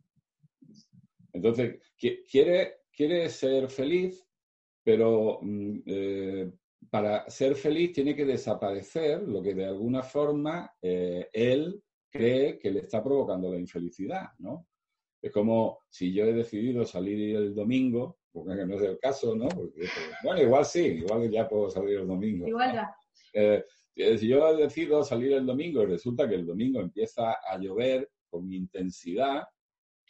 Entonces, 1.33 1.79
quiere, 1.97 2.82
quiere 2.95 3.29
ser 3.29 3.69
feliz, 3.69 4.25
pero 4.83 5.39
mm, 5.41 5.79
eh, 5.85 6.51
para 6.89 7.29
ser 7.29 7.55
feliz 7.55 7.93
tiene 7.93 8.15
que 8.15 8.25
desaparecer 8.25 9.23
lo 9.23 9.41
que 9.41 9.53
de 9.53 9.65
alguna 9.65 10.03
forma 10.03 10.71
eh, 10.81 11.29
él 11.33 11.81
cree 12.09 12.59
que 12.59 12.71
le 12.71 12.81
está 12.81 13.03
provocando 13.03 13.51
la 13.51 13.57
infelicidad, 13.57 14.27
¿no? 14.39 14.67
Es 15.21 15.31
como 15.31 15.79
si 15.89 16.13
yo 16.13 16.25
he 16.25 16.33
decidido 16.33 16.85
salir 16.85 17.35
el 17.35 17.55
domingo, 17.55 18.19
porque 18.31 18.65
no 18.65 18.75
es 18.75 18.81
el 18.81 18.99
caso, 18.99 19.35
¿no? 19.35 19.47
bueno, 20.23 20.41
igual 20.41 20.65
sí, 20.65 20.81
igual 20.81 21.31
ya 21.31 21.47
puedo 21.47 21.69
salir 21.69 21.99
el 21.99 22.07
domingo. 22.07 22.47
Igual 22.47 22.73
ya. 22.73 22.95
Eh, 23.33 23.63
si 23.95 24.27
yo 24.27 24.55
decido 24.55 25.03
salir 25.03 25.33
el 25.33 25.45
domingo 25.45 25.83
y 25.83 25.85
resulta 25.85 26.27
que 26.27 26.35
el 26.35 26.45
domingo 26.45 26.81
empieza 26.81 27.37
a 27.47 27.57
llover 27.57 28.09
con 28.29 28.51
intensidad, 28.51 29.43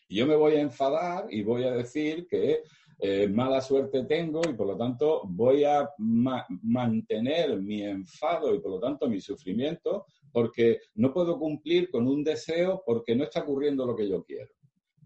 yo 0.10 0.26
me 0.26 0.36
voy 0.36 0.56
a 0.56 0.62
enfadar 0.62 1.28
y 1.30 1.44
voy 1.44 1.64
a 1.64 1.72
decir 1.72 2.28
que 2.28 2.62
eh, 3.00 3.28
mala 3.28 3.60
suerte 3.60 4.06
tengo 4.06 4.42
y 4.50 4.54
por 4.54 4.68
lo 4.68 4.78
tanto 4.78 5.24
voy 5.26 5.64
a 5.64 5.90
mantener 5.98 7.60
mi 7.60 7.84
enfado 7.84 8.56
y 8.56 8.60
por 8.60 8.72
lo 8.72 8.80
tanto 8.80 9.10
mi 9.10 9.20
sufrimiento 9.20 10.06
porque 10.32 10.80
no 10.96 11.14
puedo 11.14 11.38
cumplir 11.38 11.90
con 11.90 12.08
un 12.08 12.24
deseo 12.24 12.82
porque 12.86 13.16
no 13.16 13.26
está 13.26 13.42
ocurriendo 13.42 13.86
lo 13.86 13.96
que 13.96 14.08
yo 14.08 14.24
quiero. 14.24 14.50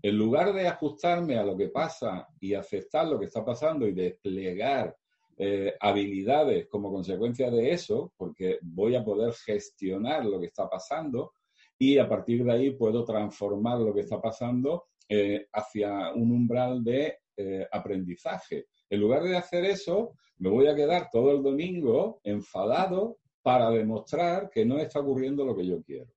En 0.02 0.18
lugar 0.18 0.54
de 0.54 0.68
ajustarme 0.68 1.38
a 1.38 1.44
lo 1.44 1.58
que 1.58 1.70
pasa 1.70 2.28
y 2.40 2.54
aceptar 2.54 3.08
lo 3.08 3.20
que 3.20 3.26
está 3.26 3.44
pasando 3.44 3.88
y 3.88 3.94
desplegar 3.94 4.96
eh, 5.40 5.76
habilidades 5.80 6.68
como 6.68 6.92
consecuencia 6.92 7.50
de 7.52 7.72
eso, 7.72 8.12
porque 8.18 8.60
voy 8.62 8.96
a 8.96 9.04
poder 9.04 9.34
gestionar 9.34 10.26
lo 10.26 10.40
que 10.40 10.48
está 10.48 10.70
pasando 10.70 11.34
y 11.80 11.98
a 11.98 12.08
partir 12.08 12.44
de 12.44 12.52
ahí 12.52 12.72
puedo 12.72 13.04
transformar 13.04 13.80
lo 13.80 13.94
que 13.94 14.02
está 14.02 14.22
pasando 14.22 14.86
eh, 15.10 15.48
hacia 15.54 16.14
un 16.14 16.32
umbral 16.32 16.84
de 16.84 17.20
eh, 17.36 17.68
aprendizaje. 17.72 18.68
En 18.90 19.00
lugar 19.00 19.24
de 19.24 19.38
hacer 19.38 19.66
eso, 19.66 20.14
me 20.40 20.50
voy 20.50 20.68
a 20.68 20.76
quedar 20.76 21.10
todo 21.12 21.32
el 21.32 21.44
domingo 21.44 22.20
enfadado 22.24 23.20
para 23.42 23.70
demostrar 23.70 24.50
que 24.50 24.66
no 24.66 24.78
está 24.78 25.00
ocurriendo 25.00 25.46
lo 25.46 25.56
que 25.56 25.66
yo 25.66 25.82
quiero. 25.82 26.12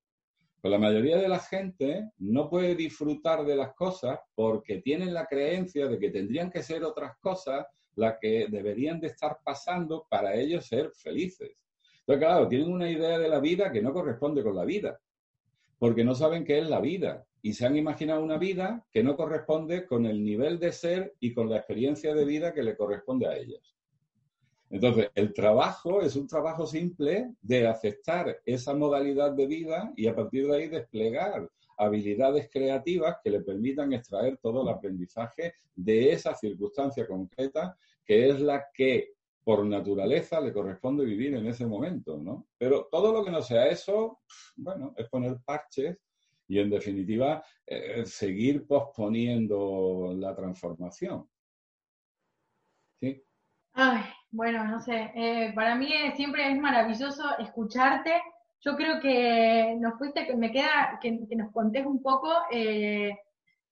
Pues 0.60 0.70
la 0.70 0.78
mayoría 0.78 1.16
de 1.16 1.28
la 1.28 1.38
gente 1.38 2.10
no 2.18 2.50
puede 2.50 2.74
disfrutar 2.74 3.44
de 3.44 3.56
las 3.56 3.74
cosas 3.74 4.18
porque 4.34 4.82
tienen 4.82 5.14
la 5.14 5.26
creencia 5.26 5.88
de 5.88 5.98
que 5.98 6.10
tendrían 6.10 6.50
que 6.50 6.62
ser 6.62 6.84
otras 6.84 7.16
cosas 7.18 7.66
las 7.94 8.16
que 8.20 8.46
deberían 8.48 9.00
de 9.00 9.08
estar 9.08 9.38
pasando 9.42 10.06
para 10.08 10.34
ellos 10.34 10.66
ser 10.66 10.90
felices. 10.92 11.52
Entonces, 12.00 12.26
claro, 12.26 12.48
tienen 12.48 12.72
una 12.72 12.90
idea 12.90 13.18
de 13.18 13.28
la 13.28 13.40
vida 13.40 13.70
que 13.72 13.82
no 13.82 13.92
corresponde 13.92 14.42
con 14.42 14.56
la 14.56 14.64
vida, 14.64 14.98
porque 15.80 16.04
no 16.04 16.14
saben 16.14 16.44
qué 16.44 16.58
es 16.58 16.68
la 16.68 16.78
vida 16.78 17.26
y 17.40 17.54
se 17.54 17.64
han 17.64 17.74
imaginado 17.74 18.22
una 18.22 18.36
vida 18.36 18.84
que 18.92 19.02
no 19.02 19.16
corresponde 19.16 19.86
con 19.86 20.04
el 20.04 20.22
nivel 20.22 20.58
de 20.58 20.72
ser 20.72 21.14
y 21.20 21.32
con 21.32 21.48
la 21.48 21.56
experiencia 21.56 22.14
de 22.14 22.26
vida 22.26 22.52
que 22.52 22.62
le 22.62 22.76
corresponde 22.76 23.26
a 23.26 23.34
ellos. 23.34 23.74
Entonces, 24.68 25.10
el 25.14 25.32
trabajo 25.32 26.02
es 26.02 26.16
un 26.16 26.28
trabajo 26.28 26.66
simple 26.66 27.32
de 27.40 27.66
aceptar 27.66 28.40
esa 28.44 28.74
modalidad 28.74 29.32
de 29.32 29.46
vida 29.46 29.90
y 29.96 30.06
a 30.06 30.14
partir 30.14 30.46
de 30.46 30.56
ahí 30.56 30.68
desplegar 30.68 31.48
habilidades 31.78 32.50
creativas 32.52 33.16
que 33.24 33.30
le 33.30 33.40
permitan 33.40 33.90
extraer 33.94 34.36
todo 34.36 34.62
el 34.62 34.68
aprendizaje 34.68 35.54
de 35.74 36.12
esa 36.12 36.34
circunstancia 36.34 37.06
concreta 37.06 37.74
que 38.04 38.28
es 38.28 38.38
la 38.38 38.66
que 38.74 39.14
por 39.50 39.66
naturaleza 39.66 40.40
le 40.40 40.52
corresponde 40.52 41.04
vivir 41.04 41.34
en 41.34 41.44
ese 41.44 41.66
momento, 41.66 42.16
¿no? 42.16 42.46
Pero 42.56 42.86
todo 42.88 43.12
lo 43.12 43.24
que 43.24 43.32
no 43.32 43.42
sea 43.42 43.66
eso, 43.66 44.20
bueno, 44.54 44.94
es 44.96 45.08
poner 45.08 45.38
parches 45.44 45.98
y 46.46 46.60
en 46.60 46.70
definitiva 46.70 47.42
eh, 47.66 48.04
seguir 48.06 48.64
posponiendo 48.64 50.14
la 50.16 50.36
transformación. 50.36 51.28
¿Sí? 53.00 53.24
Ay, 53.72 54.04
bueno, 54.30 54.68
no 54.68 54.80
sé, 54.80 55.10
eh, 55.16 55.52
para 55.52 55.74
mí 55.74 55.90
siempre 56.14 56.48
es 56.52 56.56
maravilloso 56.56 57.36
escucharte. 57.40 58.22
Yo 58.60 58.76
creo 58.76 59.00
que 59.00 59.76
nos 59.80 59.98
fuiste, 59.98 60.28
que 60.28 60.36
me 60.36 60.52
queda 60.52 61.00
que, 61.02 61.10
nos 61.10 61.50
contés 61.50 61.84
un 61.84 62.00
poco 62.00 62.30
eh, 62.52 63.18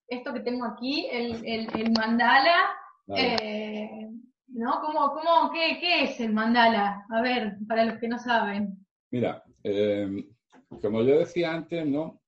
esto 0.08 0.32
que 0.32 0.40
tengo 0.40 0.64
aquí, 0.64 1.06
el, 1.08 1.92
mandala. 1.96 2.68
¿No? 4.58 4.80
¿Cómo, 4.80 5.12
cómo, 5.12 5.52
qué, 5.52 5.78
¿Qué 5.78 6.02
es 6.02 6.18
el 6.18 6.32
mandala? 6.32 7.06
A 7.10 7.22
ver, 7.22 7.58
para 7.68 7.84
los 7.84 8.00
que 8.00 8.08
no 8.08 8.18
saben. 8.18 8.84
Mira, 9.08 9.44
como 10.82 11.02
yo 11.02 11.20
decía 11.20 11.54
antes, 11.54 11.86
¿no? 11.86 12.20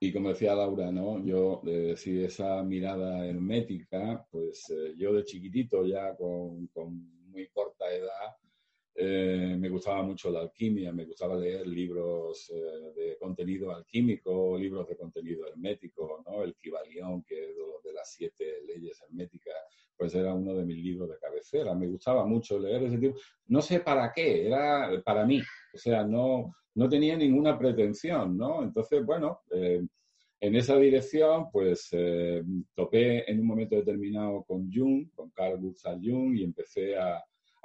Y 0.00 0.14
como 0.14 0.30
decía 0.30 0.54
Laura, 0.54 0.90
¿no? 0.90 1.22
Yo, 1.22 1.60
eh, 1.66 1.94
si 1.94 2.24
esa 2.24 2.62
mirada 2.62 3.26
hermética, 3.26 4.26
pues 4.30 4.70
eh, 4.70 4.94
yo 4.96 5.12
de 5.12 5.24
chiquitito, 5.24 5.84
ya 5.84 6.16
con, 6.16 6.70
muy 7.28 7.48
corta 7.48 7.84
edad, 7.92 8.34
eh, 8.96 9.56
me 9.58 9.68
gustaba 9.68 10.02
mucho 10.02 10.30
la 10.30 10.40
alquimia, 10.40 10.92
me 10.92 11.04
gustaba 11.04 11.36
leer 11.36 11.66
libros 11.66 12.52
de 12.94 13.16
contenido 13.18 13.74
alquímico, 13.74 14.56
libros 14.58 14.88
de 14.88 14.96
contenido 14.96 15.46
hermético, 15.46 16.22
¿no? 16.26 16.42
El 16.42 16.54
Kibalión, 16.56 17.22
que 17.22 17.50
es 17.50 17.56
de 17.84 17.92
las 17.92 18.10
siete 18.10 18.62
leyes 18.66 19.00
herméticas, 19.02 19.54
pues 19.96 20.14
era 20.14 20.34
uno 20.34 20.54
de 20.54 20.64
mis 20.64 20.76
libros 20.82 21.08
de 21.08 21.18
cabecera. 21.18 21.74
Me 21.74 21.88
gustaba 21.88 22.24
mucho 22.24 22.58
leer 22.58 22.84
ese 22.84 22.98
tipo. 22.98 23.18
No 23.48 23.62
sé 23.62 23.80
para 23.80 24.12
qué, 24.12 24.46
era 24.46 25.02
para 25.04 25.24
mí. 25.24 25.40
O 25.74 25.78
sea, 25.78 26.04
no, 26.04 26.54
no 26.74 26.88
tenía 26.88 27.16
ninguna 27.16 27.58
pretensión, 27.58 28.36
¿no? 28.36 28.62
Entonces, 28.62 29.04
bueno, 29.04 29.40
eh, 29.50 29.82
en 30.40 30.54
esa 30.54 30.76
dirección, 30.76 31.50
pues 31.50 31.88
eh, 31.92 32.42
topé 32.74 33.30
en 33.30 33.40
un 33.40 33.46
momento 33.46 33.76
determinado 33.76 34.44
con 34.44 34.70
Jung, 34.70 35.10
con 35.14 35.30
Carl 35.30 35.58
Gustav 35.58 35.98
Jung, 36.02 36.36
y 36.36 36.44
empecé 36.44 36.96
a, 36.96 37.22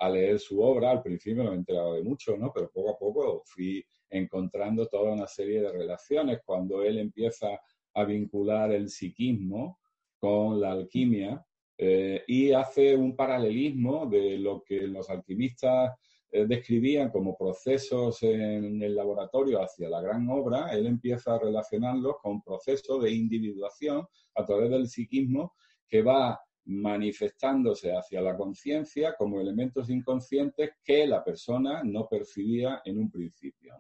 leer 0.10 0.40
su 0.40 0.62
obra. 0.62 0.92
Al 0.92 1.02
principio 1.02 1.44
no 1.44 1.52
me 1.52 1.58
enteraba 1.58 1.96
de 1.96 2.04
mucho, 2.04 2.38
¿no? 2.38 2.52
Pero 2.54 2.72
poco 2.72 2.90
a 2.92 2.98
poco 2.98 3.44
fui 3.46 3.84
encontrando 4.10 4.88
toda 4.88 5.14
una 5.14 5.28
serie 5.28 5.62
de 5.62 5.72
relaciones 5.72 6.40
cuando 6.46 6.84
él 6.84 7.00
empieza 7.00 7.60
a 7.94 8.04
vincular 8.04 8.72
el 8.72 8.90
psiquismo 8.90 9.80
con 10.20 10.60
la 10.60 10.72
alquimia 10.72 11.46
eh, 11.78 12.24
y 12.28 12.52
hace 12.52 12.96
un 12.96 13.16
paralelismo 13.16 14.06
de 14.06 14.38
lo 14.38 14.64
que 14.64 14.82
los 14.82 15.10
alquimistas 15.10 15.94
eh, 16.34 16.46
describían 16.46 17.10
como 17.10 17.36
procesos 17.36 18.24
en 18.24 18.82
el 18.82 18.96
laboratorio 18.96 19.62
hacia 19.62 19.90
la 19.90 20.00
gran 20.00 20.30
obra, 20.30 20.72
él 20.72 20.86
empieza 20.86 21.36
a 21.36 21.40
relacionarlos 21.40 22.16
con 22.22 22.42
procesos 22.42 23.04
de 23.04 23.12
individuación 23.12 24.08
a 24.36 24.46
través 24.46 24.70
del 24.70 24.88
psiquismo 24.88 25.56
que 25.90 26.02
va 26.02 26.40
manifestándose 26.66 27.92
hacia 27.92 28.22
la 28.22 28.36
conciencia 28.38 29.16
como 29.18 29.40
elementos 29.42 29.90
inconscientes 29.90 30.72
que 30.84 31.08
la 31.08 31.24
persona 31.24 31.82
no 31.84 32.08
percibía 32.08 32.82
en 32.86 33.00
un 33.00 33.10
principio. 33.10 33.76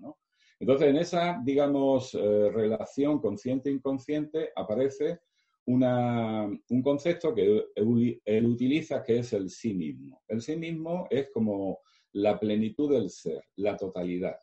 Entonces, 0.59 0.87
en 0.89 0.97
esa, 0.97 1.41
digamos, 1.43 2.13
eh, 2.13 2.49
relación 2.51 3.19
consciente-inconsciente 3.19 4.51
aparece 4.55 5.19
un 5.65 6.81
concepto 6.83 7.33
que 7.33 7.63
él 7.75 8.45
utiliza 8.45 9.03
que 9.03 9.19
es 9.19 9.33
el 9.33 9.49
sí 9.49 9.73
mismo. 9.73 10.21
El 10.27 10.41
sí 10.41 10.55
mismo 10.55 11.07
es 11.09 11.29
como 11.31 11.79
la 12.13 12.39
plenitud 12.39 12.91
del 12.91 13.09
ser, 13.09 13.43
la 13.55 13.77
totalidad. 13.77 14.35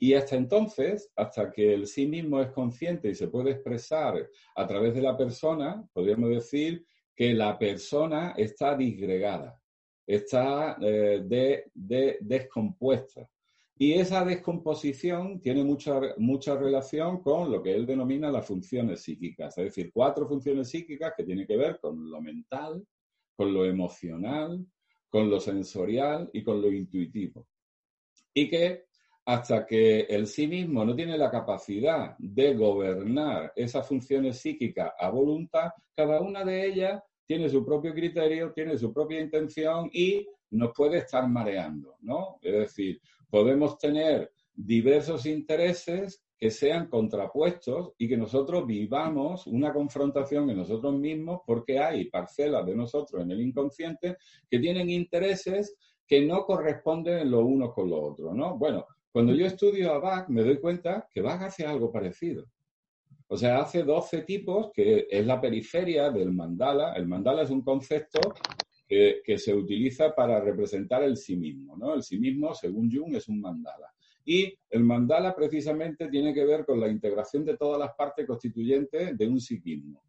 Y 0.00 0.14
hasta 0.14 0.36
entonces, 0.36 1.10
hasta 1.16 1.50
que 1.50 1.74
el 1.74 1.86
sí 1.86 2.06
mismo 2.06 2.40
es 2.40 2.50
consciente 2.52 3.10
y 3.10 3.14
se 3.14 3.28
puede 3.28 3.50
expresar 3.50 4.28
a 4.54 4.66
través 4.66 4.94
de 4.94 5.02
la 5.02 5.16
persona, 5.16 5.84
podríamos 5.92 6.30
decir 6.30 6.84
que 7.18 7.34
la 7.34 7.58
persona 7.58 8.34
está 8.36 8.76
disgregada, 8.76 9.60
está 10.06 10.76
eh, 10.80 11.20
de, 11.24 12.16
descompuesta. 12.20 13.28
Y 13.76 13.94
esa 13.94 14.24
descomposición 14.24 15.40
tiene 15.40 15.64
mucha, 15.64 16.00
mucha 16.18 16.56
relación 16.56 17.20
con 17.20 17.50
lo 17.50 17.60
que 17.60 17.74
él 17.74 17.86
denomina 17.86 18.30
las 18.30 18.46
funciones 18.46 19.02
psíquicas, 19.02 19.58
es 19.58 19.64
decir, 19.64 19.90
cuatro 19.92 20.28
funciones 20.28 20.70
psíquicas 20.70 21.12
que 21.16 21.24
tienen 21.24 21.44
que 21.44 21.56
ver 21.56 21.80
con 21.80 22.08
lo 22.08 22.20
mental, 22.20 22.86
con 23.34 23.52
lo 23.52 23.64
emocional, 23.64 24.64
con 25.08 25.28
lo 25.28 25.40
sensorial 25.40 26.30
y 26.32 26.44
con 26.44 26.62
lo 26.62 26.70
intuitivo. 26.70 27.48
Y 28.32 28.48
que 28.48 28.84
hasta 29.24 29.66
que 29.66 30.02
el 30.02 30.28
sí 30.28 30.46
mismo 30.46 30.84
no 30.84 30.94
tiene 30.94 31.18
la 31.18 31.32
capacidad 31.32 32.16
de 32.16 32.54
gobernar 32.54 33.52
esas 33.56 33.88
funciones 33.88 34.38
psíquicas 34.38 34.92
a 34.96 35.10
voluntad, 35.10 35.72
cada 35.96 36.20
una 36.20 36.44
de 36.44 36.64
ellas 36.64 37.02
tiene 37.28 37.50
su 37.50 37.62
propio 37.62 37.92
criterio, 37.92 38.52
tiene 38.52 38.78
su 38.78 38.90
propia 38.90 39.20
intención 39.20 39.90
y 39.92 40.26
nos 40.50 40.72
puede 40.74 40.98
estar 40.98 41.28
mareando, 41.28 41.96
¿no? 42.00 42.38
Es 42.40 42.54
decir, 42.54 43.02
podemos 43.28 43.76
tener 43.76 44.32
diversos 44.54 45.26
intereses 45.26 46.24
que 46.38 46.50
sean 46.50 46.88
contrapuestos 46.88 47.92
y 47.98 48.08
que 48.08 48.16
nosotros 48.16 48.66
vivamos 48.66 49.46
una 49.46 49.74
confrontación 49.74 50.48
en 50.48 50.56
nosotros 50.56 50.94
mismos 50.94 51.42
porque 51.46 51.78
hay 51.78 52.08
parcelas 52.08 52.64
de 52.64 52.74
nosotros 52.74 53.22
en 53.22 53.30
el 53.30 53.42
inconsciente 53.42 54.16
que 54.48 54.58
tienen 54.58 54.88
intereses 54.88 55.76
que 56.06 56.24
no 56.24 56.46
corresponden 56.46 57.30
los 57.30 57.44
unos 57.44 57.74
con 57.74 57.90
los 57.90 58.00
otros, 58.00 58.34
¿no? 58.34 58.56
Bueno, 58.56 58.86
cuando 59.12 59.34
yo 59.34 59.44
estudio 59.44 59.92
a 59.92 59.98
Bach 59.98 60.28
me 60.30 60.42
doy 60.42 60.58
cuenta 60.58 61.06
que 61.12 61.20
Bach 61.20 61.42
hace 61.42 61.66
algo 61.66 61.92
parecido. 61.92 62.46
O 63.30 63.36
sea, 63.36 63.60
hace 63.60 63.82
12 63.82 64.22
tipos, 64.22 64.70
que 64.72 65.06
es 65.10 65.26
la 65.26 65.40
periferia 65.40 66.10
del 66.10 66.32
mandala. 66.32 66.94
El 66.94 67.06
mandala 67.06 67.42
es 67.42 67.50
un 67.50 67.62
concepto 67.62 68.20
que, 68.88 69.22
se 69.36 69.54
utiliza 69.54 70.14
para 70.14 70.40
representar 70.40 71.02
el 71.02 71.16
sí 71.18 71.36
mismo, 71.36 71.76
¿no? 71.76 71.94
El 71.94 72.02
sí 72.02 72.18
mismo, 72.18 72.54
según 72.54 72.90
Jung, 72.90 73.14
es 73.14 73.28
un 73.28 73.40
mandala. 73.40 73.92
Y 74.24 74.54
el 74.70 74.82
mandala 74.82 75.34
precisamente 75.34 76.08
tiene 76.08 76.32
que 76.32 76.44
ver 76.44 76.64
con 76.64 76.80
la 76.80 76.88
integración 76.88 77.44
de 77.44 77.58
todas 77.58 77.78
las 77.78 77.94
partes 77.94 78.26
constituyentes 78.26 79.16
de 79.16 79.28
un 79.28 79.40
psiquismo. 79.40 80.02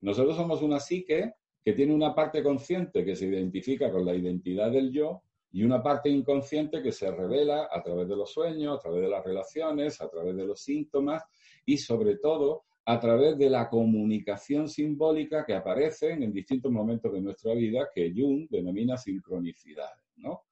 Nosotros 0.00 0.36
somos 0.36 0.60
una 0.60 0.80
psique 0.80 1.32
que 1.64 1.72
tiene 1.72 1.94
una 1.94 2.12
parte 2.12 2.42
consciente 2.42 3.04
que 3.04 3.14
se 3.14 3.26
identifica 3.26 3.90
con 3.90 4.04
la 4.04 4.14
identidad 4.14 4.70
del 4.70 4.92
yo 4.92 5.22
y 5.52 5.62
una 5.62 5.80
parte 5.80 6.10
inconsciente 6.10 6.82
que 6.82 6.90
se 6.90 7.10
revela 7.10 7.68
a 7.70 7.82
través 7.82 8.08
de 8.08 8.16
los 8.16 8.32
sueños, 8.32 8.76
a 8.76 8.80
través 8.80 9.02
de 9.02 9.08
las 9.08 9.24
relaciones, 9.24 10.00
a 10.00 10.08
través 10.08 10.36
de 10.36 10.44
los 10.44 10.60
síntomas 10.60 11.22
y 11.66 11.78
sobre 11.78 12.16
todo 12.16 12.64
a 12.86 13.00
través 13.00 13.38
de 13.38 13.48
la 13.48 13.68
comunicación 13.70 14.68
simbólica 14.68 15.44
que 15.46 15.54
aparece 15.54 16.12
en 16.12 16.32
distintos 16.32 16.70
momentos 16.70 17.12
de 17.12 17.20
nuestra 17.20 17.54
vida 17.54 17.88
que 17.94 18.12
Jung 18.14 18.46
denomina 18.50 18.96
sincronicidades, 18.98 20.04
¿no? 20.16 20.42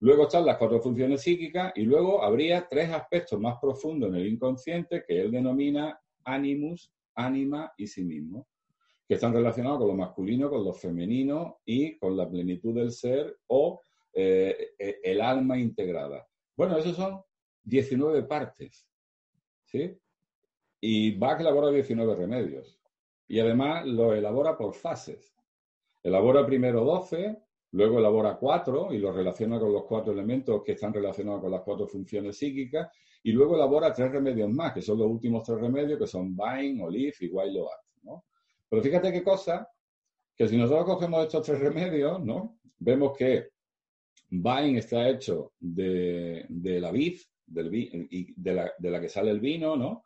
Luego 0.00 0.24
están 0.24 0.44
las 0.44 0.58
cuatro 0.58 0.80
funciones 0.80 1.22
psíquicas 1.22 1.72
y 1.76 1.82
luego 1.82 2.22
habría 2.22 2.66
tres 2.68 2.90
aspectos 2.90 3.40
más 3.40 3.56
profundos 3.60 4.10
en 4.10 4.16
el 4.16 4.26
inconsciente 4.26 5.04
que 5.06 5.20
él 5.20 5.30
denomina 5.30 5.98
animus, 6.24 6.92
ánima 7.14 7.72
y 7.76 7.86
sí 7.86 8.04
mismo, 8.04 8.46
que 9.06 9.14
están 9.14 9.32
relacionados 9.32 9.78
con 9.78 9.88
lo 9.88 9.94
masculino, 9.94 10.50
con 10.50 10.64
lo 10.64 10.72
femenino 10.72 11.60
y 11.64 11.96
con 11.96 12.16
la 12.16 12.28
plenitud 12.28 12.74
del 12.74 12.92
ser 12.92 13.38
o 13.46 13.80
eh, 14.12 14.74
eh, 14.78 15.00
el 15.02 15.20
alma 15.20 15.58
integrada. 15.58 16.26
Bueno, 16.56 16.76
esos 16.76 16.96
son 16.96 17.22
19 17.62 18.24
partes, 18.24 18.86
¿sí? 19.64 19.98
Y 20.86 21.12
Bach 21.16 21.40
elabora 21.40 21.70
19 21.70 22.14
remedios 22.14 22.78
y 23.26 23.40
además 23.40 23.86
lo 23.86 24.12
elabora 24.12 24.54
por 24.54 24.74
fases. 24.74 25.34
Elabora 26.02 26.44
primero 26.44 26.84
12, 26.84 27.38
Luego 27.74 27.98
elabora 27.98 28.36
cuatro 28.36 28.92
y 28.92 28.98
lo 28.98 29.10
relaciona 29.10 29.58
con 29.58 29.72
los 29.72 29.82
cuatro 29.84 30.12
elementos 30.12 30.62
que 30.62 30.72
están 30.72 30.94
relacionados 30.94 31.40
con 31.40 31.50
las 31.50 31.62
cuatro 31.62 31.88
funciones 31.88 32.36
psíquicas. 32.38 32.88
Y 33.24 33.32
luego 33.32 33.56
elabora 33.56 33.92
tres 33.92 34.12
remedios 34.12 34.48
más, 34.48 34.72
que 34.72 34.80
son 34.80 34.98
los 34.98 35.08
últimos 35.08 35.42
tres 35.42 35.58
remedios, 35.58 35.98
que 35.98 36.06
son 36.06 36.36
Bain, 36.36 36.80
Olive 36.80 37.16
y 37.18 37.28
Wailoat. 37.28 37.80
¿no? 38.02 38.26
Pero 38.68 38.80
fíjate 38.80 39.10
qué 39.10 39.24
cosa, 39.24 39.68
que 40.36 40.46
si 40.46 40.56
nosotros 40.56 40.84
cogemos 40.84 41.24
estos 41.24 41.44
tres 41.44 41.58
remedios, 41.58 42.22
¿no? 42.24 42.60
vemos 42.78 43.16
que 43.18 43.48
Bain 44.30 44.76
está 44.78 45.08
hecho 45.08 45.54
de, 45.58 46.46
la 46.48 46.92
vid, 46.92 47.18
del, 47.44 47.74
y 47.74 48.34
de, 48.36 48.54
la, 48.54 48.72
de 48.78 48.90
la 48.90 49.00
que 49.00 49.08
sale 49.08 49.32
el 49.32 49.40
vino, 49.40 49.74
¿no? 49.74 50.04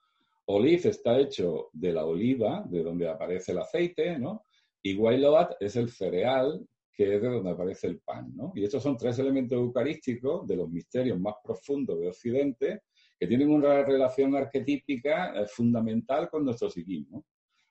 Olive 0.51 0.88
está 0.88 1.18
hecho 1.18 1.68
de 1.72 1.92
la 1.92 2.05
oliva, 2.05 2.64
de 2.68 2.82
donde 2.82 3.09
aparece 3.09 3.53
el 3.53 3.59
aceite, 3.59 4.18
¿no? 4.18 4.44
Y 4.82 4.94
Wailoat 4.94 5.57
es 5.61 5.76
el 5.76 5.90
cereal 5.90 6.66
que 6.99 7.14
es 7.14 7.22
de 7.22 7.28
donde 7.28 7.51
aparece 7.51 7.86
el 7.86 8.01
pan. 8.01 8.34
¿no? 8.34 8.53
Y 8.57 8.64
estos 8.64 8.82
son 8.82 8.96
tres 8.96 9.16
elementos 9.20 9.57
eucarísticos 9.57 10.44
de 10.49 10.57
los 10.57 10.68
misterios 10.68 11.18
más 11.20 11.36
profundos 11.44 12.01
de 12.01 12.09
Occidente 12.09 12.82
que 13.16 13.26
tienen 13.28 13.51
una 13.51 13.84
relación 13.84 14.34
arquetípica 14.34 15.32
eh, 15.40 15.46
fundamental 15.46 16.28
con 16.28 16.44
nuestro 16.44 16.68
psiquismo. 16.68 17.24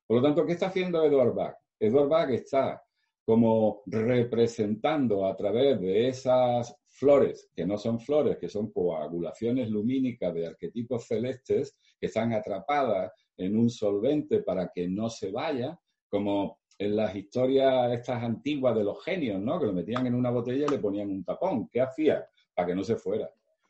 Por 0.06 0.18
lo 0.18 0.24
tanto, 0.24 0.46
¿qué 0.46 0.54
está 0.54 0.68
haciendo 0.68 1.04
Edward 1.04 1.34
Bach? 1.34 1.56
Edward 1.78 2.08
Bach 2.08 2.30
está 2.30 2.82
como 3.26 3.82
representando 3.88 5.26
a 5.26 5.36
través 5.36 5.82
de 5.82 6.08
esas 6.08 6.74
flores, 6.98 7.50
que 7.56 7.66
no 7.66 7.78
son 7.78 8.00
flores, 8.00 8.38
que 8.38 8.50
son 8.50 8.72
coagulaciones 8.72 9.70
lumínicas 9.70 10.34
de 10.34 10.48
arquetipos 10.48 11.06
celestes 11.06 11.78
que 12.00 12.08
están 12.08 12.34
atrapadas 12.34 13.12
en 13.38 13.56
un 13.56 13.70
solvente 13.70 14.42
para 14.42 14.72
que 14.74 14.88
no 14.88 15.10
se 15.10 15.32
vaya, 15.32 15.80
como 16.10 16.60
en 16.80 16.96
las 16.96 17.16
historias 17.16 17.92
estas 17.94 18.24
antiguas 18.24 18.76
de 18.76 18.84
los 18.84 19.04
genios, 19.04 19.40
¿no? 19.40 19.60
Que 19.60 19.68
lo 19.68 19.74
metían 19.74 20.08
en 20.08 20.16
una 20.16 20.32
botella 20.32 20.66
y 20.68 20.72
le 20.72 20.80
ponían 20.80 21.12
un 21.12 21.24
tapón. 21.24 21.70
¿Qué 21.70 21.82
hacía? 21.82 22.28
Para 22.56 22.68
que 22.68 22.76
no 22.76 22.84
se 22.84 22.96
fuera. 22.96 23.30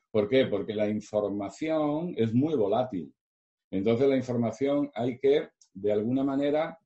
¿Por 0.09 0.30
qué? 0.30 0.45
Porque 0.45 0.73
la 0.73 0.88
información 0.88 2.13
es 2.17 2.34
muy 2.34 2.55
volátil. 2.55 3.13
Entonces 3.71 4.07
la 4.07 4.15
información 4.15 4.89
hay 4.93 5.19
que, 5.19 5.49
de 5.73 5.91
alguna 5.91 6.23
manera, 6.23 6.80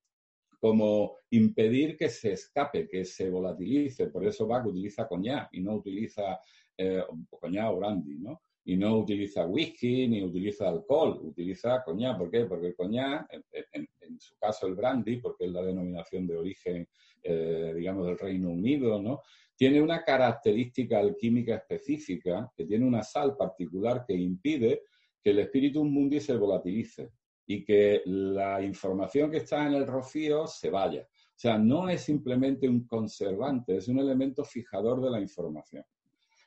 como 0.62 1.18
impedir 1.32 1.98
que 1.98 2.08
se 2.08 2.34
escape, 2.34 2.88
que 2.88 3.04
se 3.04 3.32
volatilice. 3.32 4.08
Por 4.08 4.28
eso 4.28 4.46
Bach 4.46 4.64
utiliza 4.64 5.08
coñac 5.08 5.50
y 5.54 5.60
no 5.60 5.74
utiliza 5.74 6.40
eh, 6.78 7.04
coñac 7.32 7.72
o 7.72 7.78
brandy, 7.78 8.20
¿no? 8.20 8.44
y 8.64 8.78
no 8.78 9.00
utiliza 9.00 9.48
whisky 9.48 10.08
ni 10.08 10.24
utiliza 10.24 10.70
alcohol, 10.70 11.20
utiliza 11.24 11.84
coñac. 11.84 12.16
¿Por 12.16 12.30
qué? 12.30 12.46
Porque 12.46 12.68
el 12.68 12.76
coñac, 12.76 13.28
en, 13.72 14.20
su 14.20 14.38
caso 14.38 14.68
el 14.68 14.76
brandy, 14.76 15.18
porque 15.18 15.46
es 15.46 15.52
la 15.52 15.64
denominación 15.64 16.28
de 16.28 16.38
origen, 16.38 16.88
eh, 17.24 17.74
digamos, 17.76 18.06
del 18.06 18.20
Reino 18.20 18.52
Unido, 18.52 19.02
¿no? 19.02 19.22
Tiene 19.56 19.82
una 19.82 20.04
característica 20.04 21.00
alquímica 21.00 21.56
específica, 21.56 22.52
que 22.56 22.66
tiene 22.66 22.86
una 22.86 23.02
sal 23.02 23.36
particular 23.36 24.06
que 24.08 24.14
impide 24.14 24.84
que 25.24 25.32
el 25.32 25.40
espíritu 25.40 25.84
mundi 25.84 26.20
se 26.20 26.38
volatilice 26.38 27.10
y 27.54 27.66
que 27.66 28.02
la 28.06 28.62
información 28.62 29.30
que 29.30 29.38
está 29.38 29.68
en 29.68 29.74
el 29.74 29.86
rocío 29.86 30.48
se 30.48 30.70
vaya. 30.70 31.02
O 31.02 31.42
sea, 31.42 31.58
no 31.58 31.90
es 31.90 32.02
simplemente 32.02 32.70
un 32.70 32.86
conservante, 32.86 33.76
es 33.76 33.88
un 33.90 34.00
elemento 34.00 34.46
fijador 34.46 35.02
de 35.02 35.10
la 35.10 35.20
información. 35.20 35.84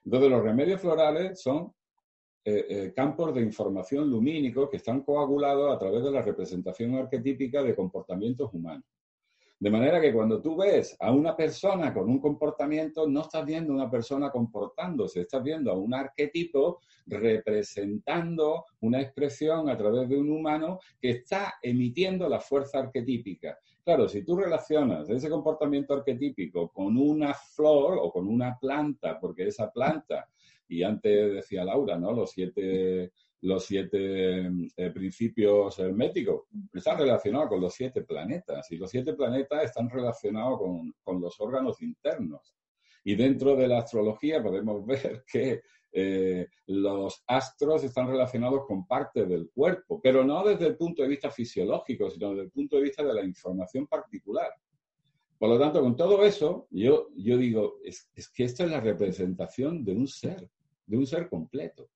Entonces, 0.04 0.30
los 0.30 0.42
remedios 0.42 0.80
florales 0.80 1.42
son 1.42 1.74
eh, 2.44 2.66
eh, 2.68 2.92
campos 2.94 3.34
de 3.34 3.42
información 3.42 4.10
lumínicos 4.10 4.70
que 4.70 4.78
están 4.78 5.02
coagulados 5.02 5.74
a 5.74 5.78
través 5.78 6.02
de 6.04 6.10
la 6.10 6.22
representación 6.22 6.94
arquetípica 6.94 7.62
de 7.62 7.74
comportamientos 7.74 8.52
humanos. 8.54 8.86
De 9.58 9.70
manera 9.70 10.00
que 10.00 10.12
cuando 10.12 10.42
tú 10.42 10.56
ves 10.56 10.96
a 11.00 11.12
una 11.12 11.36
persona 11.36 11.94
con 11.94 12.10
un 12.10 12.18
comportamiento, 12.18 13.06
no 13.06 13.22
estás 13.22 13.46
viendo 13.46 13.72
a 13.72 13.76
una 13.76 13.90
persona 13.90 14.30
comportándose, 14.30 15.22
estás 15.22 15.42
viendo 15.42 15.70
a 15.70 15.78
un 15.78 15.94
arquetipo 15.94 16.80
representando 17.06 18.66
una 18.80 19.00
expresión 19.00 19.68
a 19.68 19.76
través 19.76 20.08
de 20.08 20.16
un 20.16 20.30
humano 20.30 20.80
que 21.00 21.10
está 21.10 21.54
emitiendo 21.62 22.28
la 22.28 22.40
fuerza 22.40 22.80
arquetípica. 22.80 23.56
Claro, 23.84 24.08
si 24.08 24.24
tú 24.24 24.36
relacionas 24.36 25.08
ese 25.08 25.30
comportamiento 25.30 25.94
arquetípico 25.94 26.70
con 26.72 26.96
una 26.96 27.34
flor 27.34 27.98
o 28.00 28.10
con 28.10 28.26
una 28.26 28.58
planta, 28.58 29.20
porque 29.20 29.46
esa 29.46 29.70
planta, 29.70 30.28
y 30.68 30.82
antes 30.82 31.34
decía 31.34 31.64
Laura, 31.64 31.98
¿no? 31.98 32.12
Los 32.12 32.32
siete 32.32 33.12
los 33.44 33.66
siete 33.66 34.50
eh, 34.74 34.90
principios 34.90 35.78
herméticos 35.78 36.44
están 36.72 36.98
relacionados 36.98 37.50
con 37.50 37.60
los 37.60 37.74
siete 37.74 38.02
planetas 38.02 38.72
y 38.72 38.78
los 38.78 38.90
siete 38.90 39.12
planetas 39.12 39.64
están 39.64 39.90
relacionados 39.90 40.58
con, 41.02 41.20
los 41.20 41.38
órganos 41.40 41.82
internos. 41.82 42.54
Y 43.04 43.14
dentro 43.14 43.54
de 43.54 43.68
la 43.68 43.80
astrología 43.80 44.42
podemos 44.42 44.84
ver 44.86 45.24
que 45.30 45.60
eh, 45.92 46.48
los 46.68 47.22
astros 47.26 47.84
están 47.84 48.08
relacionados 48.08 48.64
con 48.66 48.86
parte 48.86 49.26
del 49.26 49.50
cuerpo, 49.50 50.00
pero 50.02 50.24
no 50.24 50.42
desde 50.42 50.68
el 50.68 50.76
punto 50.78 51.02
de 51.02 51.08
vista 51.08 51.30
fisiológico, 51.30 52.10
sino 52.10 52.30
desde 52.30 52.44
el 52.44 52.50
punto 52.50 52.76
de 52.76 52.82
vista 52.82 53.04
de 53.04 53.12
la 53.12 53.24
información 53.24 53.86
particular. 53.86 54.50
Por 55.38 55.50
lo 55.50 55.58
tanto, 55.58 55.82
con 55.82 55.96
todo 55.96 56.24
eso, 56.24 56.66
yo, 56.70 57.08
yo 57.14 57.36
digo, 57.36 57.74
es, 57.84 58.08
es 58.14 58.30
que 58.30 58.44
esto 58.44 58.64
es 58.64 58.70
la 58.70 58.80
representación 58.80 59.84
de 59.84 59.92
un 59.92 60.08
ser, 60.08 60.48
de 60.86 60.96
un 60.96 61.06
ser 61.06 61.28
completo. 61.28 61.90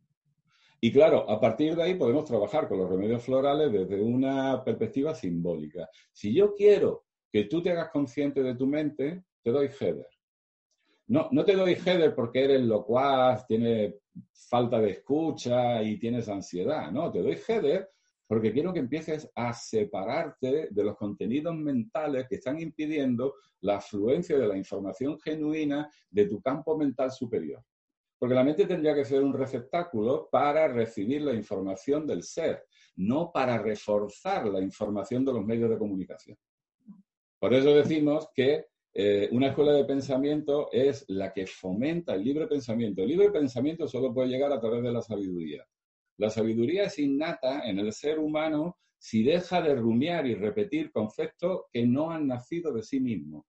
Y 0.81 0.93
claro, 0.93 1.29
a 1.29 1.41
partir 1.41 1.75
de 1.75 1.83
ahí 1.83 1.95
podemos 1.95 2.25
trabajar 2.25 2.69
con 2.69 2.79
los 2.79 2.89
remedios 2.89 3.25
florales 3.25 3.73
desde 3.73 4.01
una 4.01 4.63
perspectiva 4.63 5.15
simbólica. 5.15 5.89
Si 6.13 6.33
yo 6.33 6.55
quiero 6.55 7.07
que 7.33 7.45
tú 7.45 7.61
te 7.61 7.71
hagas 7.71 7.91
consciente 7.91 8.43
de 8.43 8.55
tu 8.55 8.67
mente, 8.67 9.25
te 9.43 9.51
doy 9.51 9.69
header. 9.81 10.09
No, 11.09 11.29
no 11.33 11.45
te 11.45 11.57
doy 11.57 11.73
header 11.73 12.15
porque 12.15 12.45
eres 12.45 12.63
locuaz, 12.63 13.47
tienes 13.47 13.95
falta 14.33 14.79
de 14.81 14.91
escucha 14.91 15.83
y 15.83 15.99
tienes 15.99 16.29
ansiedad. 16.29 16.93
No, 16.93 17.11
te 17.11 17.23
doy 17.23 17.39
header 17.49 17.91
porque 18.29 18.53
quiero 18.53 18.73
que 18.73 18.81
empieces 18.81 19.29
a 19.35 19.53
separarte 19.55 20.69
de 20.71 20.85
los 20.85 20.97
contenidos 20.97 21.57
mentales 21.57 22.29
que 22.29 22.37
están 22.37 22.61
impidiendo 22.61 23.35
la 23.63 23.79
afluencia 23.79 24.39
de 24.39 24.47
la 24.47 24.57
información 24.57 25.19
genuina 25.19 25.91
de 26.11 26.27
tu 26.27 26.41
campo 26.41 26.77
mental 26.77 27.11
superior. 27.11 27.65
Porque 28.19 28.35
la 28.35 28.45
mente 28.45 28.67
tendría 28.67 28.95
que 28.95 29.05
ser 29.05 29.23
un 29.23 29.33
receptáculo 29.33 30.29
para 30.31 30.67
recibir 30.67 31.23
la 31.23 31.33
información 31.33 32.07
del 32.07 32.23
ser, 32.23 32.65
no 32.97 33.31
para 33.33 33.59
reforzar 33.59 34.47
la 34.47 34.61
información 34.61 35.25
de 35.25 35.33
los 35.33 35.45
medios 35.45 35.71
de 35.71 35.79
comunicación. 35.79 36.37
Por 37.39 37.55
eso 37.55 37.73
decimos 37.75 38.29
que 38.35 38.67
eh, 38.93 39.29
una 39.31 39.49
escuela 39.49 39.73
de 39.73 39.85
pensamiento 39.85 40.69
es 40.73 41.05
la 41.09 41.33
que 41.33 41.47
fomenta 41.47 42.15
el 42.15 42.25
libre 42.25 42.49
pensamiento. 42.49 43.03
El 43.03 43.09
libre 43.09 43.31
pensamiento 43.31 43.87
solo 43.87 44.13
puede 44.13 44.29
llegar 44.29 44.53
a 44.53 44.61
través 44.61 44.83
de 44.83 44.91
la 44.91 45.03
sabiduría. 45.03 45.65
La 46.17 46.31
sabiduría 46.31 46.85
es 46.85 46.99
innata 46.99 47.69
en 47.69 47.79
el 47.79 47.93
ser 47.93 48.19
humano 48.19 48.79
si 48.99 49.23
deja 49.23 49.63
de 49.63 49.77
rumiar 49.77 50.27
y 50.27 50.35
repetir 50.35 50.91
conceptos 50.91 51.67
que 51.73 51.87
no 51.87 52.11
han 52.11 52.27
nacido 52.27 52.73
de 52.73 52.83
sí 52.83 52.99
mismo 52.99 53.47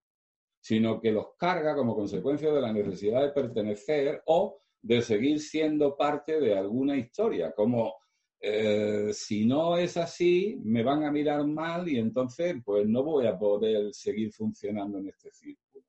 sino 0.60 1.00
que 1.00 1.12
los 1.12 1.36
carga 1.38 1.76
como 1.76 1.96
consecuencia 1.96 2.52
de 2.52 2.62
la 2.62 2.74
necesidad 2.74 3.22
de 3.22 3.30
pertenecer 3.32 4.22
o 4.26 4.60
de 4.82 5.02
seguir 5.02 5.40
siendo 5.40 5.96
parte 5.96 6.40
de 6.40 6.58
alguna 6.58 6.98
historia, 6.98 7.52
como 7.54 7.96
eh, 8.42 9.10
si 9.14 9.46
no 9.46 9.78
es 9.78 9.98
así, 9.98 10.60
me 10.64 10.84
van 10.84 11.04
a 11.04 11.12
mirar 11.12 11.46
mal 11.46 11.90
y 11.90 11.98
entonces 11.98 12.56
pues 12.64 12.88
no 12.88 13.04
voy 13.04 13.28
a 13.28 13.38
poder 13.38 13.94
seguir 13.94 14.32
funcionando 14.32 14.98
en 15.00 15.10
este 15.10 15.32
círculo. 15.32 15.86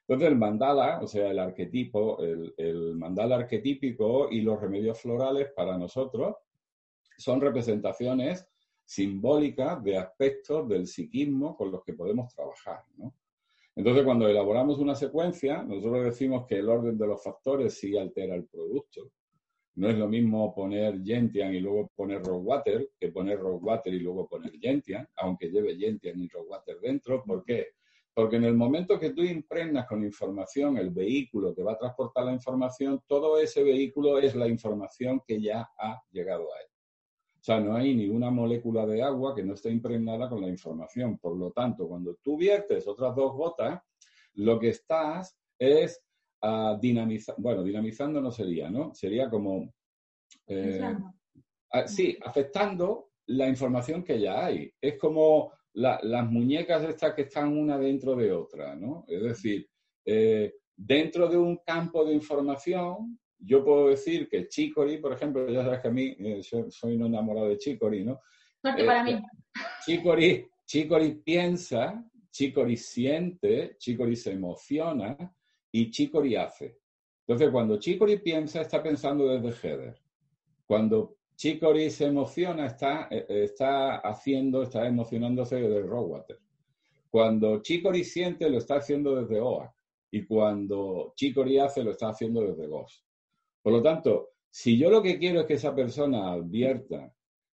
Entonces 0.00 0.28
el 0.28 0.36
mandala, 0.36 1.00
o 1.02 1.06
sea, 1.06 1.30
el 1.30 1.38
arquetipo, 1.38 2.22
el, 2.22 2.54
el 2.56 2.94
mandala 2.94 3.36
arquetípico 3.36 4.30
y 4.30 4.40
los 4.40 4.60
remedios 4.60 5.00
florales 5.00 5.52
para 5.54 5.76
nosotros 5.76 6.36
son 7.18 7.40
representaciones 7.40 8.48
simbólicas 8.84 9.82
de 9.82 9.98
aspectos 9.98 10.68
del 10.68 10.86
psiquismo 10.86 11.56
con 11.56 11.72
los 11.72 11.82
que 11.82 11.92
podemos 11.92 12.32
trabajar. 12.32 12.84
¿no? 12.96 13.12
Entonces, 13.76 14.04
cuando 14.04 14.26
elaboramos 14.26 14.78
una 14.78 14.94
secuencia, 14.94 15.62
nosotros 15.62 16.06
decimos 16.06 16.46
que 16.46 16.58
el 16.58 16.68
orden 16.68 16.96
de 16.96 17.06
los 17.06 17.22
factores 17.22 17.78
sí 17.78 17.96
altera 17.96 18.34
el 18.34 18.46
producto. 18.46 19.12
No 19.74 19.90
es 19.90 19.98
lo 19.98 20.08
mismo 20.08 20.54
poner 20.54 21.02
Gentian 21.04 21.54
y 21.54 21.60
luego 21.60 21.92
poner 21.94 22.22
Rockwater 22.22 22.88
que 22.98 23.12
poner 23.12 23.38
Rockwater 23.38 23.92
y 23.92 24.00
luego 24.00 24.26
poner 24.26 24.52
Gentian, 24.58 25.06
aunque 25.16 25.50
lleve 25.50 25.76
Gentian 25.76 26.18
y 26.18 26.26
Rockwater 26.28 26.80
dentro. 26.80 27.22
¿Por 27.22 27.44
qué? 27.44 27.74
Porque 28.14 28.36
en 28.36 28.44
el 28.44 28.54
momento 28.54 28.98
que 28.98 29.10
tú 29.10 29.22
impregnas 29.22 29.86
con 29.86 30.02
información 30.02 30.78
el 30.78 30.88
vehículo 30.88 31.54
que 31.54 31.62
va 31.62 31.72
a 31.72 31.78
transportar 31.78 32.24
la 32.24 32.32
información, 32.32 33.02
todo 33.06 33.38
ese 33.38 33.62
vehículo 33.62 34.18
es 34.18 34.34
la 34.34 34.48
información 34.48 35.20
que 35.26 35.38
ya 35.38 35.68
ha 35.76 36.02
llegado 36.10 36.44
a 36.44 36.60
él. 36.62 36.75
O 37.46 37.52
sea, 37.52 37.60
no 37.60 37.76
hay 37.76 37.94
ninguna 37.94 38.28
molécula 38.28 38.84
de 38.84 39.00
agua 39.04 39.32
que 39.32 39.44
no 39.44 39.54
esté 39.54 39.70
impregnada 39.70 40.28
con 40.28 40.40
la 40.40 40.48
información. 40.48 41.16
Por 41.16 41.36
lo 41.36 41.52
tanto, 41.52 41.86
cuando 41.86 42.16
tú 42.16 42.36
viertes 42.36 42.88
otras 42.88 43.14
dos 43.14 43.34
gotas, 43.34 43.80
lo 44.34 44.58
que 44.58 44.70
estás 44.70 45.38
es 45.56 46.04
uh, 46.42 46.76
dinamizando, 46.76 47.40
bueno, 47.40 47.62
dinamizando 47.62 48.20
no 48.20 48.32
sería, 48.32 48.68
¿no? 48.68 48.92
Sería 48.94 49.30
como... 49.30 49.72
Eh, 50.48 50.96
sí, 51.86 52.18
afectando 52.20 53.10
la 53.26 53.46
información 53.46 54.02
que 54.02 54.18
ya 54.18 54.46
hay. 54.46 54.74
Es 54.80 54.98
como 54.98 55.52
las 55.74 56.28
muñecas 56.28 56.82
estas 56.82 57.14
que 57.14 57.22
están 57.22 57.56
una 57.56 57.78
dentro 57.78 58.16
de 58.16 58.32
otra, 58.32 58.74
¿no? 58.74 59.04
Es 59.06 59.22
decir, 59.22 59.70
eh, 60.04 60.52
dentro 60.74 61.28
de 61.28 61.36
un 61.36 61.58
campo 61.58 62.04
de 62.04 62.12
información 62.12 63.20
yo 63.38 63.64
puedo 63.64 63.88
decir 63.88 64.28
que 64.28 64.48
Chicory, 64.48 64.98
por 64.98 65.12
ejemplo, 65.12 65.48
ya 65.48 65.62
sabes 65.62 65.80
que 65.80 65.88
a 65.88 65.92
mí 65.92 66.16
eh, 66.18 66.42
soy 66.42 66.96
un 66.96 67.06
enamorado 67.06 67.48
de 67.48 67.58
Chicory, 67.58 68.04
¿no? 68.04 68.20
Suerte 68.60 68.84
para 68.84 69.04
mí. 69.04 69.12
Eh, 69.12 70.48
Chicory, 70.66 71.14
piensa, 71.22 72.04
Chicory 72.30 72.76
siente, 72.76 73.76
Chicory 73.78 74.16
se 74.16 74.32
emociona 74.32 75.16
y 75.70 75.90
Chicory 75.90 76.36
hace. 76.36 76.78
Entonces, 77.26 77.50
cuando 77.50 77.78
Chicory 77.78 78.18
piensa, 78.18 78.62
está 78.62 78.82
pensando 78.82 79.28
desde 79.28 79.68
Heather. 79.68 80.00
Cuando 80.64 81.16
Chicory 81.36 81.90
se 81.90 82.06
emociona, 82.06 82.66
está, 82.66 83.08
eh, 83.10 83.26
está 83.28 83.96
haciendo, 83.96 84.62
está 84.62 84.86
emocionándose 84.86 85.56
desde 85.56 85.82
Rockwater. 85.82 86.38
Cuando 87.10 87.62
Chicory 87.62 88.04
siente, 88.04 88.50
lo 88.50 88.58
está 88.58 88.76
haciendo 88.76 89.14
desde 89.16 89.40
OAK. 89.40 89.72
Y 90.10 90.24
cuando 90.24 91.12
Chicory 91.14 91.58
hace, 91.58 91.82
lo 91.82 91.90
está 91.92 92.08
haciendo 92.08 92.40
desde 92.40 92.66
Ghost. 92.66 93.05
Por 93.66 93.72
lo 93.72 93.82
tanto, 93.82 94.28
si 94.48 94.78
yo 94.78 94.88
lo 94.90 95.02
que 95.02 95.18
quiero 95.18 95.40
es 95.40 95.46
que 95.46 95.54
esa 95.54 95.74
persona 95.74 96.30
advierta 96.30 97.12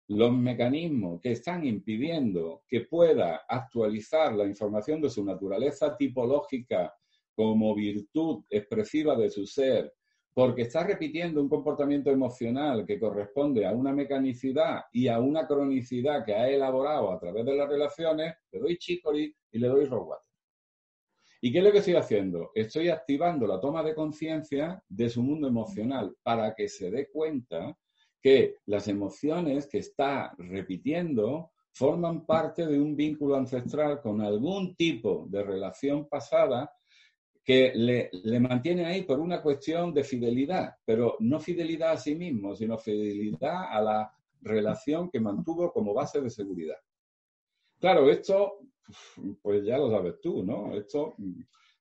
los 0.07 0.31
mecanismos 0.31 1.21
que 1.21 1.33
están 1.33 1.63
impidiendo 1.63 2.63
que 2.67 2.81
pueda 2.81 3.43
actualizar 3.47 4.33
la 4.33 4.47
información 4.47 5.01
de 5.01 5.11
su 5.11 5.23
naturaleza 5.23 5.95
tipológica 5.95 6.91
como 7.35 7.75
virtud 7.75 8.43
expresiva 8.49 9.15
de 9.15 9.29
su 9.29 9.45
ser, 9.45 9.93
porque 10.33 10.63
está 10.63 10.83
repitiendo 10.83 11.43
un 11.43 11.47
comportamiento 11.47 12.09
emocional 12.09 12.87
que 12.87 12.99
corresponde 12.99 13.67
a 13.67 13.73
una 13.73 13.93
mecanicidad 13.93 14.85
y 14.91 15.09
a 15.09 15.19
una 15.19 15.45
cronicidad 15.45 16.25
que 16.25 16.33
ha 16.33 16.49
elaborado 16.49 17.11
a 17.11 17.19
través 17.19 17.45
de 17.45 17.55
las 17.55 17.69
relaciones, 17.69 18.33
le 18.51 18.59
doy 18.59 18.77
chicory 18.79 19.31
y 19.51 19.59
le 19.59 19.67
doy 19.67 19.85
roguate. 19.85 20.28
¿Y 21.41 21.51
qué 21.51 21.59
es 21.59 21.63
lo 21.63 21.71
que 21.71 21.77
estoy 21.77 21.95
haciendo? 21.95 22.51
Estoy 22.53 22.89
activando 22.89 23.47
la 23.47 23.59
toma 23.61 23.81
de 23.83 23.95
conciencia 23.95 24.83
de 24.89 25.09
su 25.09 25.23
mundo 25.23 25.47
emocional 25.47 26.15
para 26.21 26.53
que 26.53 26.67
se 26.67 26.91
dé 26.91 27.09
cuenta 27.09 27.77
que 28.21 28.55
las 28.65 28.87
emociones 28.89 29.67
que 29.67 29.77
está 29.77 30.33
repitiendo 30.37 31.51
forman 31.71 32.25
parte 32.25 32.67
de 32.67 32.77
un 32.77 32.95
vínculo 32.95 33.35
ancestral 33.35 34.01
con 34.01 34.21
algún 34.21 34.75
tipo 34.75 35.27
de 35.29 35.43
relación 35.43 36.09
pasada 36.09 36.69
que 37.41 37.71
le, 37.73 38.39
mantiene 38.39 38.85
ahí 38.85 39.03
por 39.03 39.19
una 39.19 39.41
cuestión 39.41 39.93
de 39.93 40.03
fidelidad, 40.03 40.75
pero 40.85 41.15
no 41.19 41.39
fidelidad 41.39 41.93
a 41.93 41.97
sí 41.97 42.15
mismo, 42.15 42.53
sino 42.53 42.77
fidelidad 42.77 43.71
a 43.71 43.81
la 43.81 44.13
relación 44.41 45.09
que 45.09 45.19
mantuvo 45.19 45.71
como 45.71 45.93
base 45.93 46.21
de 46.21 46.29
seguridad. 46.29 46.77
Claro, 47.79 48.09
esto 48.09 48.59
pues 49.41 49.65
ya 49.65 49.77
lo 49.77 49.89
sabes 49.89 50.19
tú, 50.21 50.43
¿no? 50.43 50.75
Esto 50.75 51.15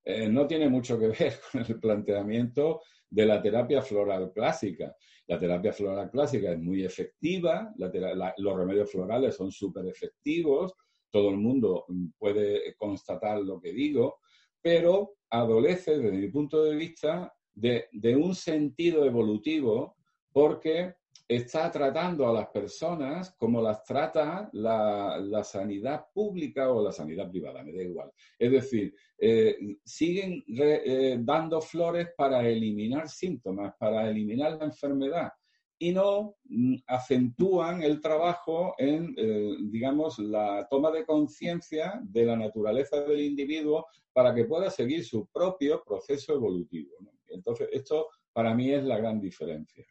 eh, 0.05 0.29
no 0.29 0.47
tiene 0.47 0.69
mucho 0.69 0.99
que 0.99 1.09
ver 1.19 1.41
con 1.51 1.65
el 1.67 1.81
planteamiento 1.81 2.81
de 3.11 3.27
la 3.27 3.41
terapia 3.41 3.83
floral 3.83 4.33
clásica. 4.33 4.95
La 5.27 5.39
terapia 5.39 5.73
floral 5.73 6.11
clásica 6.11 6.53
es 6.53 6.59
muy 6.59 6.85
efectiva, 6.85 7.75
los 7.77 8.57
remedios 8.57 8.91
florales 8.91 9.37
son 9.37 9.51
súper 9.51 9.87
efectivos, 9.87 10.75
todo 11.11 11.31
el 11.31 11.37
mundo 11.37 11.87
puede 12.19 12.75
constatar 12.77 13.41
lo 13.41 13.61
que 13.61 13.73
digo, 13.73 14.21
pero 14.61 15.17
adolece, 15.31 15.99
desde 15.99 16.17
mi 16.17 16.29
punto 16.29 16.65
de 16.65 16.77
vista, 16.77 17.33
de 17.55 18.17
un 18.17 18.35
sentido 18.35 19.05
evolutivo 19.05 19.97
porque 20.33 20.95
está 21.29 21.71
tratando 21.71 22.27
a 22.27 22.33
las 22.33 22.49
personas 22.49 23.35
como 23.37 23.61
las 23.61 23.85
trata 23.85 24.49
la, 24.55 25.45
sanidad 25.45 26.07
pública 26.13 26.73
o 26.73 26.83
la 26.83 26.91
sanidad 26.91 27.31
privada, 27.31 27.63
me 27.63 27.73
da 27.73 27.83
igual. 27.83 28.11
Es 28.39 28.51
decir, 28.51 28.95
eh, 29.19 29.59
siguen 29.85 30.43
eh, 30.49 31.19
dando 31.21 31.61
flores 31.61 32.09
para 32.17 32.49
eliminar 32.49 33.09
síntomas, 33.09 33.75
para 33.79 34.09
eliminar 34.09 34.53
la 34.53 34.65
enfermedad 34.65 35.31
y 35.79 35.93
no 35.93 36.37
mm, 36.45 36.77
acentúan 36.87 37.83
el 37.83 38.01
trabajo 38.01 38.75
en, 38.79 39.15
eh, 39.17 39.57
digamos, 39.71 40.19
la 40.19 40.67
toma 40.69 40.91
de 40.91 41.05
conciencia 41.05 42.01
de 42.03 42.25
la 42.25 42.37
naturaleza 42.37 43.03
del 43.03 43.21
individuo 43.21 43.87
para 44.13 44.35
que 44.35 44.45
pueda 44.45 44.71
seguir 44.71 45.05
su 45.05 45.27
propio 45.27 45.83
proceso 45.85 46.35
evolutivo. 46.35 46.97
Entonces, 47.29 47.69
esto 47.73 48.09
para 48.33 48.55
mí 48.55 48.73
es 48.73 48.83
la 48.85 48.99
gran 48.99 49.21
diferencia. 49.21 49.85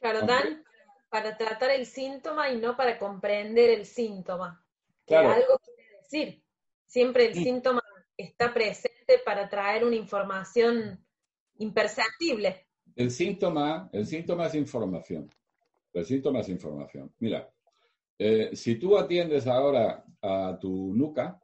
Claro, 0.00 0.26
dan 0.26 0.64
para 1.08 1.36
tratar 1.36 1.70
el 1.70 1.86
síntoma 1.86 2.50
y 2.50 2.56
no 2.56 2.76
para 2.76 2.98
comprender 2.98 3.70
el 3.70 3.84
síntoma. 3.84 4.64
Claro. 5.06 5.30
algo 5.30 5.58
quiere 5.58 5.98
decir. 6.02 6.42
Siempre 6.86 7.26
el 7.26 7.34
síntoma 7.34 7.82
está 8.16 8.52
presente 8.52 9.18
para 9.24 9.48
traer 9.48 9.84
una 9.84 9.96
información 9.96 11.04
imperceptible. 11.58 12.66
El 12.96 13.10
síntoma, 13.10 13.88
el 13.92 14.06
síntoma 14.06 14.46
es 14.46 14.54
información. 14.54 15.30
El 15.92 16.04
síntoma 16.04 16.40
es 16.40 16.48
información. 16.48 17.12
Mira, 17.18 17.48
eh, 18.18 18.50
si 18.54 18.76
tú 18.76 18.98
atiendes 18.98 19.46
ahora 19.46 20.04
a 20.22 20.58
tu 20.60 20.94
nuca, 20.94 21.40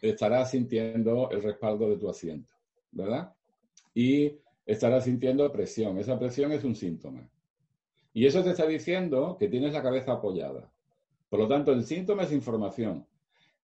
estarás 0.00 0.50
sintiendo 0.50 1.30
el 1.30 1.42
respaldo 1.42 1.88
de 1.88 1.96
tu 1.96 2.08
asiento, 2.08 2.52
¿verdad? 2.90 3.34
Y 3.94 4.38
estarás 4.64 5.04
sintiendo 5.04 5.50
presión. 5.50 5.98
Esa 5.98 6.18
presión 6.18 6.52
es 6.52 6.64
un 6.64 6.74
síntoma. 6.74 7.28
Y 8.12 8.26
eso 8.26 8.42
te 8.42 8.50
está 8.50 8.66
diciendo 8.66 9.36
que 9.38 9.48
tienes 9.48 9.72
la 9.72 9.82
cabeza 9.82 10.12
apoyada. 10.12 10.70
Por 11.28 11.38
lo 11.38 11.48
tanto, 11.48 11.72
el 11.72 11.84
síntoma 11.84 12.24
es 12.24 12.32
información. 12.32 13.06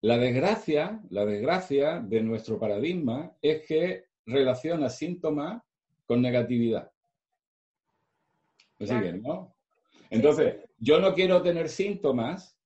La 0.02 0.18
desgracia, 0.18 1.00
la 1.10 1.26
desgracia 1.26 2.00
de 2.00 2.24
nuestro 2.24 2.58
paradigma 2.58 3.36
es 3.42 3.66
que 3.68 4.06
relaciona 4.26 4.89
síntoma 4.89 5.64
con 6.06 6.22
negatividad. 6.22 6.92
¿Me 8.80 8.88
siguen, 8.88 9.22
no? 9.22 9.56
Entonces, 10.10 10.56
yo 10.80 11.00
no 11.00 11.14
quiero 11.14 11.44
tener 11.44 11.70
síntomas, 11.70 12.58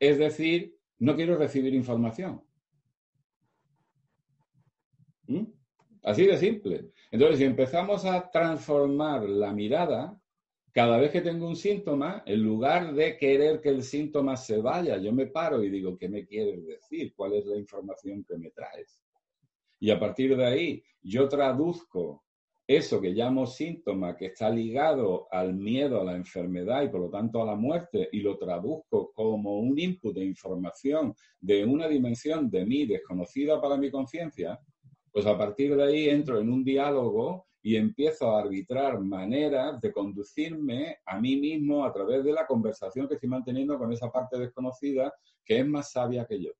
es 0.00 0.18
decir, 0.18 0.78
no 0.98 1.14
quiero 1.16 1.36
recibir 1.36 1.74
información. 1.74 2.42
¿Mm? 5.26 5.44
Así 6.02 6.26
de 6.26 6.38
simple. 6.38 6.90
Entonces, 7.10 7.38
si 7.38 7.44
empezamos 7.44 8.06
a 8.06 8.30
transformar 8.30 9.22
la 9.22 9.52
mirada, 9.52 10.18
cada 10.74 10.98
vez 10.98 11.12
que 11.12 11.20
tengo 11.20 11.46
un 11.46 11.54
síntoma, 11.54 12.24
en 12.26 12.42
lugar 12.42 12.94
de 12.94 13.16
querer 13.16 13.60
que 13.60 13.68
el 13.68 13.84
síntoma 13.84 14.36
se 14.36 14.60
vaya, 14.60 14.96
yo 14.98 15.12
me 15.12 15.28
paro 15.28 15.62
y 15.62 15.70
digo, 15.70 15.96
¿qué 15.96 16.08
me 16.08 16.26
quieres 16.26 16.66
decir? 16.66 17.14
¿Cuál 17.14 17.34
es 17.34 17.46
la 17.46 17.56
información 17.56 18.24
que 18.24 18.36
me 18.36 18.50
traes? 18.50 19.04
Y 19.78 19.92
a 19.92 20.00
partir 20.00 20.36
de 20.36 20.44
ahí, 20.44 20.82
yo 21.00 21.28
traduzco 21.28 22.24
eso 22.66 23.00
que 23.00 23.10
llamo 23.10 23.46
síntoma, 23.46 24.16
que 24.16 24.26
está 24.26 24.50
ligado 24.50 25.28
al 25.30 25.54
miedo 25.54 26.00
a 26.00 26.04
la 26.04 26.16
enfermedad 26.16 26.82
y 26.82 26.88
por 26.88 27.02
lo 27.02 27.10
tanto 27.10 27.40
a 27.40 27.46
la 27.46 27.54
muerte, 27.54 28.08
y 28.10 28.18
lo 28.18 28.36
traduzco 28.36 29.12
como 29.12 29.60
un 29.60 29.78
input 29.78 30.16
de 30.16 30.24
información 30.24 31.14
de 31.38 31.64
una 31.64 31.86
dimensión 31.86 32.50
de 32.50 32.66
mí 32.66 32.84
desconocida 32.84 33.60
para 33.60 33.76
mi 33.76 33.92
conciencia, 33.92 34.58
pues 35.12 35.24
a 35.24 35.38
partir 35.38 35.76
de 35.76 35.84
ahí 35.84 36.08
entro 36.08 36.40
en 36.40 36.50
un 36.50 36.64
diálogo 36.64 37.46
y 37.64 37.76
empiezo 37.76 38.30
a 38.30 38.40
arbitrar 38.40 39.00
maneras 39.00 39.80
de 39.80 39.90
conducirme 39.90 40.98
a 41.06 41.18
mí 41.18 41.36
mismo 41.36 41.82
a 41.86 41.92
través 41.92 42.22
de 42.22 42.30
la 42.30 42.46
conversación 42.46 43.08
que 43.08 43.14
estoy 43.14 43.30
manteniendo 43.30 43.78
con 43.78 43.90
esa 43.90 44.12
parte 44.12 44.38
desconocida 44.38 45.14
que 45.42 45.60
es 45.60 45.66
más 45.66 45.90
sabia 45.90 46.26
que 46.26 46.42
yo. 46.42 46.50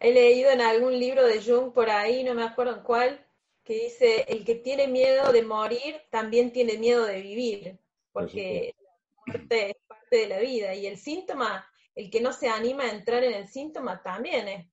He 0.00 0.12
leído 0.14 0.50
en 0.50 0.62
algún 0.62 0.98
libro 0.98 1.26
de 1.26 1.42
Jung 1.42 1.74
por 1.74 1.90
ahí, 1.90 2.24
no 2.24 2.34
me 2.34 2.44
acuerdo 2.44 2.76
en 2.76 2.82
cuál, 2.82 3.26
que 3.62 3.74
dice, 3.74 4.24
el 4.26 4.42
que 4.44 4.54
tiene 4.54 4.88
miedo 4.88 5.30
de 5.30 5.42
morir 5.42 5.96
también 6.10 6.50
tiene 6.50 6.78
miedo 6.78 7.04
de 7.04 7.20
vivir, 7.20 7.78
porque 8.10 8.74
la 8.78 9.22
muerte 9.26 9.70
es 9.70 9.76
parte 9.86 10.16
de 10.16 10.28
la 10.28 10.40
vida 10.40 10.74
y 10.74 10.86
el 10.86 10.96
síntoma, 10.96 11.64
el 11.94 12.10
que 12.10 12.22
no 12.22 12.32
se 12.32 12.48
anima 12.48 12.84
a 12.84 12.92
entrar 12.92 13.22
en 13.22 13.34
el 13.34 13.48
síntoma 13.48 14.02
también 14.02 14.48
es 14.48 14.66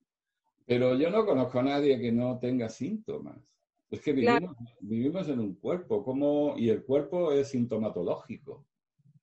pero 0.69 0.95
yo 0.95 1.09
no 1.09 1.25
conozco 1.25 1.57
a 1.57 1.63
nadie 1.63 1.99
que 1.99 2.11
no 2.11 2.38
tenga 2.38 2.69
síntomas. 2.69 3.36
Es 3.89 4.01
que 4.01 4.13
vivimos, 4.81 5.27
en 5.29 5.39
un 5.39 5.55
cuerpo 5.55 6.03
como, 6.03 6.55
y 6.57 6.69
el 6.69 6.83
cuerpo 6.83 7.31
es 7.31 7.49
sintomatológico. 7.49 8.65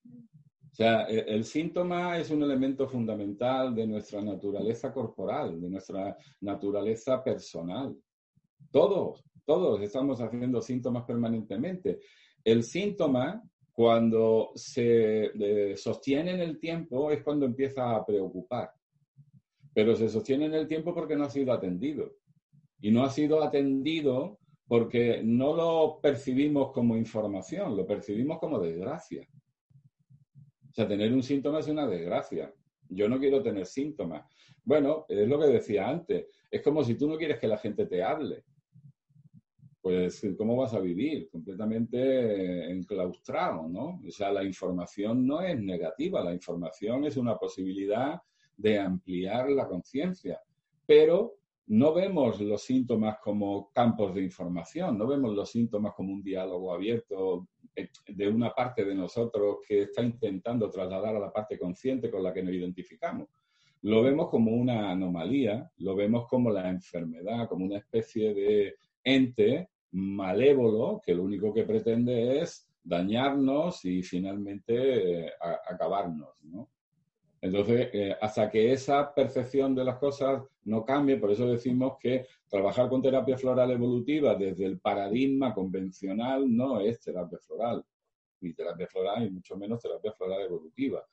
O 0.04 0.74
sea, 0.74 1.04
el, 1.04 1.28
el, 1.28 1.44
síntoma 1.44 2.18
es 2.18 2.30
un 2.30 2.42
elemento 2.42 2.88
fundamental 2.88 3.74
de 3.74 3.86
nuestra 3.86 4.20
naturaleza 4.20 4.92
corporal, 4.92 5.60
de 5.60 5.70
nuestra 5.70 6.16
naturaleza 6.40 7.22
personal. 7.22 7.96
Todos, 8.70 9.24
todos 9.44 9.80
estamos 9.80 10.20
haciendo 10.20 10.60
síntomas 10.60 11.04
permanentemente. 11.04 12.00
El 12.44 12.62
síntoma, 12.62 13.42
cuando 13.72 14.50
se 14.54 15.26
eh, 15.26 15.76
sostiene 15.76 16.32
en 16.32 16.40
el 16.40 16.58
tiempo, 16.58 17.10
es 17.10 17.22
cuando 17.22 17.46
empieza 17.46 17.94
a 17.94 18.04
preocupar 18.04 18.70
pero 19.76 19.94
se 19.94 20.08
sostiene 20.08 20.46
en 20.46 20.54
el 20.54 20.66
tiempo 20.66 20.94
porque 20.94 21.16
no 21.16 21.24
ha 21.24 21.28
sido 21.28 21.52
atendido. 21.52 22.16
Y 22.80 22.90
no 22.90 23.04
ha 23.04 23.10
sido 23.10 23.42
atendido 23.42 24.38
porque 24.66 25.22
no 25.22 25.54
lo 25.54 26.00
percibimos 26.00 26.72
como 26.72 26.96
información, 26.96 27.76
lo 27.76 27.86
percibimos 27.86 28.38
como 28.38 28.58
desgracia. 28.58 29.26
O 30.70 30.72
sea, 30.72 30.88
tener 30.88 31.12
un 31.12 31.22
síntoma 31.22 31.60
es 31.60 31.68
una 31.68 31.86
desgracia. 31.86 32.52
Yo 32.88 33.08
no 33.08 33.18
quiero 33.18 33.42
tener 33.42 33.66
síntomas. 33.66 34.24
Bueno, 34.64 35.06
es 35.08 35.28
lo 35.28 35.38
que 35.38 35.46
decía 35.46 35.88
antes. 35.88 36.26
Es 36.50 36.62
como 36.62 36.82
si 36.82 36.96
tú 36.96 37.08
no 37.08 37.16
quieres 37.16 37.38
que 37.38 37.48
la 37.48 37.58
gente 37.58 37.86
te 37.86 38.02
hable. 38.02 38.44
Pues, 39.80 40.26
¿cómo 40.36 40.56
vas 40.56 40.74
a 40.74 40.80
vivir? 40.80 41.28
Completamente 41.30 42.68
enclaustrado, 42.70 43.68
¿no? 43.68 44.00
O 44.04 44.10
sea, 44.10 44.32
la 44.32 44.42
información 44.42 45.24
no 45.24 45.40
es 45.40 45.58
negativa, 45.60 46.24
la 46.24 46.34
información 46.34 47.04
es 47.04 47.16
una 47.16 47.38
posibilidad 47.38 48.20
de 48.56 48.78
ampliar 48.80 49.48
la 49.50 49.68
conciencia, 49.68 50.40
pero 50.84 51.36
no 51.68 51.92
vemos 51.92 52.40
los 52.40 52.62
síntomas 52.62 53.18
como 53.18 53.70
campos 53.72 54.14
de 54.14 54.22
información, 54.22 54.96
no 54.96 55.06
vemos 55.06 55.34
los 55.34 55.50
síntomas 55.50 55.94
como 55.94 56.12
un 56.12 56.22
diálogo 56.22 56.72
abierto 56.72 57.48
eh, 57.74 57.88
de 58.08 58.28
una 58.28 58.50
parte 58.54 58.84
de 58.84 58.94
nosotros 58.94 59.58
que 59.66 59.82
está 59.82 60.02
intentando 60.02 60.70
trasladar 60.70 61.16
a 61.16 61.20
la 61.20 61.32
parte 61.32 61.58
consciente 61.58 62.10
con 62.10 62.22
la 62.22 62.32
que 62.32 62.42
nos 62.42 62.54
identificamos. 62.54 63.28
Lo 63.82 64.02
vemos 64.02 64.30
como 64.30 64.52
una 64.52 64.90
anomalía, 64.90 65.70
lo 65.78 65.94
vemos 65.94 66.26
como 66.28 66.50
la 66.50 66.68
enfermedad, 66.68 67.48
como 67.48 67.64
una 67.64 67.78
especie 67.78 68.32
de 68.32 68.76
ente 69.02 69.70
malévolo 69.92 71.00
que 71.04 71.14
lo 71.14 71.22
único 71.22 71.52
que 71.52 71.64
pretende 71.64 72.40
es 72.40 72.68
dañarnos 72.82 73.84
y 73.84 74.02
finalmente 74.02 75.26
eh, 75.26 75.32
acabarnos. 75.68 76.30
¿no? 76.44 76.70
Entonces, 77.46 77.90
eh, 77.92 78.16
hasta 78.20 78.50
que 78.50 78.72
esa 78.72 79.14
percepción 79.14 79.72
de 79.74 79.84
las 79.84 79.98
cosas 79.98 80.42
no 80.64 80.84
cambie, 80.84 81.16
por 81.16 81.30
eso 81.30 81.46
decimos 81.46 81.96
que 82.00 82.26
trabajar 82.48 82.88
con 82.88 83.00
terapia 83.00 83.38
floral 83.38 83.70
evolutiva 83.70 84.34
desde 84.34 84.66
el 84.66 84.80
paradigma 84.80 85.54
convencional 85.54 86.44
no 86.54 86.80
es 86.80 87.00
terapia 87.00 87.38
floral, 87.38 87.84
ni 88.40 88.52
terapia 88.52 88.88
floral, 88.88 89.26
y 89.26 89.30
mucho 89.30 89.56
menos 89.56 89.80
terapia 89.80 90.12
floral 90.12 90.42
evolutiva. 90.42 91.06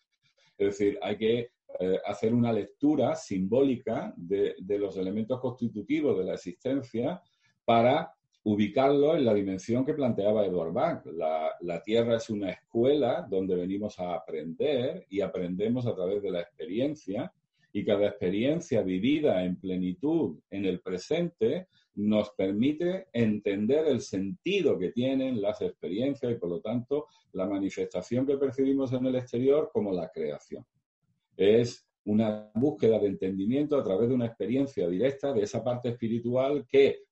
Es 0.57 0.67
decir, 0.67 0.97
hay 1.03 1.17
que 1.17 1.51
eh, 1.79 1.99
hacer 2.03 2.33
una 2.33 2.51
lectura 2.51 3.15
simbólica 3.15 4.11
de, 4.17 4.55
de 4.57 4.79
los 4.79 4.97
elementos 4.97 5.39
constitutivos 5.39 6.17
de 6.17 6.23
la 6.23 6.33
existencia 6.33 7.21
para 7.63 8.11
ubicarlo 8.43 9.15
en 9.15 9.25
la 9.25 9.33
dimensión 9.33 9.85
que 9.85 9.93
planteaba 9.93 10.45
Edward 10.45 10.73
Bach. 10.73 11.05
La, 11.05 11.81
Tierra 11.83 12.17
es 12.17 12.29
una 12.29 12.51
escuela 12.51 13.25
donde 13.29 13.55
venimos 13.55 13.99
a 13.99 14.15
aprender 14.15 15.05
y 15.09 15.21
aprendemos 15.21 15.87
a 15.87 15.95
través 15.95 16.21
de 16.21 16.31
la 16.31 16.41
experiencia 16.41 17.31
y 17.71 17.83
cada 17.83 18.07
experiencia 18.07 18.81
vivida 18.81 19.43
en 19.43 19.55
plenitud 19.55 20.37
en 20.51 20.65
el 20.65 20.81
presente 20.81 21.67
nos 21.95 22.31
permite 22.31 23.07
entender 23.13 23.87
el 23.87 24.01
sentido 24.01 24.77
que 24.77 24.91
tienen 24.91 25.41
las 25.41 25.61
experiencias 25.61 26.31
y 26.31 26.35
por 26.35 26.49
lo 26.49 26.59
tanto 26.59 27.07
la 27.33 27.45
manifestación 27.45 28.25
que 28.25 28.37
percibimos 28.37 28.91
en 28.93 29.05
el 29.05 29.15
exterior 29.15 29.69
como 29.71 29.91
la 29.91 30.11
creación. 30.11 30.65
Es 31.37 31.87
una 32.05 32.51
búsqueda 32.53 32.99
de 32.99 33.07
entendimiento 33.07 33.77
a 33.77 33.83
través 33.83 34.09
de 34.09 34.15
una 34.15 34.25
experiencia 34.25 34.87
directa 34.87 35.33
de 35.33 35.43
esa 35.43 35.63
parte 35.63 35.89
espiritual 35.89 36.65
que 36.67 37.03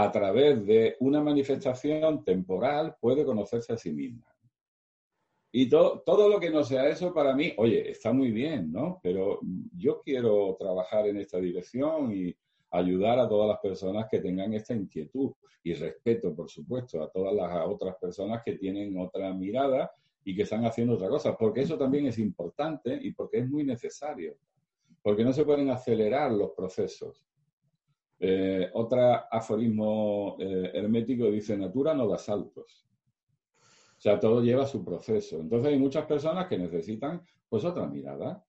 a 0.00 0.12
través 0.12 0.64
de 0.64 0.96
una 1.00 1.20
manifestación 1.20 2.22
temporal 2.22 2.94
puede 3.00 3.24
conocerse 3.24 3.72
a 3.72 3.76
sí 3.76 3.92
misma. 3.92 4.32
Y 5.50 5.68
todo 5.68 6.28
lo 6.28 6.38
que 6.38 6.50
no 6.50 6.62
sea 6.62 6.88
eso 6.88 7.12
para 7.12 7.34
mí, 7.34 7.52
oye, 7.56 7.90
está 7.90 8.12
muy 8.12 8.30
bien, 8.30 8.70
¿no? 8.70 9.00
Pero 9.02 9.40
yo 9.76 10.00
quiero 10.02 10.54
trabajar 10.56 11.08
en 11.08 11.16
esta 11.16 11.38
dirección 11.38 12.14
y 12.14 12.36
ayudar 12.70 13.18
a 13.18 13.28
todas 13.28 13.48
las 13.48 13.58
personas 13.58 14.06
que 14.08 14.20
tengan 14.20 14.54
esta 14.54 14.72
inquietud 14.72 15.32
y 15.64 15.74
respeto, 15.74 16.32
por 16.32 16.48
supuesto, 16.48 17.02
a 17.02 17.10
todas 17.10 17.34
las 17.34 17.66
otras 17.66 17.96
personas 17.96 18.42
que 18.44 18.52
tienen 18.52 18.96
otra 19.00 19.34
mirada 19.34 19.90
y 20.22 20.36
que 20.36 20.42
están 20.42 20.64
haciendo 20.64 20.94
otra 20.94 21.08
cosa, 21.08 21.36
porque 21.36 21.62
eso 21.62 21.76
también 21.76 22.06
es 22.06 22.18
importante 22.20 22.96
y 23.02 23.12
porque 23.12 23.38
es 23.38 23.50
muy 23.50 23.64
necesario, 23.64 24.36
porque 25.02 25.24
no 25.24 25.32
se 25.32 25.44
pueden 25.44 25.70
acelerar 25.70 26.30
los 26.30 26.52
procesos. 26.52 27.24
Eh, 28.20 28.68
otro 28.72 29.00
aforismo 29.30 30.36
eh, 30.40 30.72
hermético 30.74 31.30
dice, 31.30 31.56
natura 31.56 31.94
no 31.94 32.08
da 32.08 32.18
saltos. 32.18 32.88
O 33.96 34.00
sea, 34.00 34.18
todo 34.18 34.42
lleva 34.42 34.66
su 34.66 34.84
proceso. 34.84 35.40
Entonces 35.40 35.72
hay 35.72 35.78
muchas 35.78 36.06
personas 36.06 36.46
que 36.46 36.58
necesitan 36.58 37.22
pues 37.48 37.64
otra 37.64 37.86
mirada. 37.86 38.44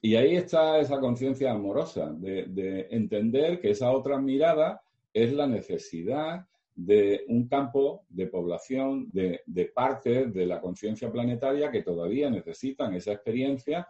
Y 0.00 0.14
ahí 0.14 0.36
está 0.36 0.78
esa 0.78 1.00
conciencia 1.00 1.50
amorosa 1.50 2.12
de, 2.12 2.86
entender 2.90 3.60
que 3.60 3.70
esa 3.70 3.90
otra 3.90 4.20
mirada 4.20 4.80
es 5.12 5.32
la 5.32 5.48
necesidad 5.48 6.46
de 6.76 7.24
un 7.26 7.48
campo 7.48 8.04
de 8.08 8.28
población, 8.28 9.08
de, 9.10 9.72
partes 9.74 10.32
de 10.32 10.46
la 10.46 10.60
conciencia 10.60 11.10
planetaria 11.10 11.72
que 11.72 11.82
todavía 11.82 12.30
necesitan 12.30 12.94
esa 12.94 13.12
experiencia 13.12 13.88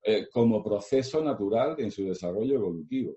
eh, 0.00 0.28
como 0.32 0.62
proceso 0.62 1.24
natural 1.24 1.74
en 1.78 1.90
su 1.90 2.04
desarrollo 2.04 2.54
evolutivo. 2.54 3.16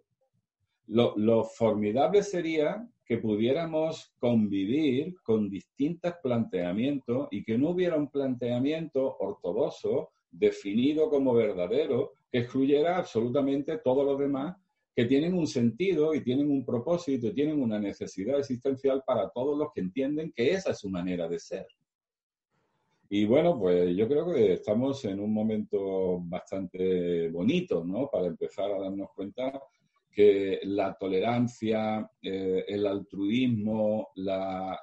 Lo, 0.94 1.46
formidable 1.46 2.22
sería 2.22 2.86
que 3.06 3.18
pudiéramos 3.18 4.14
convivir 4.20 5.16
con 5.24 5.50
distintos 5.50 6.16
planteamientos 6.22 7.30
y 7.32 7.46
que 7.46 7.58
no 7.58 7.70
hubiera 7.70 7.96
un 7.96 8.10
planteamiento 8.10 9.16
ortodoxo 9.20 10.10
definido 10.30 11.10
como 11.10 11.34
verdadero 11.34 12.12
que 12.30 12.39
excluyera 12.39 12.98
absolutamente 12.98 13.78
todo 13.78 14.04
lo 14.04 14.18
demás 14.18 14.58
que 14.94 15.06
tienen 15.06 15.34
un 15.34 15.48
sentido 15.48 16.14
y 16.14 16.26
tienen 16.26 16.52
un 16.52 16.66
propósito 16.66 17.28
y 17.28 17.34
tienen 17.34 17.62
una 17.62 17.80
necesidad 17.80 18.39
existencial 18.39 19.02
para 19.08 19.30
todos 19.30 19.58
los 19.58 19.70
que 19.74 19.80
entienden 19.80 20.34
que 20.36 20.52
esa 20.52 20.72
es 20.72 20.80
su 20.80 20.89
manera 20.89 21.30
de 21.30 21.39
ser. 21.39 21.68
Y 23.08 23.24
bueno, 23.24 23.58
pues 23.58 23.96
yo 23.96 24.10
creo 24.10 24.26
que 24.34 24.54
estamos 24.54 25.06
en 25.06 25.22
un 25.22 25.34
momento 25.34 26.20
bastante 26.20 27.30
bonito, 27.30 27.86
¿no? 27.86 28.10
Para 28.10 28.28
empezar 28.28 28.70
a 28.72 28.80
darnos 28.80 29.10
cuenta 29.16 29.62
que 30.12 30.59
la 30.64 30.93
tolerancia, 30.97 32.09
eh, 32.22 32.66
el 32.68 32.86
altruismo, 32.86 34.09
la, 34.16 34.80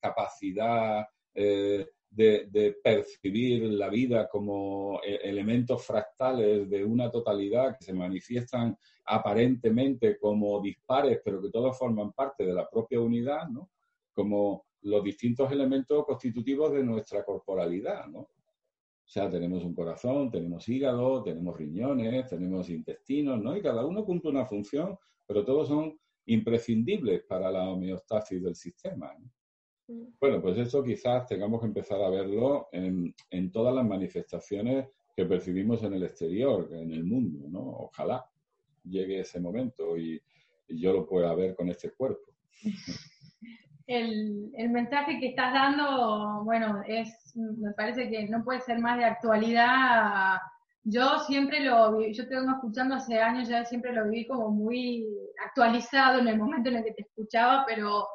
capacidad 0.00 1.06
eh, 1.34 1.86
de, 2.10 2.76
percibir 2.82 3.62
la 3.64 3.88
vida 3.88 4.28
como 4.28 5.00
eh, 5.04 5.20
elementos 5.22 5.84
fractales 5.84 6.68
de 6.68 6.84
una 6.84 7.10
totalidad 7.10 7.76
que 7.78 7.84
se 7.84 7.92
manifiestan 7.92 8.76
aparentemente 9.06 10.18
como 10.18 10.60
dispares, 10.60 11.20
pero 11.24 11.40
que 11.40 11.50
todos 11.50 11.78
forman 11.78 12.12
parte 12.12 12.44
de 12.44 12.52
la 12.52 12.68
propia 12.68 13.00
unidad, 13.00 13.48
¿no? 13.48 13.70
como 14.12 14.66
los 14.82 15.02
distintos 15.02 15.50
elementos 15.50 16.04
constitutivos 16.04 16.72
de 16.72 16.84
nuestra 16.84 17.24
corporalidad. 17.24 18.06
¿no? 18.06 18.28
O 19.08 19.10
sea, 19.10 19.30
tenemos 19.30 19.64
un 19.64 19.74
corazón, 19.74 20.30
tenemos 20.30 20.68
hígado, 20.68 21.22
tenemos 21.22 21.56
riñones, 21.56 22.28
tenemos 22.28 22.68
intestinos, 22.68 23.40
¿no? 23.42 23.56
Y 23.56 23.62
cada 23.62 23.86
uno 23.86 24.04
cumple 24.04 24.30
una 24.30 24.44
función, 24.44 24.98
pero 25.26 25.46
todos 25.46 25.68
son 25.68 25.98
imprescindibles 26.26 27.22
para 27.22 27.50
la 27.50 27.70
homeostasis 27.70 28.42
del 28.42 28.54
sistema. 28.54 29.14
Mm. 29.86 30.08
Bueno, 30.20 30.42
pues 30.42 30.58
eso 30.58 30.84
quizás 30.84 31.26
tengamos 31.26 31.58
que 31.62 31.68
empezar 31.68 32.02
a 32.02 32.10
verlo 32.10 32.68
en, 32.70 33.14
en, 33.30 33.50
todas 33.50 33.74
las 33.74 33.86
manifestaciones 33.86 34.88
que 35.16 35.24
percibimos 35.24 35.82
en 35.84 35.94
el 35.94 36.02
exterior, 36.02 36.68
en 36.70 36.92
el 36.92 37.04
mundo, 37.04 37.48
¿no? 37.48 37.60
Ojalá 37.60 38.30
llegue 38.84 39.20
ese 39.20 39.40
momento 39.40 39.96
y, 39.96 40.20
y 40.68 40.78
yo 40.78 40.92
lo 40.92 41.06
pueda 41.06 41.34
ver 41.34 41.56
con 41.56 41.70
este 41.70 41.92
cuerpo. 41.92 42.34
el, 43.88 44.50
el, 44.54 44.68
mensaje 44.68 45.18
que 45.18 45.28
estás 45.28 45.52
dando, 45.52 46.44
bueno, 46.44 46.82
es, 46.86 47.32
me 47.34 47.72
parece 47.72 48.10
que 48.10 48.28
no 48.28 48.44
puede 48.44 48.60
ser 48.60 48.78
más 48.78 48.98
de 48.98 49.06
actualidad. 49.06 50.38
Yo 50.84 51.18
siempre 51.20 51.60
lo 51.60 52.00
yo 52.06 52.28
te 52.28 52.36
vengo 52.36 52.52
escuchando 52.52 52.94
hace 52.94 53.20
años, 53.20 53.48
ya 53.48 53.64
siempre 53.64 53.92
lo 53.92 54.04
viví 54.04 54.26
como 54.26 54.50
muy 54.50 55.06
actualizado 55.44 56.18
en 56.18 56.28
el 56.28 56.38
momento 56.38 56.68
en 56.68 56.76
el 56.76 56.84
que 56.84 56.92
te 56.92 57.02
escuchaba, 57.02 57.64
pero 57.66 58.06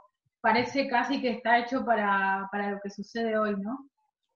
parece 0.41 0.88
casi 0.88 1.19
que 1.21 1.32
está 1.32 1.57
hecho 1.59 1.84
para, 1.84 2.47
para 2.51 2.71
lo 2.71 2.80
que 2.82 2.91
sucede 2.91 3.38
hoy, 3.38 3.55
¿no? 3.59 3.89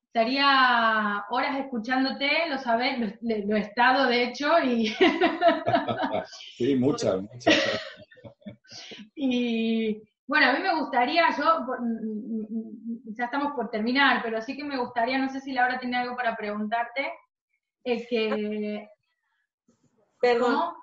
Estaría 0.08 1.24
horas 1.30 1.60
escuchándote, 1.60 2.50
lo 2.50 2.58
sabes, 2.58 2.98
lo, 2.98 3.08
lo, 3.22 3.56
he 3.56 3.60
estado 3.60 4.08
de 4.08 4.24
hecho 4.24 4.58
y... 4.64 4.88
sí, 6.58 6.76
muchas, 6.76 7.22
muchas. 7.22 7.80
y, 9.16 10.02
bueno, 10.28 10.48
a 10.48 10.54
mí 10.54 10.60
me 10.60 10.76
gustaría, 10.78 11.26
yo, 11.38 11.62
mm, 11.62 11.84
mm, 11.84 12.48
mm, 12.50 13.14
ya 13.16 13.26
estamos 13.26 13.54
por 13.54 13.70
terminar, 13.70 14.22
pero 14.22 14.42
sí 14.42 14.58
que 14.58 14.64
me 14.66 14.78
gustaría, 14.78 15.18
no 15.18 15.30
sé 15.30 15.40
si 15.40 15.54
Laura 15.54 15.80
tiene 15.80 15.98
algo 15.98 16.18
para 16.18 16.36
preguntarte, 16.36 17.14
es 17.84 18.06
que... 18.10 18.90
Perdón. 20.20 20.74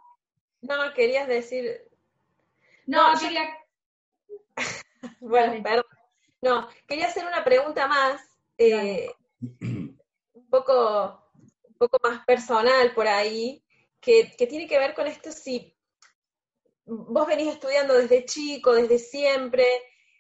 No, 0.62 0.94
querías 0.94 1.28
decir... 1.28 1.82
No, 2.86 3.12
quería... 3.20 3.42
bueno, 5.20 5.62
perdón. 5.62 5.84
No, 6.40 6.68
quería 6.86 7.08
hacer 7.08 7.26
una 7.26 7.44
pregunta 7.44 7.86
más, 7.86 8.22
eh, 8.56 9.10
un, 9.60 9.98
poco, 10.48 11.30
un 11.64 11.74
poco 11.74 11.98
más 12.02 12.24
personal 12.24 12.94
por 12.94 13.06
ahí, 13.06 13.62
que, 14.00 14.34
que 14.38 14.46
tiene 14.46 14.66
que 14.66 14.78
ver 14.78 14.94
con 14.94 15.06
esto 15.06 15.32
si 15.32 15.76
vos 16.86 17.26
venís 17.26 17.54
estudiando 17.54 17.94
desde 17.94 18.24
chico, 18.24 18.74
desde 18.74 18.98
siempre, 18.98 19.64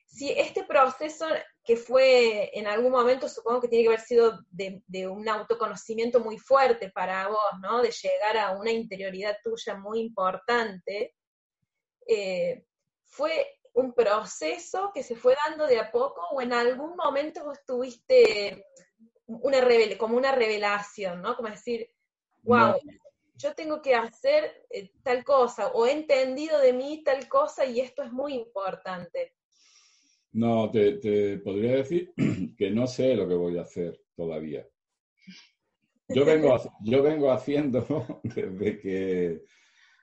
si 0.06 0.30
este 0.30 0.64
proceso 0.64 1.26
que 1.64 1.76
fue 1.76 2.50
en 2.58 2.66
algún 2.66 2.92
momento, 2.92 3.28
supongo 3.28 3.62
que 3.62 3.68
tiene 3.68 3.84
que 3.84 3.88
haber 3.88 4.00
sido 4.00 4.38
de, 4.50 5.08
un 5.08 5.28
autoconocimiento 5.28 6.20
muy 6.20 6.38
fuerte 6.38 6.90
para 6.90 7.28
vos, 7.28 7.58
¿no? 7.60 7.82
De 7.82 7.90
llegar 7.90 8.36
a 8.36 8.52
una 8.52 8.70
interioridad 8.70 9.38
tuya 9.42 9.74
muy 9.76 10.00
importante, 10.00 11.14
eh, 12.06 12.64
¿fue 13.04 13.58
un 13.72 13.92
proceso 13.94 14.90
que 14.94 15.02
se 15.02 15.16
fue 15.16 15.34
dando 15.46 15.66
de 15.66 15.80
a 15.80 15.90
poco 15.90 16.20
o 16.30 16.40
en 16.40 16.52
algún 16.52 16.94
momento 16.96 17.44
vos 17.44 17.58
tuviste 17.66 18.66
una 19.26 19.58
como 19.98 20.16
una 20.16 20.32
revelación, 20.32 21.22
¿no? 21.22 21.34
Como 21.34 21.48
decir, 21.48 21.90
wow, 22.42 22.74
yo 23.36 23.54
tengo 23.54 23.82
que 23.82 23.94
hacer 23.94 24.66
eh, 24.70 24.90
tal 25.02 25.24
cosa 25.24 25.68
o 25.68 25.86
he 25.86 25.92
entendido 25.92 26.58
de 26.60 26.72
mí 26.72 27.02
tal 27.04 27.28
cosa 27.28 27.64
y 27.64 27.80
esto 27.80 28.02
es 28.02 28.12
muy 28.12 28.34
importante. 28.34 29.34
No, 30.32 30.70
te, 30.70 31.38
podría 31.38 31.76
decir 31.76 32.12
que 32.58 32.70
no 32.70 32.86
sé 32.86 33.14
lo 33.14 33.28
que 33.28 33.34
voy 33.34 33.58
a 33.58 33.62
hacer 33.62 34.00
todavía. 34.16 34.66
Yo 36.08 36.24
vengo, 36.24 36.56
yo 36.84 37.02
vengo 37.02 37.30
haciendo 37.30 38.20
desde 38.22 38.78
que, 38.78 39.44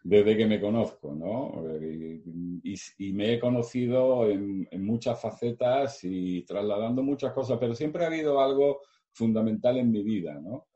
desde 0.04 0.38
que 0.38 0.46
me 0.46 0.60
conozco, 0.60 1.14
¿no? 1.14 1.64
Y, 1.82 3.14
me 3.14 3.34
he 3.34 3.40
conocido 3.40 4.30
en, 4.30 4.68
en, 4.72 4.86
muchas 4.86 5.22
facetas 5.22 6.04
y 6.04 6.44
trasladando 6.44 7.04
muchas 7.04 7.34
cosas, 7.34 7.58
pero 7.60 7.76
siempre 7.76 8.04
ha 8.04 8.08
habido 8.08 8.40
algo 8.40 8.82
fundamental 9.12 9.78
en 9.78 9.92
mi 9.92 10.02
vida, 10.02 10.40
¿no? 10.40 10.68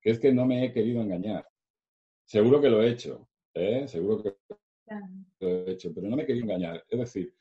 Que 0.00 0.10
es 0.10 0.18
que 0.18 0.32
no 0.32 0.46
me 0.46 0.64
he 0.64 0.72
querido 0.72 1.02
engañar. 1.02 1.46
Seguro 2.24 2.60
que 2.60 2.70
lo 2.70 2.82
he 2.82 2.90
hecho, 2.90 3.28
¿eh? 3.52 3.86
seguro 3.86 4.22
que 4.22 4.34
lo 5.40 5.48
he 5.48 5.72
hecho, 5.72 5.92
pero 5.94 6.08
no 6.08 6.16
me 6.16 6.24
quería 6.24 6.42
engañar. 6.42 6.84
Es 6.88 6.98
decir, 6.98 7.32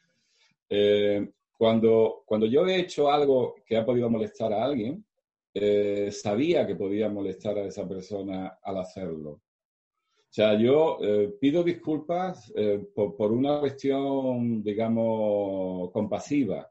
eh, 0.70 1.32
cuando, 1.58 2.24
cuando 2.26 2.46
yo 2.46 2.68
he 2.68 2.80
hecho 2.80 3.10
algo 3.10 3.56
que 3.66 3.78
ha 3.78 3.86
podido 3.86 4.10
molestar 4.10 4.52
a 4.52 4.66
alguien, 4.66 5.06
eh, 5.54 6.10
sabía 6.12 6.68
que 6.68 6.76
podía 6.76 7.10
molestar 7.10 7.58
a 7.58 7.66
esa 7.66 7.88
persona 7.88 8.60
al 8.62 8.78
hacerlo. 8.78 9.32
O 9.32 10.36
sea, 10.36 10.58
yo 10.58 10.98
pido 11.40 11.64
disculpas 11.64 12.52
por, 12.96 13.32
una 13.32 13.60
cuestión, 13.60 14.64
digamos, 14.64 15.92
compasiva, 15.92 16.68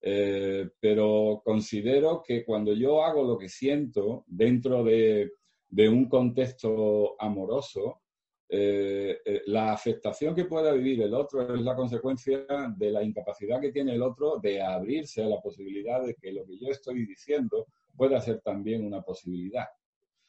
pero 0.00 1.40
considero 1.44 2.20
que 2.26 2.44
cuando 2.44 2.72
yo 2.72 3.04
hago 3.04 3.22
lo 3.22 3.38
que 3.38 3.48
siento 3.48 4.24
dentro 4.26 4.82
de, 4.82 5.30
de 5.68 5.88
un 5.88 6.08
contexto 6.08 7.16
amoroso, 7.20 8.02
eh, 8.48 9.18
eh, 9.24 9.42
la 9.46 9.72
afectación 9.72 10.34
que 10.34 10.44
pueda 10.44 10.72
vivir 10.72 11.02
el 11.02 11.14
otro 11.14 11.52
es 11.52 11.60
la 11.60 11.74
consecuencia 11.74 12.46
de 12.76 12.90
la 12.92 13.02
incapacidad 13.02 13.60
que 13.60 13.72
tiene 13.72 13.94
el 13.94 14.02
otro 14.02 14.38
de 14.38 14.62
abrirse 14.62 15.24
a 15.24 15.26
la 15.26 15.40
posibilidad 15.40 16.04
de 16.04 16.14
que 16.14 16.32
lo 16.32 16.46
que 16.46 16.56
yo 16.56 16.68
estoy 16.68 17.04
diciendo 17.06 17.66
pueda 17.96 18.20
ser 18.20 18.40
también 18.42 18.84
una 18.84 19.02
posibilidad. 19.02 19.66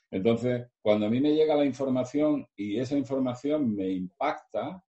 Entonces, 0.10 0.66
cuando 0.82 1.06
a 1.06 1.10
mí 1.10 1.20
me 1.20 1.36
llega 1.36 1.56
la 1.56 1.66
información 1.66 2.48
y 2.56 2.80
esa 2.80 2.98
información 2.98 3.76
me 3.76 3.90
impacta, 3.90 4.84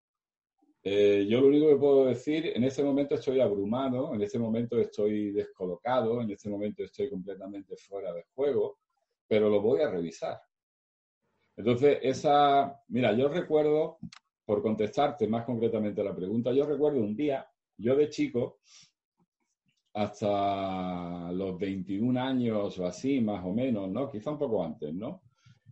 eh, 0.83 1.27
yo 1.29 1.41
lo 1.41 1.49
único 1.49 1.69
que 1.69 1.77
puedo 1.77 2.07
decir, 2.07 2.53
en 2.55 2.65
este 2.65 2.83
momento 2.83 3.17
estoy 3.17 3.41
abrumado, 3.41 4.15
en 4.15 4.23
este 4.23 4.39
momento 4.39 4.79
estoy 4.79 5.33
descolocado, 5.33 6.23
en 6.23 6.31
este 6.31 6.49
momento 6.49 6.83
estoy 6.83 7.11
completamente 7.11 7.77
fuera 7.77 8.13
de 8.13 8.25
juego, 8.35 8.79
pero 9.29 9.49
lo 9.49 9.61
voy 9.61 9.83
a 9.83 9.91
revisar. 9.91 10.41
Entonces, 11.57 11.99
esa, 12.03 12.81
mira, 12.89 13.13
yo 13.13 13.29
recuerdo 13.29 13.99
por 14.45 14.63
contestarte 14.63 15.29
más 15.29 15.45
concretamente 15.45 16.01
a 16.01 16.05
la 16.05 16.17
pregunta, 16.17 16.53
yo 16.53 16.65
recuerdo 16.65 17.01
un 17.01 17.15
día, 17.15 17.47
yo 17.77 17.95
de 17.95 18.09
chico, 18.09 18.61
hasta 19.93 21.33
los 21.33 21.59
21 21.59 22.21
años 22.21 22.79
o 22.79 22.87
así, 22.87 23.21
más 23.21 23.45
o 23.45 23.53
menos, 23.53 23.91
¿no? 23.91 24.11
Quizá 24.11 24.31
un 24.31 24.39
poco 24.39 24.65
antes, 24.65 24.95
¿no? 24.95 25.23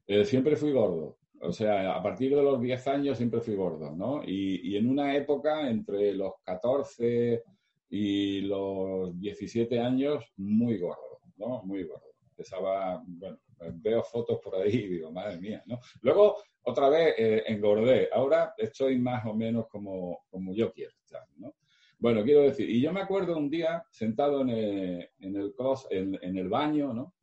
Eh, 0.07 0.25
siempre 0.25 0.57
fui 0.57 0.73
gordo. 0.73 1.19
O 1.41 1.53
sea, 1.53 1.95
a 1.95 2.03
partir 2.03 2.35
de 2.35 2.43
los 2.43 2.61
10 2.61 2.87
años 2.89 3.19
siempre 3.19 3.41
fui 3.41 3.55
gordo, 3.55 3.93
¿no? 3.93 4.23
Y, 4.25 4.73
y, 4.73 4.77
en 4.77 4.89
una 4.89 5.15
época 5.15 5.71
entre 5.71 6.13
los 6.15 6.35
14 6.43 7.45
y 7.91 8.41
los 8.43 9.19
17 9.21 9.79
años, 9.79 10.25
muy 10.39 10.79
gordo, 10.79 11.21
¿no? 11.37 11.63
Muy 11.63 11.85
gordo. 11.85 12.07
Empezaba, 12.31 13.03
bueno, 13.07 13.39
veo 13.75 14.03
fotos 14.03 14.39
por 14.43 14.57
ahí 14.57 14.75
y 14.75 14.89
digo, 14.89 15.13
madre 15.13 15.39
mía, 15.39 15.63
¿no? 15.67 15.81
Luego, 16.03 16.37
otra 16.63 16.89
vez, 16.89 17.15
eh, 17.17 17.45
engordé. 17.47 18.09
Ahora 18.13 18.55
estoy 18.57 18.99
más 18.99 19.25
o 19.27 19.35
menos 19.35 19.67
como, 19.69 20.25
como 20.29 20.53
yo 20.53 20.73
quiero 20.73 20.93
estar, 21.03 21.25
¿no? 21.37 21.55
Bueno, 21.99 22.23
quiero 22.25 22.43
decir, 22.43 22.69
y 22.69 22.81
yo 22.81 22.93
me 22.93 23.01
acuerdo 23.01 23.37
un 23.37 23.49
día 23.49 23.83
sentado 23.91 24.43
en 24.43 24.51
el, 24.51 25.11
en 25.21 25.37
el, 25.37 25.55
en, 25.91 26.37
el 26.37 26.49
baño, 26.49 26.93
¿no? 26.93 27.15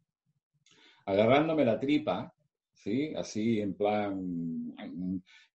Agarrándome 1.06 1.64
la 1.64 1.80
tripa, 1.80 2.34
¿sí? 2.74 3.14
Así 3.16 3.60
en 3.60 3.76
plan... 3.76 4.74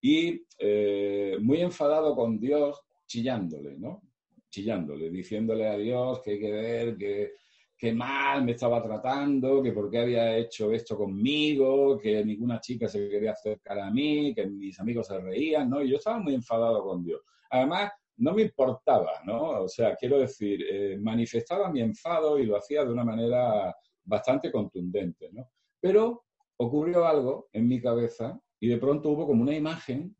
Y 0.01 0.45
eh, 0.57 1.37
muy 1.41 1.61
enfadado 1.61 2.15
con 2.15 2.39
Dios, 2.39 2.81
chillándole, 3.05 3.77
¿no? 3.77 4.03
Chillándole, 4.49 5.09
diciéndole 5.09 5.67
a 5.67 5.77
Dios 5.77 6.21
que 6.21 6.31
hay 6.31 6.39
que 6.39 6.51
ver, 6.51 6.97
que, 6.97 7.33
que 7.79 7.93
mal 7.93 8.43
me 8.43 8.51
estaba 8.51 8.83
tratando, 8.83 9.63
que 9.63 9.71
por 9.71 9.89
qué 9.89 9.99
había 9.99 10.35
hecho 10.35 10.69
esto 10.73 10.97
conmigo, 10.97 11.97
que 11.97 12.25
ninguna 12.25 12.59
chica 12.59 12.89
se 12.89 13.07
quería 13.07 13.31
acercar 13.31 13.79
a 13.79 13.89
mí, 13.89 14.35
que 14.35 14.45
mis 14.47 14.77
amigos 14.81 15.07
se 15.07 15.17
reían, 15.17 15.69
¿no? 15.69 15.81
Y 15.81 15.89
yo 15.89 15.95
estaba 15.95 16.19
muy 16.19 16.33
enfadado 16.33 16.83
con 16.83 17.05
Dios. 17.05 17.21
Además, 17.49 17.89
no 18.17 18.33
me 18.33 18.41
importaba, 18.41 19.21
¿no? 19.25 19.61
O 19.61 19.69
sea, 19.69 19.95
quiero 19.95 20.19
decir, 20.19 20.61
eh, 20.69 20.97
manifestaba 20.99 21.71
mi 21.71 21.79
enfado 21.79 22.37
y 22.37 22.45
lo 22.45 22.57
hacía 22.57 22.83
de 22.83 22.91
una 22.91 23.05
manera 23.05 23.73
bastante 24.03 24.51
contundente, 24.51 25.29
¿no? 25.31 25.49
Pero 25.79 26.25
ocurrió 26.57 27.05
algo 27.05 27.47
en 27.53 27.65
mi 27.65 27.79
cabeza 27.79 28.37
y 28.59 28.67
de 28.67 28.77
pronto 28.77 29.11
hubo 29.11 29.25
como 29.25 29.41
una 29.41 29.55
imagen 29.55 30.13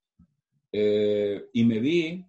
eh, 0.72 1.43
y 1.51 1.66
me 1.66 1.80
vi 1.80 2.26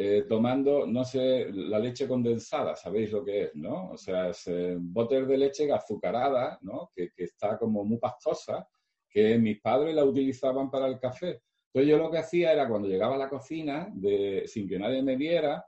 eh, 0.00 0.26
tomando, 0.28 0.86
no 0.86 1.04
sé, 1.04 1.50
la 1.52 1.80
leche 1.80 2.06
condensada, 2.06 2.76
sabéis 2.76 3.10
lo 3.10 3.24
que 3.24 3.42
es, 3.42 3.54
¿no? 3.56 3.90
O 3.90 3.96
sea, 3.96 4.28
es 4.28 4.48
botes 4.78 5.26
de 5.26 5.36
leche 5.36 5.72
azucarada, 5.72 6.56
¿no? 6.62 6.92
Que, 6.94 7.10
que 7.10 7.24
está 7.24 7.58
como 7.58 7.84
muy 7.84 7.98
pastosa, 7.98 8.68
que 9.10 9.36
mis 9.38 9.60
padres 9.60 9.96
la 9.96 10.04
utilizaban 10.04 10.70
para 10.70 10.86
el 10.86 11.00
café. 11.00 11.42
Entonces 11.66 11.90
yo 11.90 11.98
lo 11.98 12.12
que 12.12 12.18
hacía 12.18 12.52
era 12.52 12.68
cuando 12.68 12.86
llegaba 12.86 13.16
a 13.16 13.18
la 13.18 13.28
cocina, 13.28 13.88
de, 13.92 14.44
sin 14.46 14.68
que 14.68 14.78
nadie 14.78 15.02
me 15.02 15.16
viera, 15.16 15.66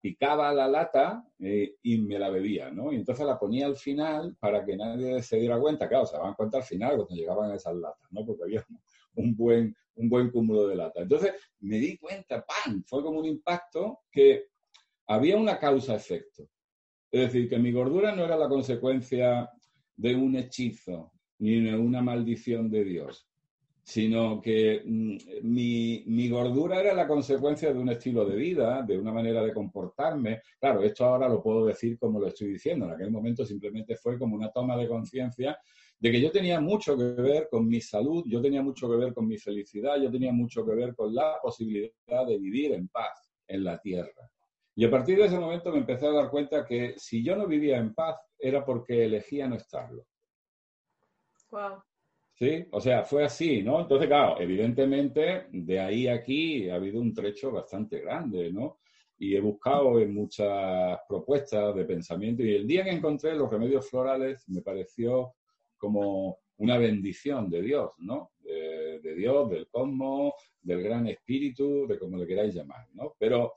picaba 0.00 0.50
la 0.54 0.66
lata 0.66 1.22
eh, 1.38 1.74
y 1.82 1.98
me 1.98 2.18
la 2.18 2.30
bebía, 2.30 2.70
¿no? 2.70 2.90
Y 2.90 2.96
entonces 2.96 3.26
la 3.26 3.38
ponía 3.38 3.66
al 3.66 3.76
final 3.76 4.34
para 4.40 4.64
que 4.64 4.78
nadie 4.78 5.22
se 5.22 5.36
diera 5.36 5.60
cuenta. 5.60 5.90
Claro, 5.90 6.06
se 6.06 6.16
daban 6.16 6.32
cuenta 6.32 6.56
al 6.56 6.64
final 6.64 6.96
cuando 6.96 7.14
llegaban 7.14 7.52
esas 7.52 7.74
latas, 7.74 8.10
¿no? 8.12 8.24
Porque 8.24 8.44
había 8.44 8.64
un 9.16 9.36
buen, 9.36 9.76
un 9.98 10.08
buen 10.08 10.30
cúmulo 10.30 10.66
de 10.66 10.76
latas. 10.76 11.02
Entonces 11.02 11.34
me 11.60 11.78
di 11.78 11.96
cuenta, 11.98 12.44
¡pam! 12.44 12.82
Fue 12.86 13.02
como 13.02 13.20
un 13.20 13.26
impacto 13.26 14.00
que 14.10 14.46
había 15.06 15.36
una 15.36 15.58
causa-efecto. 15.58 16.48
Es 17.10 17.20
decir, 17.20 17.48
que 17.48 17.58
mi 17.58 17.72
gordura 17.72 18.14
no 18.14 18.24
era 18.24 18.36
la 18.36 18.48
consecuencia 18.48 19.50
de 19.96 20.14
un 20.14 20.36
hechizo 20.36 21.12
ni 21.38 21.60
de 21.60 21.76
una 21.76 22.02
maldición 22.02 22.70
de 22.70 22.84
Dios, 22.84 23.28
sino 23.82 24.40
que 24.42 24.82
mm, 24.84 25.16
mi, 25.42 26.28
gordura 26.28 26.80
era 26.80 26.92
la 26.92 27.06
consecuencia 27.06 27.72
de 27.72 27.78
un 27.78 27.88
estilo 27.88 28.24
de 28.26 28.36
vida, 28.36 28.82
de 28.82 28.98
una 28.98 29.12
manera 29.12 29.42
de 29.42 29.54
comportarme. 29.54 30.42
Claro, 30.60 30.82
esto 30.82 31.06
ahora 31.06 31.28
lo 31.28 31.42
puedo 31.42 31.64
decir 31.64 31.98
como 31.98 32.20
lo 32.20 32.26
estoy 32.26 32.48
diciendo, 32.48 32.84
en 32.86 32.92
aquel 32.92 33.10
momento 33.10 33.46
simplemente 33.46 33.96
fue 33.96 34.18
como 34.18 34.36
una 34.36 34.50
toma 34.50 34.76
de 34.76 34.88
conciencia 34.88 35.58
de 36.00 36.12
que 36.12 36.20
yo 36.20 36.30
tenía 36.30 36.60
mucho 36.60 36.96
que 36.96 37.04
ver 37.04 37.48
con 37.50 37.66
mi 37.66 37.80
salud, 37.80 38.24
yo 38.26 38.40
tenía 38.40 38.62
mucho 38.62 38.88
que 38.88 38.96
ver 38.96 39.12
con 39.12 39.26
mi 39.26 39.36
felicidad, 39.36 40.00
yo 40.00 40.10
tenía 40.10 40.32
mucho 40.32 40.64
que 40.64 40.74
ver 40.74 40.94
con 40.94 41.14
la 41.14 41.38
posibilidad 41.42 42.26
de 42.26 42.38
vivir 42.38 42.72
en 42.72 42.88
paz 42.88 43.32
en 43.48 43.64
la 43.64 43.80
tierra. 43.80 44.30
Y 44.76 44.84
a 44.84 44.90
partir 44.90 45.18
de 45.18 45.24
ese 45.24 45.38
momento 45.38 45.72
me 45.72 45.78
empecé 45.78 46.06
a 46.06 46.12
dar 46.12 46.30
cuenta 46.30 46.64
que 46.64 46.94
si 46.96 47.24
yo 47.24 47.34
no 47.34 47.48
vivía 47.48 47.78
en 47.78 47.94
paz 47.94 48.16
era 48.38 48.64
porque 48.64 49.06
elegía 49.06 49.48
no 49.48 49.56
estarlo. 49.56 50.04
Wow. 51.50 51.82
¿Sí? 52.34 52.64
O 52.70 52.80
sea, 52.80 53.02
fue 53.02 53.24
así, 53.24 53.64
¿no? 53.64 53.80
Entonces, 53.80 54.06
claro, 54.06 54.40
evidentemente, 54.40 55.48
de 55.50 55.80
ahí 55.80 56.06
a 56.06 56.14
aquí 56.14 56.70
ha 56.70 56.76
habido 56.76 57.00
un 57.00 57.12
trecho 57.12 57.50
bastante 57.50 57.98
grande, 57.98 58.52
¿no? 58.52 58.78
Y 59.18 59.34
he 59.34 59.40
buscado 59.40 59.98
en 59.98 60.14
muchas 60.14 61.00
propuestas 61.08 61.74
de 61.74 61.84
pensamiento 61.84 62.44
y 62.44 62.54
el 62.54 62.68
día 62.68 62.84
que 62.84 62.90
encontré 62.90 63.34
los 63.34 63.50
remedios 63.50 63.90
florales 63.90 64.48
me 64.48 64.62
pareció 64.62 65.34
como 65.78 66.38
una 66.58 66.76
bendición 66.76 67.48
de 67.48 67.62
Dios, 67.62 67.92
¿no? 67.98 68.32
De, 68.42 69.14
Dios, 69.14 69.48
del 69.48 69.68
cosmos, 69.68 70.34
del 70.60 70.82
gran 70.82 71.06
espíritu, 71.06 71.86
de 71.86 71.98
como 71.98 72.18
le 72.18 72.26
queráis 72.26 72.54
llamar, 72.54 72.86
¿no? 72.92 73.14
Pero, 73.18 73.52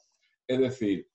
es 0.48 0.60
decir, 0.60 1.08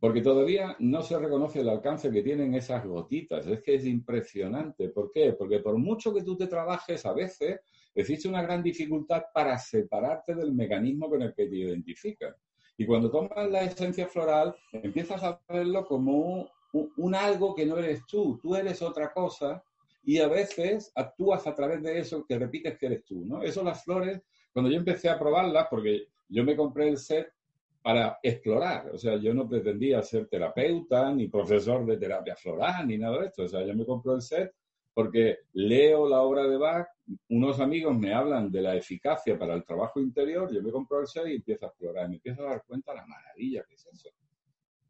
porque 0.00 0.20
todavía 0.20 0.76
no 0.78 1.02
se 1.02 1.18
reconoce 1.18 1.60
el 1.60 1.68
alcance 1.68 2.10
que 2.10 2.22
tienen 2.22 2.54
esas 2.54 2.86
gotitas. 2.86 3.46
Es 3.46 3.62
que 3.62 3.74
es 3.74 3.84
impresionante. 3.84 4.90
¿Por 4.90 5.10
qué? 5.10 5.32
Porque 5.32 5.58
por 5.58 5.76
mucho 5.76 6.14
que 6.14 6.22
tú 6.22 6.36
te 6.36 6.46
trabajes, 6.46 7.04
a 7.04 7.12
veces 7.12 7.60
existe 7.94 8.28
una 8.28 8.42
gran 8.42 8.62
dificultad 8.62 9.24
para 9.34 9.58
separarte 9.58 10.34
del 10.34 10.52
mecanismo 10.52 11.08
con 11.08 11.22
el 11.22 11.34
que 11.34 11.46
te 11.46 11.56
identificas. 11.56 12.36
Y 12.76 12.86
cuando 12.86 13.10
tomas 13.10 13.50
la 13.50 13.62
esencia 13.62 14.06
floral, 14.06 14.54
empiezas 14.72 15.22
a 15.24 15.40
verlo 15.48 15.84
como 15.84 16.48
un, 16.72 17.14
algo 17.14 17.54
que 17.54 17.66
no 17.66 17.76
eres 17.76 18.06
tú. 18.06 18.38
Tú 18.40 18.54
eres 18.54 18.80
otra 18.82 19.12
cosa 19.12 19.62
y 20.08 20.20
a 20.20 20.26
veces 20.26 20.90
actúas 20.94 21.46
a 21.46 21.54
través 21.54 21.82
de 21.82 21.98
eso 21.98 22.24
que 22.24 22.38
repites 22.38 22.78
que 22.78 22.86
eres 22.86 23.04
tú. 23.04 23.26
¿no? 23.26 23.42
Eso 23.42 23.62
las 23.62 23.84
flores, 23.84 24.22
cuando 24.54 24.70
yo 24.70 24.78
empecé 24.78 25.10
a 25.10 25.18
probarlas, 25.18 25.66
porque 25.68 26.06
yo 26.30 26.44
me 26.44 26.56
compré 26.56 26.88
el 26.88 26.96
set 26.96 27.30
para 27.82 28.18
explorar. 28.22 28.88
O 28.94 28.96
sea, 28.96 29.16
yo 29.16 29.34
no 29.34 29.46
pretendía 29.46 30.00
ser 30.00 30.26
terapeuta, 30.26 31.12
ni 31.12 31.28
profesor 31.28 31.84
de 31.84 31.98
terapia 31.98 32.34
floral, 32.36 32.88
ni 32.88 32.96
nada 32.96 33.18
de 33.18 33.26
esto. 33.26 33.42
O 33.42 33.48
sea, 33.48 33.62
yo 33.66 33.74
me 33.74 33.84
compro 33.84 34.14
el 34.14 34.22
set 34.22 34.50
porque 34.94 35.40
leo 35.52 36.08
la 36.08 36.22
obra 36.22 36.48
de 36.48 36.56
Bach, 36.56 36.88
unos 37.28 37.60
amigos 37.60 37.94
me 37.94 38.14
hablan 38.14 38.50
de 38.50 38.62
la 38.62 38.76
eficacia 38.76 39.38
para 39.38 39.52
el 39.52 39.64
trabajo 39.66 40.00
interior, 40.00 40.50
yo 40.50 40.62
me 40.62 40.72
compro 40.72 41.02
el 41.02 41.06
set 41.06 41.26
y 41.26 41.34
empiezo 41.34 41.66
a 41.66 41.68
explorar. 41.68 42.06
Y 42.06 42.08
me 42.08 42.16
empiezo 42.16 42.46
a 42.46 42.52
dar 42.52 42.64
cuenta 42.66 42.92
de 42.92 42.96
la 42.96 43.06
maravilla 43.06 43.62
que 43.68 43.74
es 43.74 43.86
eso. 43.92 44.08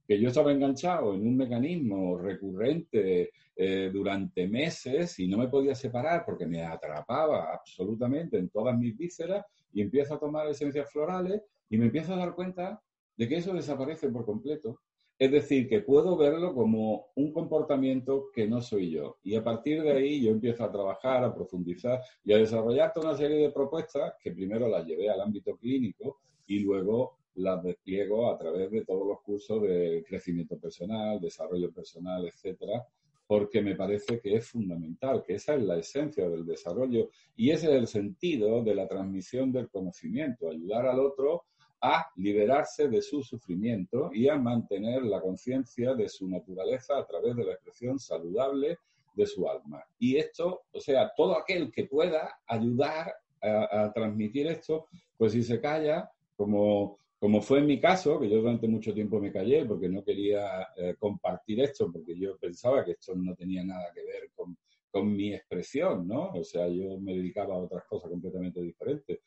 Que 0.08 0.18
yo 0.18 0.28
estaba 0.28 0.50
enganchado 0.50 1.14
en 1.14 1.26
un 1.26 1.36
mecanismo 1.36 2.16
recurrente 2.16 3.30
eh, 3.54 3.90
durante 3.92 4.48
meses 4.48 5.18
y 5.18 5.28
no 5.28 5.36
me 5.36 5.48
podía 5.48 5.74
separar 5.74 6.24
porque 6.24 6.46
me 6.46 6.62
atrapaba 6.62 7.52
absolutamente 7.52 8.38
en 8.38 8.48
todas 8.48 8.78
mis 8.78 8.96
vísceras 8.96 9.44
y 9.72 9.82
empiezo 9.82 10.14
a 10.14 10.18
tomar 10.18 10.48
esencias 10.48 10.90
florales 10.90 11.42
y 11.68 11.76
me 11.76 11.86
empiezo 11.86 12.14
a 12.14 12.16
dar 12.16 12.34
cuenta 12.34 12.80
de 13.18 13.28
que 13.28 13.36
eso 13.36 13.52
desaparece 13.52 14.08
por 14.08 14.24
completo. 14.24 14.80
Es 15.18 15.32
decir, 15.32 15.68
que 15.68 15.80
puedo 15.80 16.16
verlo 16.16 16.54
como 16.54 17.08
un 17.16 17.32
comportamiento 17.32 18.30
que 18.32 18.46
no 18.46 18.60
soy 18.62 18.90
yo. 18.90 19.18
Y 19.24 19.34
a 19.34 19.42
partir 19.42 19.82
de 19.82 19.90
ahí 19.90 20.22
yo 20.24 20.30
empiezo 20.30 20.62
a 20.62 20.70
trabajar, 20.70 21.24
a 21.24 21.34
profundizar 21.34 22.00
y 22.24 22.32
a 22.32 22.38
desarrollar 22.38 22.92
toda 22.92 23.10
una 23.10 23.18
serie 23.18 23.38
de 23.38 23.50
propuestas 23.50 24.14
que 24.22 24.30
primero 24.30 24.68
las 24.68 24.86
llevé 24.86 25.10
al 25.10 25.20
ámbito 25.20 25.56
clínico 25.56 26.20
y 26.46 26.60
luego 26.60 27.17
las 27.38 27.62
despliego 27.62 28.30
a 28.30 28.38
través 28.38 28.70
de 28.70 28.84
todos 28.84 29.06
los 29.06 29.20
cursos 29.22 29.62
de 29.62 30.04
crecimiento 30.06 30.58
personal, 30.58 31.20
desarrollo 31.20 31.72
personal, 31.72 32.26
etcétera, 32.26 32.86
porque 33.26 33.60
me 33.60 33.76
parece 33.76 34.20
que 34.20 34.36
es 34.36 34.48
fundamental, 34.48 35.22
que 35.22 35.34
esa 35.34 35.54
es 35.54 35.62
la 35.62 35.78
esencia 35.78 36.28
del 36.28 36.46
desarrollo 36.46 37.10
y 37.36 37.50
ese 37.50 37.66
es 37.66 37.74
el 37.74 37.86
sentido 37.86 38.62
de 38.62 38.74
la 38.74 38.88
transmisión 38.88 39.52
del 39.52 39.68
conocimiento, 39.68 40.48
ayudar 40.48 40.86
al 40.86 41.00
otro 41.00 41.44
a 41.80 42.06
liberarse 42.16 42.88
de 42.88 43.02
su 43.02 43.22
sufrimiento 43.22 44.10
y 44.12 44.28
a 44.28 44.36
mantener 44.36 45.02
la 45.02 45.20
conciencia 45.20 45.94
de 45.94 46.08
su 46.08 46.28
naturaleza 46.28 46.98
a 46.98 47.06
través 47.06 47.36
de 47.36 47.44
la 47.44 47.52
expresión 47.52 47.98
saludable 47.98 48.78
de 49.14 49.26
su 49.26 49.48
alma. 49.48 49.84
Y 49.98 50.16
esto, 50.16 50.62
o 50.72 50.80
sea, 50.80 51.12
todo 51.16 51.38
aquel 51.38 51.70
que 51.70 51.84
pueda 51.84 52.40
ayudar 52.46 53.14
a, 53.40 53.92
transmitir 53.92 54.46
esto, 54.48 54.86
pues 55.16 55.32
si 55.32 55.42
se 55.42 55.60
calla, 55.60 56.10
como, 56.36 56.98
como 57.18 57.42
fue 57.42 57.58
en 57.58 57.66
mi 57.66 57.80
caso, 57.80 58.20
que 58.20 58.28
yo 58.28 58.38
durante 58.38 58.68
mucho 58.68 58.94
tiempo 58.94 59.18
me 59.18 59.32
callé 59.32 59.64
porque 59.64 59.88
no 59.88 60.04
quería 60.04 60.68
eh, 60.76 60.94
compartir 60.98 61.60
esto, 61.60 61.90
porque 61.90 62.16
yo 62.16 62.38
pensaba 62.38 62.84
que 62.84 62.92
esto 62.92 63.14
no 63.16 63.34
tenía 63.34 63.64
nada 63.64 63.92
que 63.92 64.04
ver 64.04 64.30
con, 64.34 64.56
con 64.90 65.14
mi 65.14 65.34
expresión, 65.34 66.06
¿no? 66.06 66.30
O 66.32 66.44
sea, 66.44 66.68
yo 66.68 66.98
me 67.00 67.14
dedicaba 67.14 67.54
a 67.54 67.58
otras 67.58 67.84
cosas 67.86 68.10
completamente 68.10 68.60
diferentes. 68.60 69.18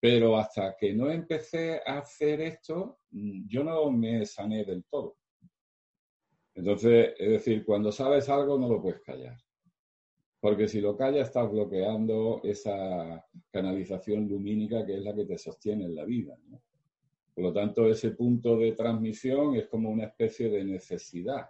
Pero 0.00 0.36
hasta 0.36 0.76
que 0.78 0.92
no 0.94 1.10
empecé 1.10 1.80
a 1.86 1.98
hacer 1.98 2.40
esto, 2.40 2.98
mm, 3.10 3.46
yo 3.46 3.64
no 3.64 3.90
me 3.90 4.24
sané 4.26 4.64
del 4.64 4.84
todo. 4.84 5.16
Entonces, 6.54 7.14
es 7.18 7.30
decir, 7.30 7.64
cuando 7.64 7.90
sabes 7.92 8.28
algo 8.28 8.58
no 8.58 8.68
lo 8.68 8.80
puedes 8.82 9.00
callar. 9.02 9.36
porque 10.40 10.68
si 10.68 10.80
lo 10.80 10.94
callas 10.94 11.28
estás 11.28 11.50
bloqueando 11.50 12.42
esa 12.44 13.26
canalización 13.50 14.28
lumínica 14.28 14.84
que 14.84 14.96
es 14.98 15.02
la 15.02 15.14
que 15.14 15.24
te 15.24 15.38
sostiene 15.38 15.86
en 15.86 15.94
la 15.94 16.04
vida. 16.04 16.36
Por 17.34 17.44
lo 17.44 17.52
tanto, 17.52 17.88
ese 17.88 18.12
punto 18.12 18.56
de 18.56 18.72
transmisión 18.72 19.56
es 19.56 19.66
como 19.66 19.90
una 19.90 20.04
especie 20.04 20.48
de 20.48 20.64
necesidad. 20.64 21.48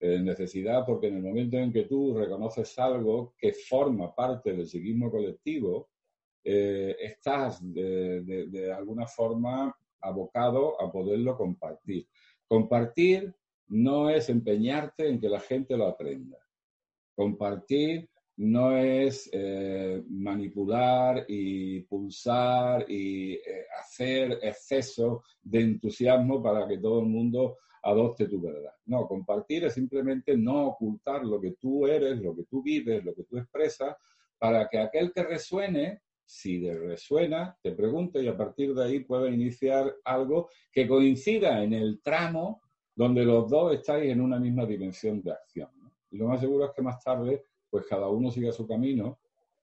Eh, 0.00 0.18
necesidad 0.18 0.84
porque 0.84 1.06
en 1.06 1.16
el 1.16 1.22
momento 1.22 1.56
en 1.56 1.72
que 1.72 1.84
tú 1.84 2.12
reconoces 2.18 2.76
algo 2.78 3.34
que 3.38 3.52
forma 3.52 4.12
parte 4.14 4.52
del 4.52 4.66
psiquismo 4.66 5.10
colectivo, 5.10 5.90
eh, 6.44 6.96
estás 6.98 7.60
de 7.62 8.72
alguna 8.76 9.06
forma 9.06 9.72
abocado 10.00 10.80
a 10.80 10.90
poderlo 10.90 11.36
compartir. 11.36 12.08
Compartir 12.48 13.34
no 13.68 14.10
es 14.10 14.28
empeñarte 14.28 15.08
en 15.08 15.20
que 15.20 15.28
la 15.28 15.40
gente 15.40 15.76
lo 15.76 15.86
aprenda. 15.86 16.38
Compartir 17.14 18.10
no 18.36 18.76
es 18.76 19.28
eh, 19.32 20.02
manipular 20.08 21.24
y 21.28 21.80
pulsar 21.80 22.90
y 22.90 23.34
eh, 23.34 23.66
hacer 23.78 24.38
exceso 24.42 25.22
de 25.42 25.60
entusiasmo 25.60 26.42
para 26.42 26.66
que 26.66 26.78
todo 26.78 27.00
el 27.00 27.06
mundo 27.06 27.58
adopte 27.82 28.28
tu 28.28 28.40
verdad. 28.40 28.72
No, 28.86 29.06
compartir 29.06 29.64
es 29.64 29.74
simplemente 29.74 30.36
no 30.36 30.68
ocultar 30.68 31.24
lo 31.24 31.40
que 31.40 31.52
tú 31.52 31.86
eres, 31.86 32.20
lo 32.20 32.34
que 32.34 32.44
tú 32.44 32.62
vives, 32.62 33.04
lo 33.04 33.14
que 33.14 33.24
tú 33.24 33.38
expresas, 33.38 33.96
para 34.38 34.68
que 34.68 34.78
aquel 34.78 35.12
que 35.12 35.22
resuene, 35.24 36.02
si 36.24 36.58
le 36.58 36.78
resuena, 36.78 37.56
te 37.62 37.72
pregunte 37.72 38.22
y 38.22 38.28
a 38.28 38.36
partir 38.36 38.74
de 38.74 38.84
ahí 38.84 39.00
pueda 39.00 39.28
iniciar 39.28 39.94
algo 40.04 40.48
que 40.72 40.88
coincida 40.88 41.62
en 41.62 41.74
el 41.74 42.00
tramo 42.00 42.62
donde 42.94 43.24
los 43.24 43.50
dos 43.50 43.74
estáis 43.74 44.10
en 44.10 44.20
una 44.20 44.38
misma 44.38 44.64
dimensión 44.64 45.22
de 45.22 45.32
acción. 45.32 45.68
Y 46.10 46.18
lo 46.18 46.28
más 46.28 46.40
seguro 46.40 46.66
es 46.66 46.72
que 46.74 46.82
más 46.82 47.02
tarde 47.02 47.44
pues 47.72 47.86
cada 47.86 48.06
uno 48.10 48.30
siga 48.30 48.52
su 48.52 48.68
camino, 48.68 49.18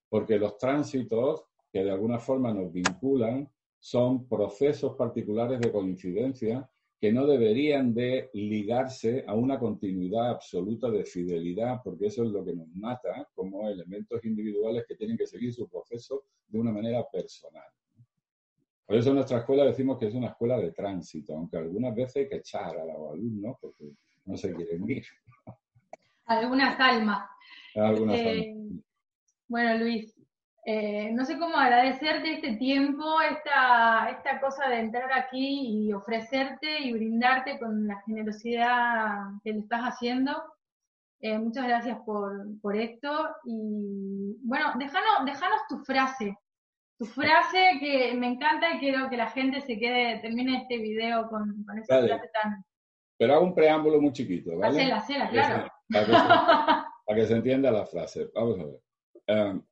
porque 0.10 0.40
los 0.40 0.58
tránsitos 0.58 1.46
que 1.72 1.84
de 1.84 1.92
alguna 1.92 2.18
forma 2.18 2.52
nos 2.52 2.74
vinculan 2.74 3.48
son 3.78 4.28
procesos 4.28 4.96
particulares 4.96 5.60
de 5.62 5.72
coincidencia 5.72 6.68
que 7.00 7.14
no 7.14 7.28
deberían 7.28 7.94
de 7.94 8.32
ligarse 8.34 9.24
a 9.28 9.36
una 9.36 9.60
continuidad 9.60 10.32
absoluta 10.32 10.90
de 10.90 11.06
fidelidad, 11.06 11.82
porque 11.84 12.08
eso 12.08 12.24
es 12.24 12.32
lo 12.32 12.44
que 12.44 12.56
nos 12.56 12.68
mata 12.70 13.30
como 13.36 13.70
elementos 13.70 14.26
individuales 14.26 14.86
que 14.88 14.96
tienen 14.96 15.16
que 15.16 15.28
seguir 15.28 15.54
su 15.54 15.70
proceso 15.70 16.24
de 16.48 16.60
una 16.60 16.72
manera 16.72 17.06
personal. 17.10 17.70
Por 18.88 18.98
eso 18.98 19.10
en 19.10 19.16
nuestra 19.18 19.38
escuela 19.38 19.66
decimos 19.66 20.00
que 20.00 20.08
es 20.08 20.16
una 20.16 20.30
escuela 20.30 20.58
de 20.58 20.72
tránsito, 20.72 21.36
aunque 21.36 21.58
algunas 21.58 21.94
veces 21.94 22.16
hay 22.16 22.28
que 22.28 22.38
echar 22.38 22.76
a 22.76 22.86
los 22.86 23.14
alumnos 23.14 23.56
porque 23.62 23.94
no 24.26 24.36
se 24.36 24.52
quieren 24.56 24.90
ir. 24.90 25.06
Algunas 26.26 26.80
almas. 26.80 27.30
Eh, 27.76 28.56
bueno, 29.48 29.78
Luis, 29.78 30.14
eh, 30.66 31.12
no 31.14 31.26
sé 31.26 31.38
cómo 31.38 31.56
agradecerte 31.56 32.34
este 32.34 32.56
tiempo, 32.58 33.22
esta, 33.22 34.10
esta 34.10 34.40
cosa 34.40 34.70
de 34.70 34.80
entrar 34.80 35.12
aquí 35.14 35.88
y 35.88 35.94
ofrecerte 35.94 36.82
y 36.82 36.94
brindarte 36.94 37.58
con 37.60 37.88
la 37.88 38.02
generosidad 38.06 39.32
que 39.44 39.54
le 39.54 39.60
estás 39.60 39.82
haciendo. 39.82 40.32
Eh, 41.22 41.38
muchas 41.38 41.66
gracias 41.66 41.98
por, 42.06 42.46
por, 42.62 42.76
esto. 42.76 43.30
Y 43.46 44.38
bueno, 44.44 44.74
déjanos, 44.78 45.26
déjanos 45.26 45.60
tu 45.68 45.80
frase, 45.80 46.38
tu 46.98 47.06
frase 47.06 47.78
que 47.80 48.14
me 48.14 48.28
encanta 48.28 48.74
y 48.74 48.80
quiero 48.80 49.10
que 49.10 49.18
la 49.18 49.30
gente 49.32 49.62
se 49.62 49.78
quede, 49.78 50.20
termine 50.20 50.58
este 50.58 50.78
video 50.78 51.28
con, 51.30 51.64
con 51.64 51.80
esa 51.80 52.02
frase 52.04 52.30
tan... 52.42 52.64
Pero 53.18 53.34
hago 53.34 53.46
un 53.46 53.56
preámbulo 53.56 54.00
muy 54.00 54.14
chiquito, 54.14 54.58
¿vale? 54.58 54.82
Hacela, 54.82 54.98
hacela, 54.98 55.30
claro. 55.30 55.72
para 57.10 57.22
que 57.22 57.28
se 57.28 57.34
entienda 57.34 57.72
la 57.72 57.88
frase. 57.88 58.30
Vamos 58.36 58.60
a 58.60 58.66
ver. 58.66 58.82
Em, 59.26 59.64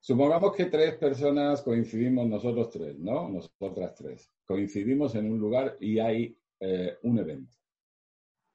supongamos 0.00 0.56
que 0.56 0.64
tres 0.64 0.94
personas 0.94 1.60
coincidimos, 1.60 2.26
nosotros 2.26 2.70
tres, 2.70 2.98
¿no? 2.98 3.28
Nosotras 3.28 3.94
tres. 3.94 4.32
Coincidimos 4.46 5.14
en 5.16 5.30
un 5.30 5.38
lugar 5.38 5.76
y 5.78 5.98
hay 5.98 6.34
eh, 6.60 6.96
un 7.02 7.18
evento. 7.18 7.58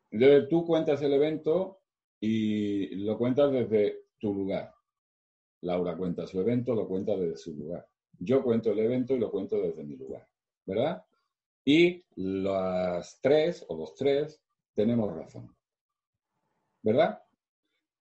Entonces 0.09 0.49
tú 0.49 0.65
cuentas 0.65 0.99
el 1.03 1.13
evento 1.13 1.83
y 2.19 2.95
lo 2.95 3.19
cuentas 3.19 3.51
desde 3.51 4.05
tu 4.17 4.33
lugar. 4.33 4.73
Laura 5.61 5.95
cuenta 5.95 6.25
su 6.25 6.41
evento, 6.41 6.73
lo 6.73 6.87
cuenta 6.87 7.15
desde 7.15 7.37
su 7.37 7.53
lugar. 7.53 7.87
Yo 8.17 8.41
cuento 8.41 8.71
el 8.71 8.79
evento 8.79 9.13
y 9.13 9.19
lo 9.19 9.29
cuento 9.29 9.61
desde 9.61 9.83
mi 9.83 9.95
lugar, 9.95 10.27
¿verdad? 10.65 11.05
Y 11.63 12.03
las 12.15 13.19
tres 13.21 13.63
o 13.69 13.77
los 13.77 13.93
tres 13.93 14.41
tenemos 14.73 15.15
razón. 15.15 15.55
¿Verdad? 16.85 17.19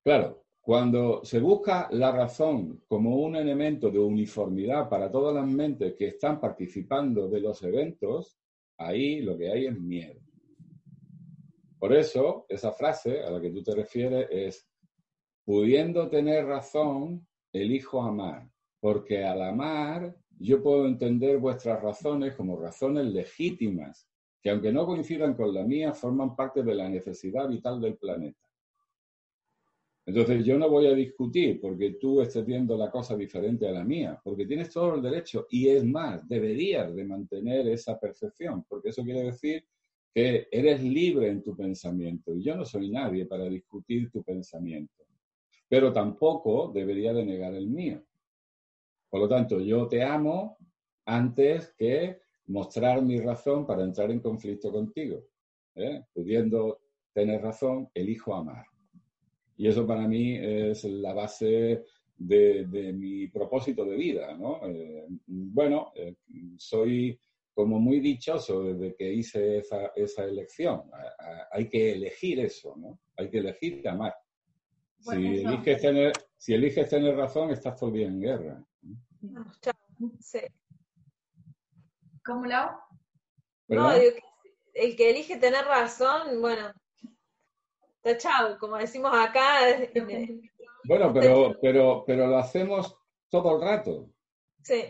Claro, 0.03 0.45
cuando 0.61 1.24
se 1.24 1.41
busca 1.41 1.89
la 1.91 2.12
razón 2.12 2.82
como 2.87 3.16
un 3.16 3.35
elemento 3.35 3.91
de 3.91 3.99
uniformidad 3.99 4.91
para 4.91 5.11
todas 5.11 5.35
las 5.35 5.47
mentes 5.47 5.95
que 5.95 6.09
están 6.09 6.39
participando 6.39 7.26
de 7.26 7.41
los 7.41 7.62
eventos, 7.62 8.37
ahí 8.76 9.22
lo 9.22 9.39
que 9.39 9.51
hay 9.51 9.66
es 9.66 9.80
miedo. 9.80 10.20
Por 11.78 11.95
eso, 11.95 12.45
esa 12.47 12.72
frase 12.72 13.22
a 13.22 13.30
la 13.30 13.41
que 13.41 13.51
tú 13.51 13.62
te 13.62 13.74
refieres 13.74 14.28
es, 14.30 14.68
pudiendo 15.47 16.11
tener 16.11 16.45
razón, 16.45 17.26
elijo 17.55 18.03
amar, 18.03 18.51
porque 18.80 19.24
al 19.24 19.41
amar 19.41 20.14
yo 20.39 20.62
puedo 20.62 20.87
entender 20.87 21.39
vuestras 21.39 21.80
razones 21.82 22.35
como 22.35 22.61
razones 22.61 23.07
legítimas, 23.07 24.07
que 24.43 24.51
aunque 24.51 24.72
no 24.72 24.85
coincidan 24.85 25.32
con 25.35 25.55
la 25.55 25.64
mía, 25.64 25.95
forman 25.95 26.37
parte 26.37 26.62
de 26.62 26.74
la 26.74 26.87
necesidad 26.91 27.49
vital 27.49 27.80
del 27.80 27.97
planeta. 27.97 28.43
Entonces 30.07 30.45
yo 30.45 30.59
no 30.59 30.69
voy 30.69 30.87
a 30.87 30.95
discutir 30.95 31.61
porque 31.61 31.93
tú 31.93 32.21
estés 32.21 32.45
viendo 32.45 32.77
la 32.77 32.91
cosa 32.91 33.17
diferente 33.17 33.67
a 33.67 33.73
la 33.73 33.85
mía, 33.85 34.21
porque 34.23 34.47
tienes 34.47 34.71
todo 34.71 34.97
el 34.97 35.03
derecho 35.03 35.47
y 35.51 35.69
es 35.69 35.85
más, 35.85 36.27
deberías 36.29 36.95
de 36.95 37.05
mantener 37.05 37.67
esa 37.69 37.99
percepción, 37.99 38.65
porque 38.69 38.91
eso 38.91 39.03
quiere 39.03 39.23
decir 39.23 39.65
que 40.13 40.47
eres 40.51 40.83
libre 40.83 41.29
en 41.29 41.43
tu 41.43 41.57
pensamiento 41.57 42.35
y 42.35 42.43
yo 42.43 42.55
no 42.55 42.65
soy 42.65 42.91
nadie 42.91 43.25
para 43.25 43.45
discutir 43.45 44.11
tu 44.11 44.23
pensamiento, 44.23 45.05
pero 45.69 45.93
tampoco 45.93 46.71
debería 46.73 47.15
de 47.15 47.25
negar 47.25 47.55
el 47.55 47.69
mío. 47.69 48.05
Por 49.09 49.21
lo 49.21 49.29
tanto, 49.29 49.61
yo 49.61 49.89
te 49.89 50.03
amo 50.03 50.59
antes 51.07 51.73
que 51.79 52.21
mostrar 52.47 53.03
mi 53.03 53.21
razón 53.21 53.67
para 53.67 53.85
entrar 53.85 54.11
en 54.11 54.21
conflicto 54.21 54.71
contigo. 54.71 55.25
¿eh? 55.75 56.03
Pudiendo 56.13 56.81
tener 57.13 57.41
razón, 57.41 57.89
elijo 57.95 58.35
amar. 58.35 58.67
Y 59.57 59.69
eso 59.69 59.87
para 59.87 60.07
mí 60.09 60.37
es 60.37 60.85
la 60.85 61.13
base 61.13 61.85
de, 62.17 62.93
mi 62.95 63.29
propósito 63.29 63.85
de 63.85 63.97
vida, 63.97 64.35
¿no? 64.37 64.61
Eh, 64.67 65.07
bueno, 65.27 65.93
eh, 65.95 66.17
soy 66.57 67.19
como 67.53 67.79
muy 67.79 68.01
dichoso 68.01 68.65
desde 68.65 68.97
que 68.97 69.13
hice 69.13 69.59
esa, 69.59 69.93
esa 69.95 70.25
elección. 70.25 70.91
hay 71.53 71.69
que 71.69 71.93
elegir 71.93 72.41
eso, 72.41 72.75
¿no? 72.77 72.99
Hay 73.17 73.31
que 73.31 73.39
elegir 73.39 73.87
amar. 73.89 74.15
si, 74.99 75.13
eliges 75.13 75.81
tener, 75.81 76.13
si 76.37 76.55
eliges 76.55 76.89
tener 76.89 77.17
razón, 77.17 77.51
estás 77.51 77.79
todavía 77.79 78.09
en 78.09 78.21
guerra. 78.21 78.65
Sí. 80.19 80.41
¿Cómo, 82.25 82.47
Lau? 82.47 82.71
No, 83.69 83.93
el 83.93 84.97
que 84.97 85.11
elige 85.11 85.37
tener 85.37 85.65
razón, 85.65 86.41
bueno, 86.41 86.73
chao, 88.19 88.59
como 88.59 88.77
decimos 88.77 89.13
acá. 89.15 89.59
Bueno, 90.87 91.15
pero, 91.15 91.57
pero, 91.63 92.05
pero 92.07 92.27
lo 92.27 92.37
hacemos 92.37 92.95
todo 93.31 93.57
el 93.57 93.63
rato. 93.63 94.11
Sí. 94.63 94.83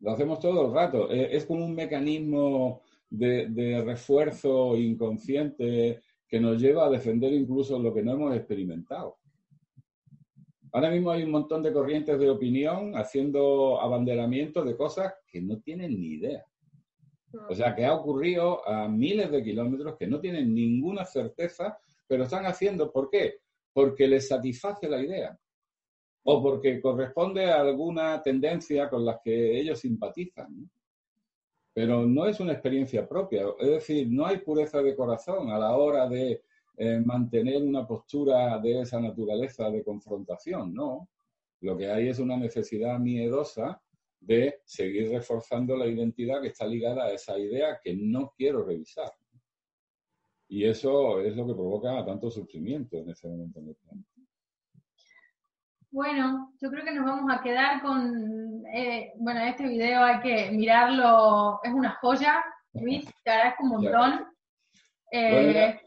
Lo 0.00 0.10
hacemos 0.10 0.40
todo 0.40 0.66
el 0.66 0.74
rato. 0.74 1.08
Eh, 1.08 1.36
es 1.36 1.46
como 1.46 1.64
un 1.64 1.72
mecanismo 1.72 2.82
de, 3.08 3.46
de, 3.50 3.80
refuerzo 3.84 4.76
inconsciente 4.76 6.02
que 6.26 6.40
nos 6.40 6.60
lleva 6.60 6.86
a 6.86 6.90
defender 6.90 7.32
incluso 7.32 7.78
lo 7.78 7.94
que 7.94 8.02
no 8.02 8.14
hemos 8.14 8.34
experimentado. 8.34 9.18
Ahora 10.72 10.90
mismo 10.90 11.12
hay 11.12 11.22
un 11.22 11.30
montón 11.30 11.62
de 11.62 11.72
corrientes 11.72 12.18
de 12.18 12.28
opinión 12.28 12.96
haciendo 12.96 13.80
abanderamiento 13.80 14.64
de 14.64 14.76
cosas 14.76 15.14
que 15.28 15.40
no 15.40 15.60
tienen 15.60 15.92
ni 16.00 16.14
idea. 16.14 16.44
O 17.48 17.54
sea, 17.54 17.74
que 17.74 17.84
ha 17.84 17.94
ocurrido 17.94 18.66
a 18.68 18.88
miles 18.88 19.30
de 19.30 19.42
kilómetros 19.42 19.96
que 19.96 20.06
no 20.06 20.20
tienen 20.20 20.54
ninguna 20.54 21.04
certeza 21.04 21.78
pero 22.06 22.24
están 22.24 22.46
haciendo, 22.46 22.92
¿por 22.92 23.10
qué? 23.10 23.40
Porque 23.72 24.06
les 24.06 24.28
satisface 24.28 24.88
la 24.88 25.00
idea 25.00 25.38
o 26.28 26.42
porque 26.42 26.80
corresponde 26.80 27.44
a 27.44 27.60
alguna 27.60 28.20
tendencia 28.20 28.88
con 28.88 29.04
la 29.04 29.20
que 29.22 29.60
ellos 29.60 29.78
simpatizan. 29.78 30.68
Pero 31.72 32.04
no 32.04 32.26
es 32.26 32.40
una 32.40 32.52
experiencia 32.52 33.06
propia, 33.08 33.46
es 33.60 33.68
decir, 33.68 34.08
no 34.10 34.26
hay 34.26 34.38
pureza 34.38 34.82
de 34.82 34.96
corazón 34.96 35.50
a 35.50 35.58
la 35.58 35.76
hora 35.76 36.08
de 36.08 36.42
eh, 36.78 37.00
mantener 37.04 37.62
una 37.62 37.86
postura 37.86 38.58
de 38.58 38.80
esa 38.80 39.00
naturaleza 39.00 39.70
de 39.70 39.84
confrontación, 39.84 40.74
no. 40.74 41.08
Lo 41.60 41.76
que 41.76 41.90
hay 41.90 42.08
es 42.08 42.18
una 42.18 42.36
necesidad 42.36 42.98
miedosa 42.98 43.80
de 44.18 44.62
seguir 44.64 45.10
reforzando 45.10 45.76
la 45.76 45.86
identidad 45.86 46.42
que 46.42 46.48
está 46.48 46.66
ligada 46.66 47.04
a 47.04 47.12
esa 47.12 47.38
idea 47.38 47.78
que 47.82 47.94
no 47.94 48.34
quiero 48.36 48.64
revisar. 48.64 49.12
Y 50.48 50.64
eso 50.64 51.20
es 51.20 51.36
lo 51.36 51.46
que 51.46 51.54
provoca 51.54 52.04
tanto 52.04 52.30
sufrimiento 52.30 52.96
en 52.98 53.10
ese 53.10 53.28
momento 53.28 53.58
en 53.60 53.68
el 53.68 53.76
Bueno, 55.90 56.52
yo 56.60 56.70
creo 56.70 56.84
que 56.84 56.94
nos 56.94 57.04
vamos 57.04 57.34
a 57.34 57.42
quedar 57.42 57.82
con, 57.82 58.64
eh, 58.72 59.12
bueno, 59.18 59.40
este 59.40 59.66
video 59.66 60.02
hay 60.02 60.20
que 60.20 60.50
mirarlo, 60.52 61.60
es 61.64 61.72
una 61.72 61.96
joya, 62.00 62.44
Luis, 62.74 63.04
te 63.24 63.30
agradezco 63.30 63.64
un 63.64 63.70
montón. 63.70 64.26
Eh, 65.10 65.80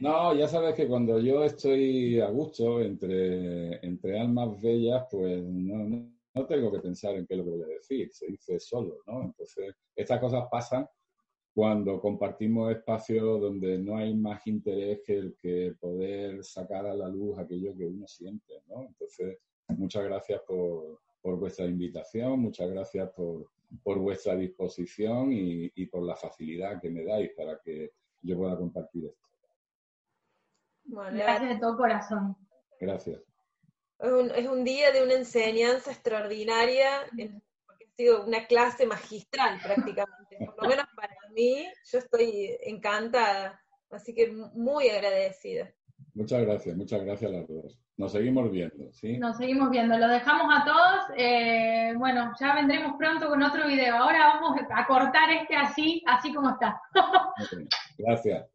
no, 0.00 0.34
ya 0.34 0.48
sabes 0.48 0.74
que 0.74 0.88
cuando 0.88 1.20
yo 1.20 1.44
estoy 1.44 2.20
a 2.20 2.28
gusto 2.30 2.80
entre, 2.80 3.84
entre 3.86 4.18
almas 4.18 4.60
bellas, 4.60 5.06
pues 5.08 5.42
no, 5.44 6.08
no, 6.34 6.46
tengo 6.46 6.72
que 6.72 6.80
pensar 6.80 7.14
en 7.14 7.26
qué 7.26 7.34
es 7.34 7.38
lo 7.38 7.44
que 7.44 7.50
voy 7.50 7.62
a 7.62 7.66
decir, 7.66 8.08
se 8.12 8.26
dice 8.26 8.58
solo, 8.58 8.96
¿no? 9.06 9.22
Entonces, 9.22 9.76
estas 9.94 10.18
cosas 10.18 10.48
pasan 10.50 10.86
cuando 11.54 12.00
compartimos 12.00 12.70
espacios 12.70 13.40
donde 13.40 13.78
no 13.78 13.96
hay 13.96 14.14
más 14.14 14.46
interés 14.46 15.00
que 15.04 15.16
el 15.16 15.36
que 15.36 15.74
poder 15.80 16.44
sacar 16.44 16.86
a 16.86 16.94
la 16.94 17.08
luz 17.08 17.38
aquello 17.38 17.76
que 17.76 17.86
uno 17.86 18.06
siente, 18.06 18.62
¿no? 18.68 18.82
Entonces, 18.82 19.38
muchas 19.68 20.04
gracias 20.04 20.40
por, 20.46 21.00
por 21.20 21.38
vuestra 21.38 21.66
invitación, 21.66 22.40
muchas 22.40 22.70
gracias 22.70 23.10
por, 23.10 23.50
por 23.82 23.98
vuestra 23.98 24.36
disposición 24.36 25.32
y, 25.32 25.70
y, 25.74 25.86
por 25.86 26.02
la 26.02 26.16
facilidad 26.16 26.80
que 26.80 26.90
me 26.90 27.04
dais 27.04 27.32
para 27.36 27.58
que 27.60 27.92
yo 28.22 28.36
pueda 28.36 28.56
compartir 28.56 29.06
esto. 29.06 29.28
gracias 30.84 31.48
de 31.48 31.60
todo 31.60 31.76
corazón. 31.76 32.36
Gracias. 32.78 33.20
Es 33.98 34.10
un, 34.10 34.30
es 34.30 34.46
un 34.46 34.64
día 34.64 34.92
de 34.92 35.02
una 35.02 35.14
enseñanza 35.14 35.90
extraordinaria, 35.90 37.06
porque 37.66 37.84
ha 37.84 37.96
sido 37.96 38.24
una 38.24 38.46
clase 38.46 38.86
magistral 38.86 39.60
prácticamente, 39.62 40.38
por 40.38 40.62
lo 40.62 40.68
menos 40.70 40.86
para 40.96 41.14
mí, 41.30 41.66
yo 41.90 41.98
estoy 41.98 42.56
encantada, 42.62 43.60
así 43.90 44.14
que 44.14 44.32
muy 44.54 44.88
agradecida. 44.88 45.72
Muchas 46.14 46.42
gracias, 46.42 46.76
muchas 46.76 47.02
gracias 47.04 47.30
a 47.30 47.34
las 47.34 47.48
dos. 47.48 47.78
Nos 47.96 48.12
seguimos 48.12 48.50
viendo, 48.50 48.90
¿sí? 48.92 49.18
Nos 49.18 49.36
seguimos 49.36 49.70
viendo. 49.70 49.96
Lo 49.98 50.08
dejamos 50.08 50.46
a 50.50 50.64
todos. 50.64 51.04
Eh, 51.18 51.92
bueno, 51.98 52.32
ya 52.40 52.54
vendremos 52.54 52.94
pronto 52.96 53.28
con 53.28 53.42
otro 53.42 53.66
video. 53.66 53.94
Ahora 53.94 54.40
vamos 54.40 54.58
a 54.74 54.86
cortar 54.86 55.30
este 55.30 55.54
así, 55.54 56.02
así 56.06 56.32
como 56.32 56.50
está. 56.50 56.80
Gracias. 57.98 58.46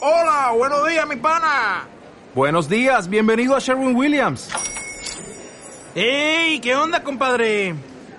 Hola, 0.00 0.52
buenos 0.56 0.88
días, 0.88 1.08
mi 1.08 1.16
pana. 1.16 1.86
Buenos 2.34 2.68
días, 2.68 3.08
bienvenido 3.08 3.56
a 3.56 3.60
Sherwin 3.60 3.96
Williams. 3.96 4.50
¡Ey! 5.94 6.60
¿Qué 6.60 6.74
onda, 6.74 7.02
compadre? 7.02 7.74